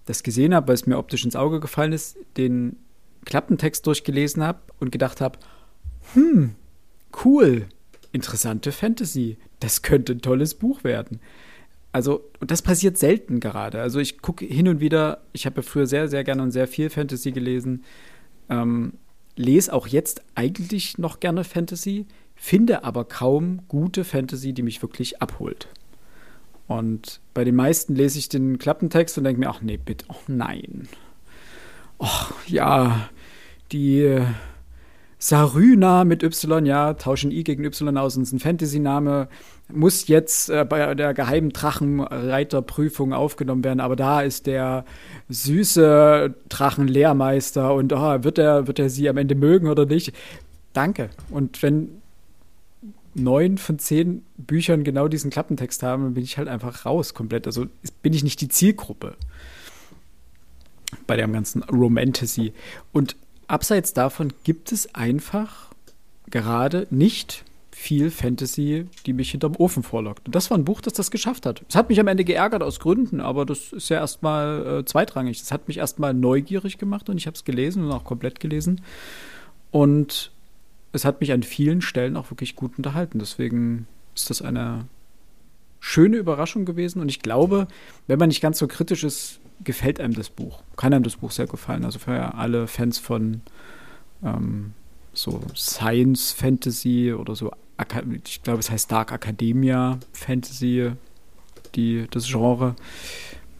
[0.06, 2.76] das gesehen habe, weil es mir optisch ins Auge gefallen ist, den
[3.24, 5.38] Klappentext durchgelesen habe und gedacht habe,
[6.12, 6.54] hm,
[7.24, 7.66] cool,
[8.14, 9.36] interessante Fantasy.
[9.60, 11.20] Das könnte ein tolles Buch werden.
[11.92, 13.80] Also, und das passiert selten gerade.
[13.80, 16.66] Also, ich gucke hin und wieder, ich habe ja früher sehr, sehr gerne und sehr
[16.66, 17.84] viel Fantasy gelesen.
[18.48, 18.94] Ähm,
[19.36, 25.20] lese auch jetzt eigentlich noch gerne Fantasy, finde aber kaum gute Fantasy, die mich wirklich
[25.20, 25.68] abholt.
[26.66, 30.28] Und bei den meisten lese ich den Klappentext und denke mir, ach nee, bitte, ach
[30.28, 30.88] nein.
[31.98, 33.08] Ach ja,
[33.70, 34.20] die
[35.24, 39.28] Saruna mit Y, ja, tauschen I gegen Y aus ist ein Fantasy-Name,
[39.72, 44.84] muss jetzt äh, bei der geheimen Drachenreiterprüfung aufgenommen werden, aber da ist der
[45.30, 50.12] süße Drachenlehrmeister und oh, wird er wird er sie am Ende mögen oder nicht?
[50.74, 51.08] Danke.
[51.30, 52.02] Und wenn
[53.14, 57.46] neun von zehn Büchern genau diesen Klappentext haben, dann bin ich halt einfach raus komplett.
[57.46, 57.64] Also
[58.02, 59.16] bin ich nicht die Zielgruppe
[61.06, 62.52] bei dem ganzen Romantasy.
[62.92, 63.16] Und
[63.48, 65.70] abseits davon gibt es einfach
[66.30, 70.26] gerade nicht viel Fantasy, die mich hinterm Ofen vorlockt.
[70.26, 71.62] Und das war ein Buch, das das geschafft hat.
[71.68, 75.40] Es hat mich am Ende geärgert aus Gründen, aber das ist ja erstmal äh, zweitrangig.
[75.40, 78.80] Das hat mich erstmal neugierig gemacht und ich habe es gelesen und auch komplett gelesen.
[79.70, 80.30] Und
[80.92, 83.18] es hat mich an vielen Stellen auch wirklich gut unterhalten.
[83.18, 84.86] Deswegen ist das eine
[85.80, 87.02] schöne Überraschung gewesen.
[87.02, 87.66] Und ich glaube,
[88.06, 90.62] wenn man nicht ganz so kritisch ist, gefällt einem das Buch.
[90.76, 91.84] Kann einem das Buch sehr gefallen.
[91.84, 93.42] Also für alle Fans von
[94.22, 94.72] ähm,
[95.12, 97.52] so Science Fantasy oder so,
[98.24, 100.92] ich glaube, es heißt Dark Academia Fantasy,
[101.74, 102.76] die, das Genre,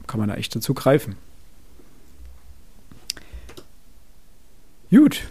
[0.07, 1.17] kann man da echt dazu greifen.
[4.91, 5.29] Gut.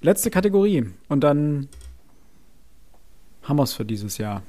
[0.00, 0.86] Letzte Kategorie.
[1.08, 1.68] Und dann
[3.42, 4.42] haben wir es für dieses Jahr.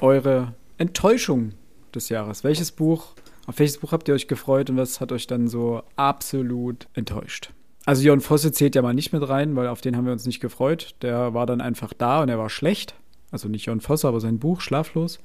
[0.00, 1.52] Eure Enttäuschung
[1.94, 2.44] des Jahres.
[2.44, 3.14] Welches Buch
[3.46, 7.50] auf welches Buch habt ihr euch gefreut und was hat euch dann so absolut enttäuscht?
[7.86, 10.24] Also Jon Fosse zählt ja mal nicht mit rein, weil auf den haben wir uns
[10.24, 10.94] nicht gefreut.
[11.02, 12.94] Der war dann einfach da und er war schlecht.
[13.30, 15.18] Also nicht Jon Fosse, aber sein Buch Schlaflos.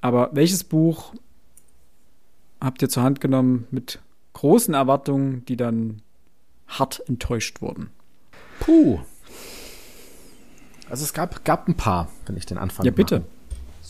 [0.00, 1.14] Aber welches Buch
[2.60, 4.00] habt ihr zur Hand genommen mit
[4.32, 6.02] großen Erwartungen, die dann
[6.66, 7.90] hart enttäuscht wurden?
[8.58, 8.98] Puh.
[10.90, 13.24] Also es gab, gab ein paar, wenn ich den Anfang Ja, bitte.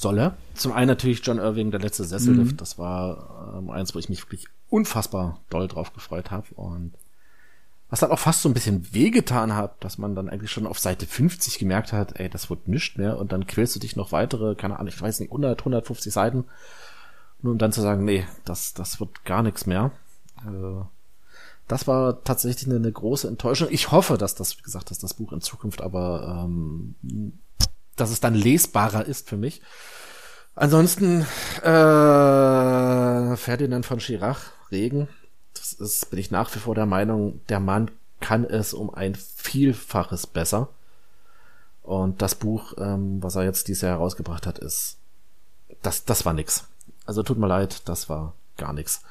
[0.00, 0.36] Solle.
[0.54, 2.52] Zum einen natürlich John Irving, der letzte Sessellift.
[2.52, 2.56] Mhm.
[2.56, 6.46] Das war ähm, eins, wo ich mich wirklich unfassbar doll drauf gefreut habe.
[6.54, 6.94] Und
[7.90, 10.78] was dann auch fast so ein bisschen wehgetan hat, dass man dann eigentlich schon auf
[10.78, 13.18] Seite 50 gemerkt hat, ey, das wird nichts mehr.
[13.18, 16.44] Und dann quälst du dich noch weitere, keine Ahnung, ich weiß nicht, 100, 150 Seiten.
[17.40, 19.92] Nur um dann zu sagen, nee, das, das wird gar nichts mehr.
[20.44, 20.84] Äh,
[21.66, 23.68] das war tatsächlich eine, eine, große Enttäuschung.
[23.70, 26.94] Ich hoffe, dass das, wie gesagt, dass das Buch in Zukunft aber, ähm,
[28.00, 29.60] dass es dann lesbarer ist für mich.
[30.54, 31.22] Ansonsten
[31.62, 34.38] äh, Ferdinand von Chirac,
[34.70, 35.08] Regen.
[35.54, 39.14] Das ist, bin ich nach wie vor der Meinung, der Mann kann es um ein
[39.14, 40.68] Vielfaches besser.
[41.82, 44.98] Und das Buch, ähm, was er jetzt dieses Jahr herausgebracht hat, ist,
[45.82, 46.64] das, das war nix.
[47.06, 49.02] Also tut mir leid, das war gar nix.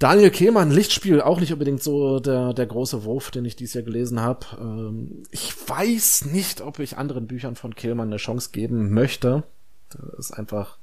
[0.00, 3.84] Daniel Kehlmann, Lichtspiel, auch nicht unbedingt so der, der große Wurf, den ich dieses Jahr
[3.84, 4.46] gelesen habe.
[4.58, 9.42] Ähm, ich weiß nicht, ob ich anderen Büchern von Kehlmann eine Chance geben möchte.
[9.90, 10.78] Das ist einfach,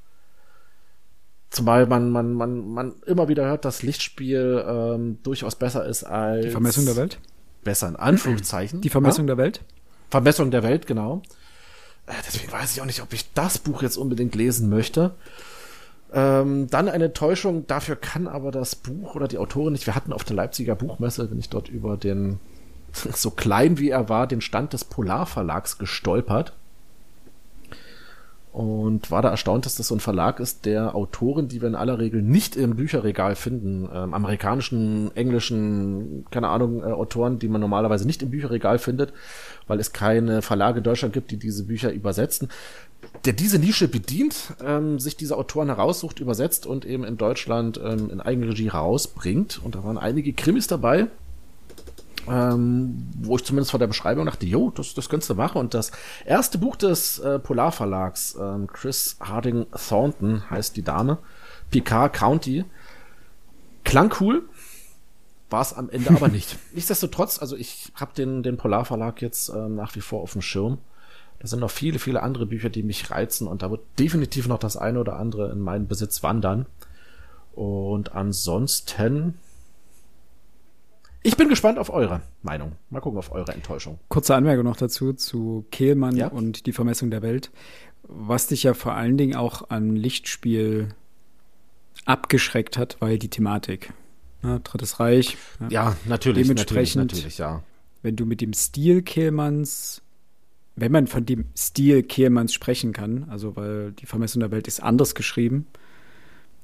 [1.50, 6.46] zumal man, man, man, man immer wieder hört, dass Lichtspiel ähm, durchaus besser ist als.
[6.46, 7.20] Die Vermessung der Welt?
[7.64, 8.82] Besser in Anführungszeichen.
[8.82, 9.34] Die Vermessung ja?
[9.34, 9.62] der Welt?
[10.12, 11.24] Vermessung der Welt, genau.
[12.06, 15.16] Äh, deswegen weiß ich auch nicht, ob ich das Buch jetzt unbedingt lesen möchte.
[16.14, 19.88] Ähm, dann eine Täuschung, dafür kann aber das Buch oder die Autorin nicht.
[19.88, 22.40] Wir hatten auf der Leipziger Buchmesse, wenn ich dort über den,
[22.94, 26.54] so klein wie er war, den Stand des Polarverlags gestolpert.
[28.54, 31.76] Und war da erstaunt, dass das so ein Verlag ist, der Autoren, die wir in
[31.76, 37.62] aller Regel nicht im Bücherregal finden, ähm, amerikanischen, englischen, keine Ahnung, äh, Autoren, die man
[37.62, 39.14] normalerweise nicht im Bücherregal findet,
[39.68, 42.50] weil es keine Verlage in Deutschland gibt, die diese Bücher übersetzen,
[43.26, 48.10] der diese Nische bedient, ähm, sich diese Autoren heraussucht, übersetzt und eben in Deutschland ähm,
[48.10, 49.62] in Eigenregie rausbringt.
[49.64, 51.08] Und da waren einige Krimis dabei,
[52.30, 55.58] ähm, wo ich zumindest vor der Beschreibung dachte, jo, das, das könntest du machen.
[55.58, 55.92] Und das
[56.26, 61.18] erste Buch des äh, Polarverlags, ähm, Chris Harding Thornton heißt die Dame,
[61.72, 62.66] Picard County,
[63.84, 64.44] klang cool,
[65.50, 66.58] war es am Ende aber nicht.
[66.74, 70.80] Nichtsdestotrotz, also ich habe den, den Polarverlag jetzt äh, nach wie vor auf dem Schirm.
[71.40, 74.58] Da sind noch viele, viele andere Bücher, die mich reizen und da wird definitiv noch
[74.58, 76.66] das eine oder andere in meinen Besitz wandern.
[77.54, 79.36] Und ansonsten,
[81.24, 82.74] ich bin gespannt auf eure Meinung.
[82.90, 84.00] Mal gucken auf eure Enttäuschung.
[84.10, 86.28] Kurze Anmerkung noch dazu zu Kehlmann ja?
[86.28, 87.52] und die Vermessung der Welt.
[88.04, 90.90] Was dich ja vor allen Dingen auch an Lichtspiel
[92.06, 93.94] abgeschreckt hat, war ja die Thematik.
[94.44, 95.38] Ja, Drittes Reich.
[95.60, 96.44] Ja, ja natürlich.
[96.44, 97.64] Dementsprechend, natürlich, natürlich, ja.
[98.02, 100.02] Wenn du mit dem Stil Kehlmanns
[100.78, 104.82] wenn man von dem Stil Kehlmanns sprechen kann, also weil die Vermessung der Welt ist
[104.82, 105.66] anders geschrieben.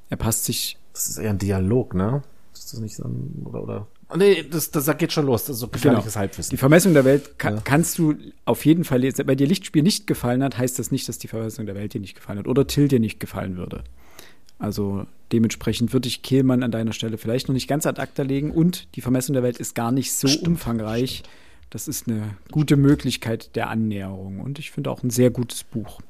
[0.10, 0.78] Er passt sich.
[0.94, 2.22] Das ist eher ein Dialog, ne?
[2.54, 3.88] Ist das nicht so ein, oder, oder?
[4.10, 5.46] Oh, nee, das, das geht schon los.
[5.46, 6.22] Das ist so gefährliches genau.
[6.22, 6.52] Halbwissen.
[6.52, 7.62] Die Vermessung der Welt kann, ja.
[7.64, 8.14] kannst du
[8.46, 9.26] auf jeden Fall lesen.
[9.26, 12.00] Wenn dir Lichtspiel nicht gefallen hat, heißt das nicht, dass die Vermessung der Welt dir
[12.00, 13.84] nicht gefallen hat oder Till dir nicht gefallen würde.
[14.60, 18.52] Also dementsprechend würde ich Kehlmann an deiner Stelle vielleicht noch nicht ganz ad acta legen
[18.52, 21.16] und die Vermessung der Welt ist gar nicht so stimmt, umfangreich.
[21.16, 21.30] Stimmt
[21.74, 26.02] das ist eine gute Möglichkeit der Annäherung und ich finde auch ein sehr gutes Buch.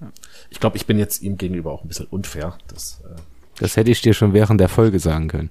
[0.00, 0.10] Ja.
[0.50, 2.58] Ich glaube, ich bin jetzt ihm gegenüber auch ein bisschen unfair.
[2.66, 3.20] Das, äh
[3.60, 5.50] das hätte ich dir schon während der Folge sagen können.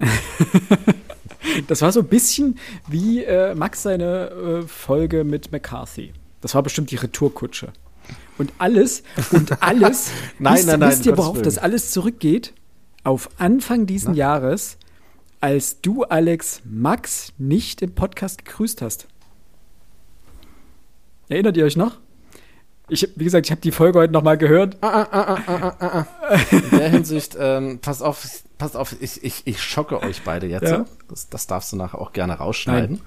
[1.66, 2.58] das war so ein bisschen
[2.88, 6.14] wie äh, Max seine äh, Folge mit McCarthy.
[6.40, 7.74] Das war bestimmt die Retourkutsche.
[8.38, 9.02] Und alles,
[9.32, 12.54] und alles, nein, wisst, nein, nein, wisst ihr, worauf das alles zurückgeht?
[13.04, 14.16] Auf Anfang diesen Na?
[14.16, 14.78] Jahres
[15.42, 19.08] als du, Alex, Max nicht im Podcast gegrüßt hast.
[21.28, 21.98] Erinnert ihr euch noch?
[22.88, 24.76] Ich, wie gesagt, ich habe die Folge heute nochmal gehört.
[24.82, 25.38] Ah, ah,
[25.80, 26.06] ah,
[26.50, 30.70] In der Hinsicht, ähm, pass auf, pass auf, ich, ich, ich schocke euch beide jetzt.
[30.70, 30.84] Ja.
[31.08, 33.00] Das, das darfst du nachher auch gerne rausschneiden.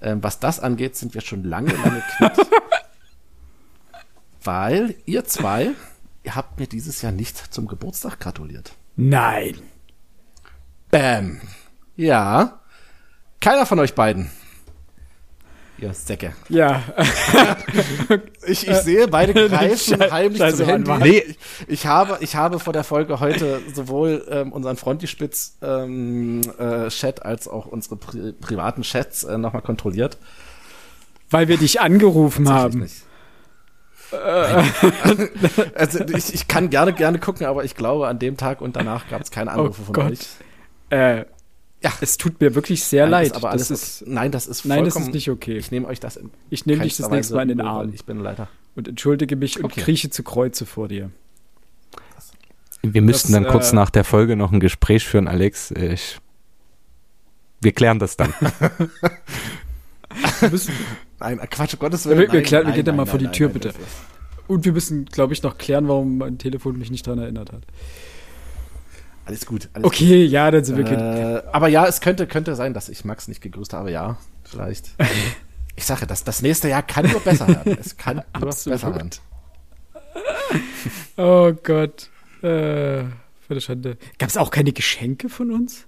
[0.00, 2.46] Ähm, was das angeht, sind wir schon lange, lange quitt.
[4.44, 5.70] weil ihr zwei,
[6.22, 8.72] ihr habt mir dieses Jahr nicht zum Geburtstag gratuliert.
[8.94, 9.56] Nein.
[10.90, 11.40] Bam.
[11.96, 12.60] Ja.
[13.40, 14.30] Keiner von euch beiden.
[15.82, 16.32] Ihr Säcke.
[16.48, 16.80] Ja.
[18.46, 20.92] ich, ich sehe, beide greifen heimlich Scheiße zum Handy.
[21.00, 21.36] Nee,
[21.66, 27.24] ich, habe, ich habe vor der Folge heute sowohl ähm, unseren Frontispitz ähm, äh, Chat
[27.24, 30.18] als auch unsere pri privaten Chats äh, nochmal kontrolliert.
[31.30, 32.80] Weil wir dich angerufen haben.
[32.80, 33.02] Nicht.
[35.74, 39.08] also ich, ich kann gerne, gerne gucken, aber ich glaube, an dem Tag und danach
[39.08, 40.12] gab es keine oh Anrufe oh von Gott.
[40.12, 40.18] euch.
[40.90, 41.24] Äh,
[41.82, 41.92] Ja.
[42.00, 43.34] Es tut mir wirklich sehr nein, leid.
[43.34, 45.56] aber alles ist, nein, das ist Nein, das ist nicht okay.
[45.56, 47.92] Ich nehme euch das in Ich nehme dich das nächste Mal in den Arm.
[47.92, 48.48] Ich bin Leiter.
[48.74, 49.82] Und entschuldige mich und okay.
[49.82, 51.10] krieche zu Kreuze vor dir.
[52.82, 55.70] Wir müssten das, dann kurz äh, nach der Folge noch ein Gespräch führen, Alex.
[55.72, 56.18] Ich,
[57.60, 58.32] wir klären das dann.
[60.40, 60.72] wir müssen,
[61.20, 62.18] nein, Quatsch, Gottes Willen.
[62.18, 63.74] Wir, wir, klären, nein, wir gehen dann mal vor die Tür, nein, bitte.
[64.48, 67.62] Und wir müssen, glaube ich, noch klären, warum mein Telefon mich nicht daran erinnert hat.
[69.32, 69.70] Alles gut.
[69.72, 70.32] Alles okay, gut.
[70.32, 73.40] ja, dann sind wir äh, Aber ja, es könnte, könnte sein, dass ich Max nicht
[73.40, 73.90] gegrüßt habe.
[73.90, 74.90] Ja, vielleicht.
[75.76, 77.78] ich sage, das, das nächste Jahr kann nur besser werden.
[77.80, 79.10] Es kann nur besser werden.
[81.16, 82.10] oh Gott.
[82.42, 83.96] Äh, für eine Schande.
[84.18, 85.86] Gab es auch keine Geschenke von uns?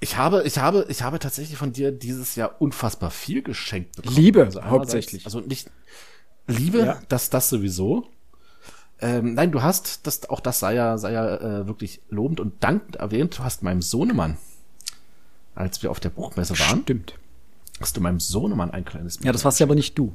[0.00, 4.16] Ich habe, ich habe, ich habe tatsächlich von dir dieses Jahr unfassbar viel geschenkt bekommen.
[4.16, 5.24] Liebe, also hauptsächlich.
[5.24, 5.70] Also nicht
[6.46, 7.02] Liebe, ja.
[7.08, 8.06] das, das sowieso.
[9.02, 12.62] Ähm, nein, du hast, das, auch das sei ja, sei ja äh, wirklich lobend und
[12.62, 14.36] dankend erwähnt, du hast meinem Sohnemann,
[15.54, 16.82] als wir auf der Buchmesse waren.
[16.82, 17.14] Stimmt.
[17.80, 20.12] Hast du meinem Sohnemann ein kleines Bild Ja, das warst ja aber nicht du.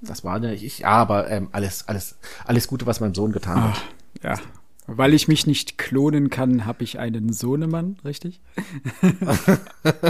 [0.00, 3.58] Das war ja ich, ja, aber ähm, alles, alles, alles Gute, was mein Sohn getan
[3.58, 3.82] Ach, hat.
[4.22, 4.34] Ja.
[4.86, 8.40] Weil ich mich nicht klonen kann, habe ich einen Sohnemann, richtig?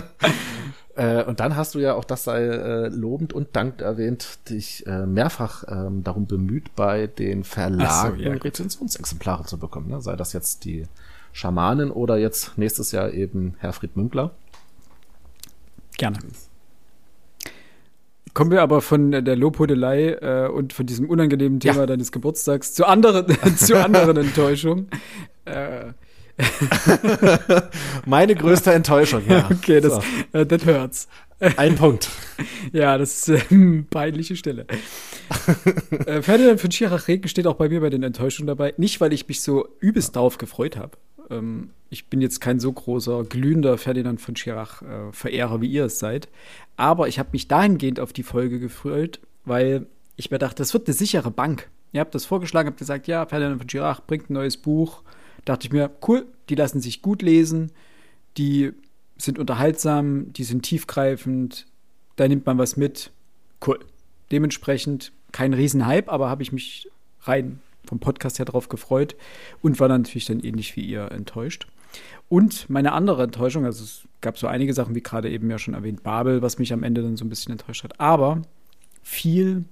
[0.94, 4.86] Äh, und dann hast du ja auch, das sei äh, lobend und dankend erwähnt, dich
[4.86, 9.88] äh, mehrfach ähm, darum bemüht, bei den Verlagen so, ja, Rezensionsexemplare zu bekommen.
[9.88, 10.02] Ne?
[10.02, 10.84] Sei das jetzt die
[11.32, 14.32] Schamanen oder jetzt nächstes Jahr eben Herfried Münkler.
[15.96, 16.18] Gerne.
[18.34, 21.86] Kommen wir aber von der Lobhudelei äh, und von diesem unangenehmen Thema ja.
[21.86, 24.88] deines Geburtstags zu anderen, zu anderen Enttäuschungen.
[25.44, 25.92] Äh,
[28.06, 29.48] Meine größte Enttäuschung, ja.
[29.50, 30.02] Okay, das, so.
[30.38, 31.08] äh, das hurts.
[31.56, 32.08] Ein Punkt.
[32.72, 34.66] ja, das ist äh, peinliche Stelle.
[36.06, 38.74] äh, Ferdinand von Schirach-Regen steht auch bei mir bei den Enttäuschungen dabei.
[38.76, 40.96] Nicht, weil ich mich so übelst drauf gefreut habe.
[41.30, 45.98] Ähm, ich bin jetzt kein so großer, glühender Ferdinand von Schirach-Verehrer, äh, wie ihr es
[45.98, 46.28] seid.
[46.76, 49.86] Aber ich habe mich dahingehend auf die Folge gefreut, weil
[50.16, 51.68] ich mir dachte, das wird eine sichere Bank.
[51.92, 55.02] Ihr habt das vorgeschlagen, habt gesagt, ja, Ferdinand von Schirach bringt ein neues Buch
[55.44, 57.72] dachte ich mir, cool, die lassen sich gut lesen,
[58.36, 58.72] die
[59.16, 61.66] sind unterhaltsam, die sind tiefgreifend,
[62.16, 63.10] da nimmt man was mit.
[63.64, 63.78] Cool.
[64.30, 66.88] Dementsprechend kein Riesenhype, aber habe ich mich
[67.22, 69.16] rein vom Podcast her drauf gefreut
[69.60, 71.66] und war dann natürlich dann ähnlich wie ihr enttäuscht.
[72.28, 75.74] Und meine andere Enttäuschung, also es gab so einige Sachen, wie gerade eben ja schon
[75.74, 78.00] erwähnt, Babel, was mich am Ende dann so ein bisschen enttäuscht hat.
[78.00, 78.42] Aber
[79.02, 79.64] viel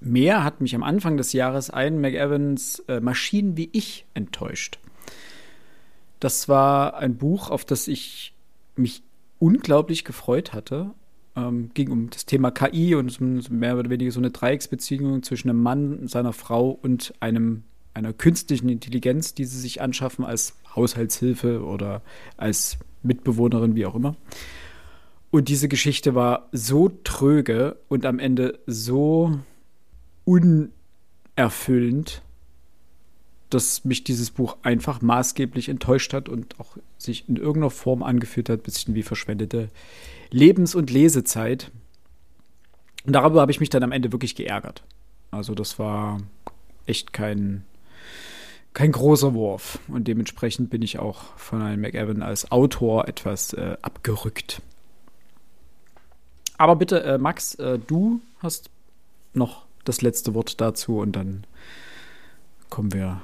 [0.00, 4.78] Mehr hat mich am Anfang des Jahres ein McEvans äh, Maschinen wie ich enttäuscht.
[6.20, 8.34] Das war ein Buch, auf das ich
[8.76, 9.02] mich
[9.38, 10.92] unglaublich gefreut hatte.
[11.36, 15.62] Ähm, ging um das Thema KI und mehr oder weniger so eine Dreiecksbeziehung zwischen einem
[15.62, 17.64] Mann, seiner Frau und einem
[17.94, 22.02] einer künstlichen Intelligenz, die sie sich anschaffen als Haushaltshilfe oder
[22.36, 24.16] als Mitbewohnerin, wie auch immer.
[25.30, 29.38] Und diese Geschichte war so tröge und am Ende so
[30.28, 32.22] unerfüllend,
[33.50, 38.50] dass mich dieses Buch einfach maßgeblich enttäuscht hat und auch sich in irgendeiner Form angefühlt
[38.50, 39.70] hat, bisschen wie verschwendete
[40.30, 41.70] Lebens- und Lesezeit.
[43.06, 44.82] Und darüber habe ich mich dann am Ende wirklich geärgert.
[45.30, 46.18] Also das war
[46.84, 47.64] echt kein,
[48.74, 49.78] kein großer Wurf.
[49.88, 54.60] Und dementsprechend bin ich auch von einem McEwan als Autor etwas äh, abgerückt.
[56.58, 58.68] Aber bitte, äh, Max, äh, du hast
[59.32, 61.44] noch das letzte Wort dazu und dann
[62.70, 63.22] kommen wir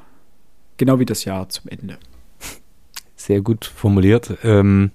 [0.77, 1.99] genau wie das Jahr zum Ende.
[3.17, 4.37] Sehr gut formuliert.
[4.43, 4.91] Ähm,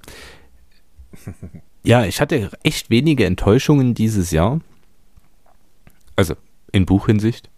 [1.84, 4.60] ja, ich hatte echt wenige Enttäuschungen dieses Jahr.
[6.16, 6.36] Also
[6.72, 7.50] in Buchhinsicht.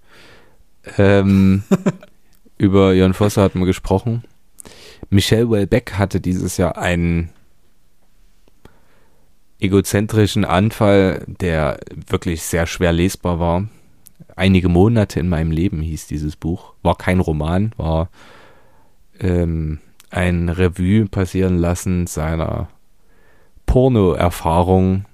[0.98, 1.64] Ähm,
[2.57, 4.23] über Jan Vosser hatten wir gesprochen.
[5.10, 7.32] Michelle Welbeck hatte dieses Jahr einen
[9.60, 13.68] egozentrischen Anfall, der wirklich sehr schwer lesbar war
[14.36, 16.74] einige Monate in meinem Leben hieß dieses Buch.
[16.82, 18.10] War kein Roman, war
[19.20, 19.80] ähm,
[20.10, 22.70] ein Revue passieren lassen seiner
[23.66, 25.06] Porno-Erfahrung,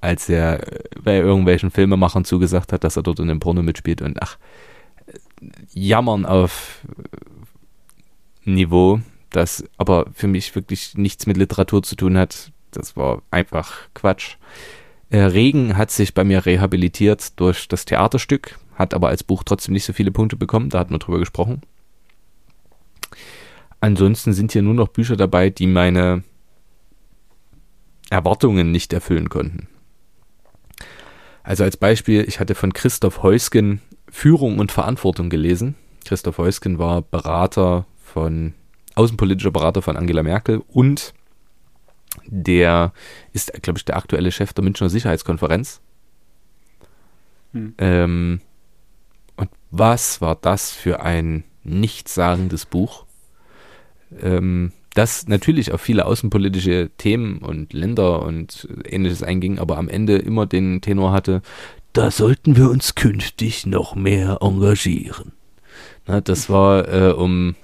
[0.00, 0.60] als er
[1.02, 4.38] bei irgendwelchen Filmemachern zugesagt hat, dass er dort in dem Porno mitspielt und ach,
[5.72, 6.80] jammern auf
[8.44, 12.52] Niveau, das aber für mich wirklich nichts mit Literatur zu tun hat.
[12.70, 14.36] Das war einfach Quatsch.
[15.10, 19.72] Äh, Regen hat sich bei mir rehabilitiert durch das Theaterstück, hat aber als Buch trotzdem
[19.72, 21.62] nicht so viele Punkte bekommen, da hatten wir drüber gesprochen.
[23.80, 26.24] Ansonsten sind hier nur noch Bücher dabei, die meine
[28.10, 29.68] Erwartungen nicht erfüllen konnten.
[31.42, 35.74] Also als Beispiel, ich hatte von Christoph Heusgen Führung und Verantwortung gelesen.
[36.04, 38.54] Christoph Heusgen war Berater von
[38.94, 41.12] außenpolitischer Berater von Angela Merkel und
[42.26, 42.92] der
[43.32, 45.80] ist, glaube ich, der aktuelle Chef der Münchner Sicherheitskonferenz.
[47.52, 47.74] Hm.
[47.78, 48.40] Ähm,
[49.76, 53.06] was war das für ein nichtssagendes Buch?
[54.20, 60.16] Ähm, das natürlich auf viele außenpolitische Themen und Länder und ähnliches einging, aber am Ende
[60.18, 61.42] immer den Tenor hatte,
[61.92, 65.32] da sollten wir uns künftig noch mehr engagieren.
[66.06, 67.56] Na, das war, äh, um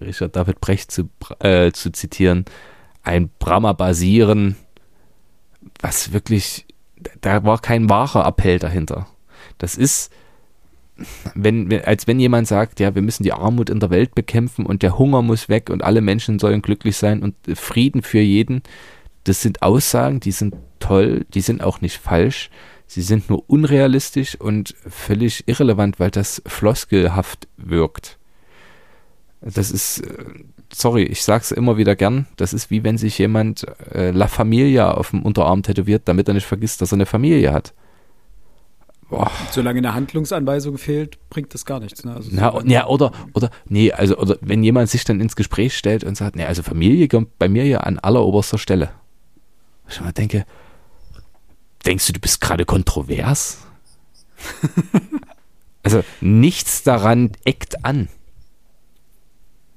[0.00, 1.08] Richard David Brecht zu,
[1.40, 2.44] äh, zu zitieren,
[3.02, 4.54] ein Brahma-Basieren,
[5.80, 6.66] was wirklich,
[7.20, 9.08] da war kein wahrer Appell dahinter.
[9.58, 10.12] Das ist,
[11.34, 14.82] wenn, als wenn jemand sagt, ja, wir müssen die Armut in der Welt bekämpfen und
[14.82, 18.62] der Hunger muss weg und alle Menschen sollen glücklich sein und Frieden für jeden.
[19.24, 22.50] Das sind Aussagen, die sind toll, die sind auch nicht falsch.
[22.86, 28.18] Sie sind nur unrealistisch und völlig irrelevant, weil das floskelhaft wirkt.
[29.40, 30.24] Das ist, äh,
[30.72, 34.92] sorry, ich sag's immer wieder gern, das ist wie wenn sich jemand äh, La Familia
[34.92, 37.74] auf dem Unterarm tätowiert, damit er nicht vergisst, dass er eine Familie hat.
[39.08, 39.30] Boah.
[39.50, 42.04] Solange eine Handlungsanweisung fehlt, bringt das gar nichts.
[42.04, 42.14] Ne?
[42.14, 46.04] Also Na, ja, oder, oder, nee, also, oder wenn jemand sich dann ins Gespräch stellt
[46.04, 48.90] und sagt, nee, also Familie kommt bei mir ja an alleroberster Stelle.
[49.88, 50.44] Ich mal denke,
[51.86, 53.58] denkst du, du bist gerade kontrovers?
[55.82, 58.08] also nichts daran eckt an.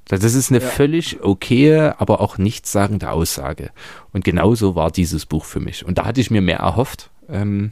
[0.10, 0.68] Das ist eine ja.
[0.68, 3.72] völlig okaye, aber auch nichtssagende Aussage.
[4.12, 5.86] Und genauso war dieses Buch für mich.
[5.86, 7.10] Und da hatte ich mir mehr erhofft.
[7.30, 7.72] Ähm,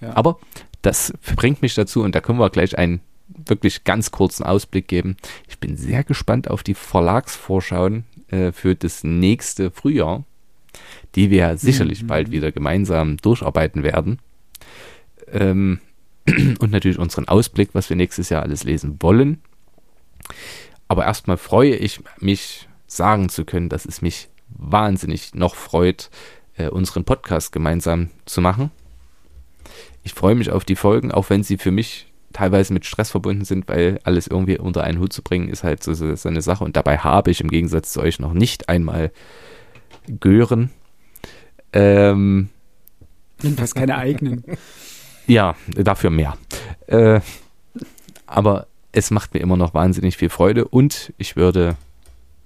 [0.00, 0.16] ja.
[0.16, 0.40] Aber
[0.82, 5.16] das bringt mich dazu, und da können wir gleich einen wirklich ganz kurzen Ausblick geben.
[5.48, 10.24] Ich bin sehr gespannt auf die Verlagsvorschauen äh, für das nächste Frühjahr,
[11.14, 12.06] die wir sicherlich mhm.
[12.08, 14.18] bald wieder gemeinsam durcharbeiten werden.
[15.32, 15.80] Ähm,
[16.26, 19.40] und natürlich unseren Ausblick, was wir nächstes Jahr alles lesen wollen.
[20.88, 26.10] Aber erstmal freue ich mich, sagen zu können, dass es mich wahnsinnig noch freut,
[26.56, 28.70] äh, unseren Podcast gemeinsam zu machen.
[30.02, 33.44] Ich freue mich auf die Folgen, auch wenn sie für mich teilweise mit Stress verbunden
[33.44, 36.42] sind, weil alles irgendwie unter einen Hut zu bringen, ist halt so, so, so eine
[36.42, 36.64] Sache.
[36.64, 39.10] Und dabei habe ich im Gegensatz zu euch noch nicht einmal
[40.20, 40.70] Gören.
[41.72, 42.50] Ähm,
[43.42, 44.44] du hast keine eigenen.
[45.26, 46.36] Ja, dafür mehr.
[46.88, 47.20] Äh,
[48.26, 51.76] aber es macht mir immer noch wahnsinnig viel Freude und ich würde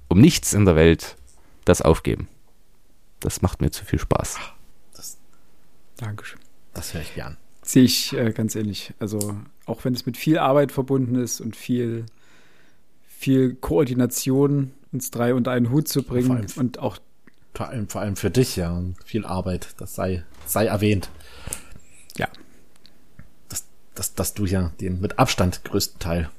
[0.09, 1.17] um nichts in der Welt
[1.65, 2.29] das aufgeben.
[3.21, 4.39] Das macht mir zu viel Spaß.
[4.95, 5.17] Das,
[5.97, 6.41] Dankeschön.
[6.75, 7.39] Das höre ich gern.
[7.65, 8.93] Sehe ich äh, ganz ähnlich.
[8.99, 9.37] Also
[9.67, 12.07] auch wenn es mit viel Arbeit verbunden ist und viel,
[13.07, 16.99] viel Koordination, uns drei unter einen Hut zu bringen und auch
[17.55, 21.09] vor allem, vor allem für dich, ja, und viel Arbeit, das sei, sei erwähnt.
[22.17, 22.29] Ja,
[23.95, 26.31] dass, dass du ja den mit Abstand größten Teil,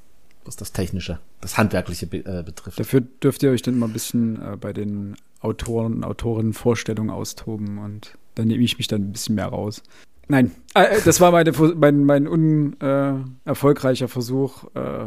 [0.43, 2.79] was das Technische, das Handwerkliche äh, betrifft.
[2.79, 7.09] Dafür dürft ihr euch dann mal ein bisschen äh, bei den Autoren und Autorinnen Vorstellungen
[7.09, 9.81] austoben und dann nehme ich mich dann ein bisschen mehr raus.
[10.27, 15.05] Nein, äh, äh das war meine, mein, mein unerfolgreicher Versuch, äh,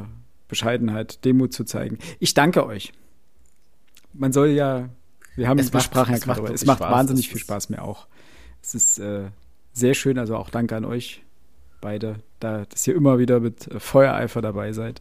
[0.49, 1.99] Bescheidenheit, Demut zu zeigen.
[2.19, 2.93] Ich danke euch.
[4.15, 4.89] Man soll ja,
[5.37, 6.93] wir haben es besprochen ja gerade, es macht Spaß.
[6.93, 8.07] wahnsinnig viel Spaß mir auch.
[8.63, 9.27] Es ist äh,
[9.73, 11.23] sehr schön, also auch danke an euch
[11.81, 15.01] beide, da, dass ihr immer wieder mit äh, Feuereifer dabei seid.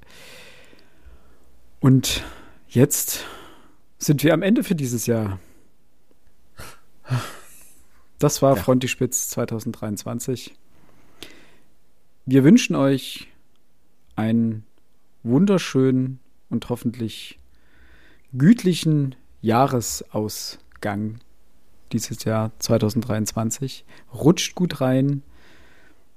[1.80, 2.23] Und
[2.68, 3.26] jetzt
[3.98, 5.39] sind wir am Ende für dieses Jahr.
[8.19, 8.61] Das war ja.
[8.61, 10.56] Frontispitz 2023.
[12.26, 13.27] Wir wünschen euch
[14.15, 14.65] einen
[15.23, 16.19] wunderschönen
[16.49, 17.39] und hoffentlich
[18.34, 21.19] gütlichen Jahresausgang
[21.91, 23.85] dieses Jahr 2023.
[24.14, 25.22] Rutscht gut rein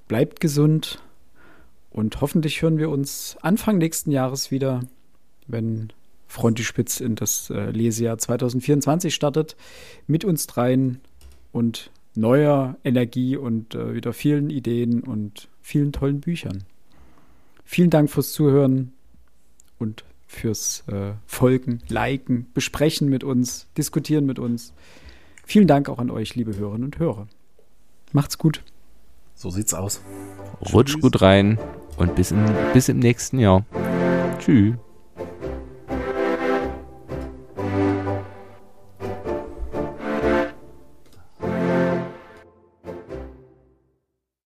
[0.09, 1.03] bleibt gesund
[1.91, 4.81] und hoffentlich hören wir uns Anfang nächsten Jahres wieder,
[5.47, 5.93] wenn
[6.27, 9.57] Frontispitz in das äh, Lesejahr 2024 startet,
[10.07, 11.01] mit uns dreien
[11.53, 16.65] und neuer Energie und äh, wieder vielen Ideen und vielen tollen Büchern.
[17.65, 18.93] Vielen Dank fürs Zuhören
[19.79, 24.73] und fürs äh, Folgen, Liken, Besprechen mit uns, Diskutieren mit uns.
[25.45, 27.27] Vielen Dank auch an euch, liebe Hörerinnen und Hörer.
[28.13, 28.63] Macht's gut.
[29.35, 30.03] So sieht's aus.
[30.73, 31.59] Rutsch gut rein
[31.97, 33.65] und bis, in, bis im nächsten Jahr.
[34.39, 34.75] Tschüss.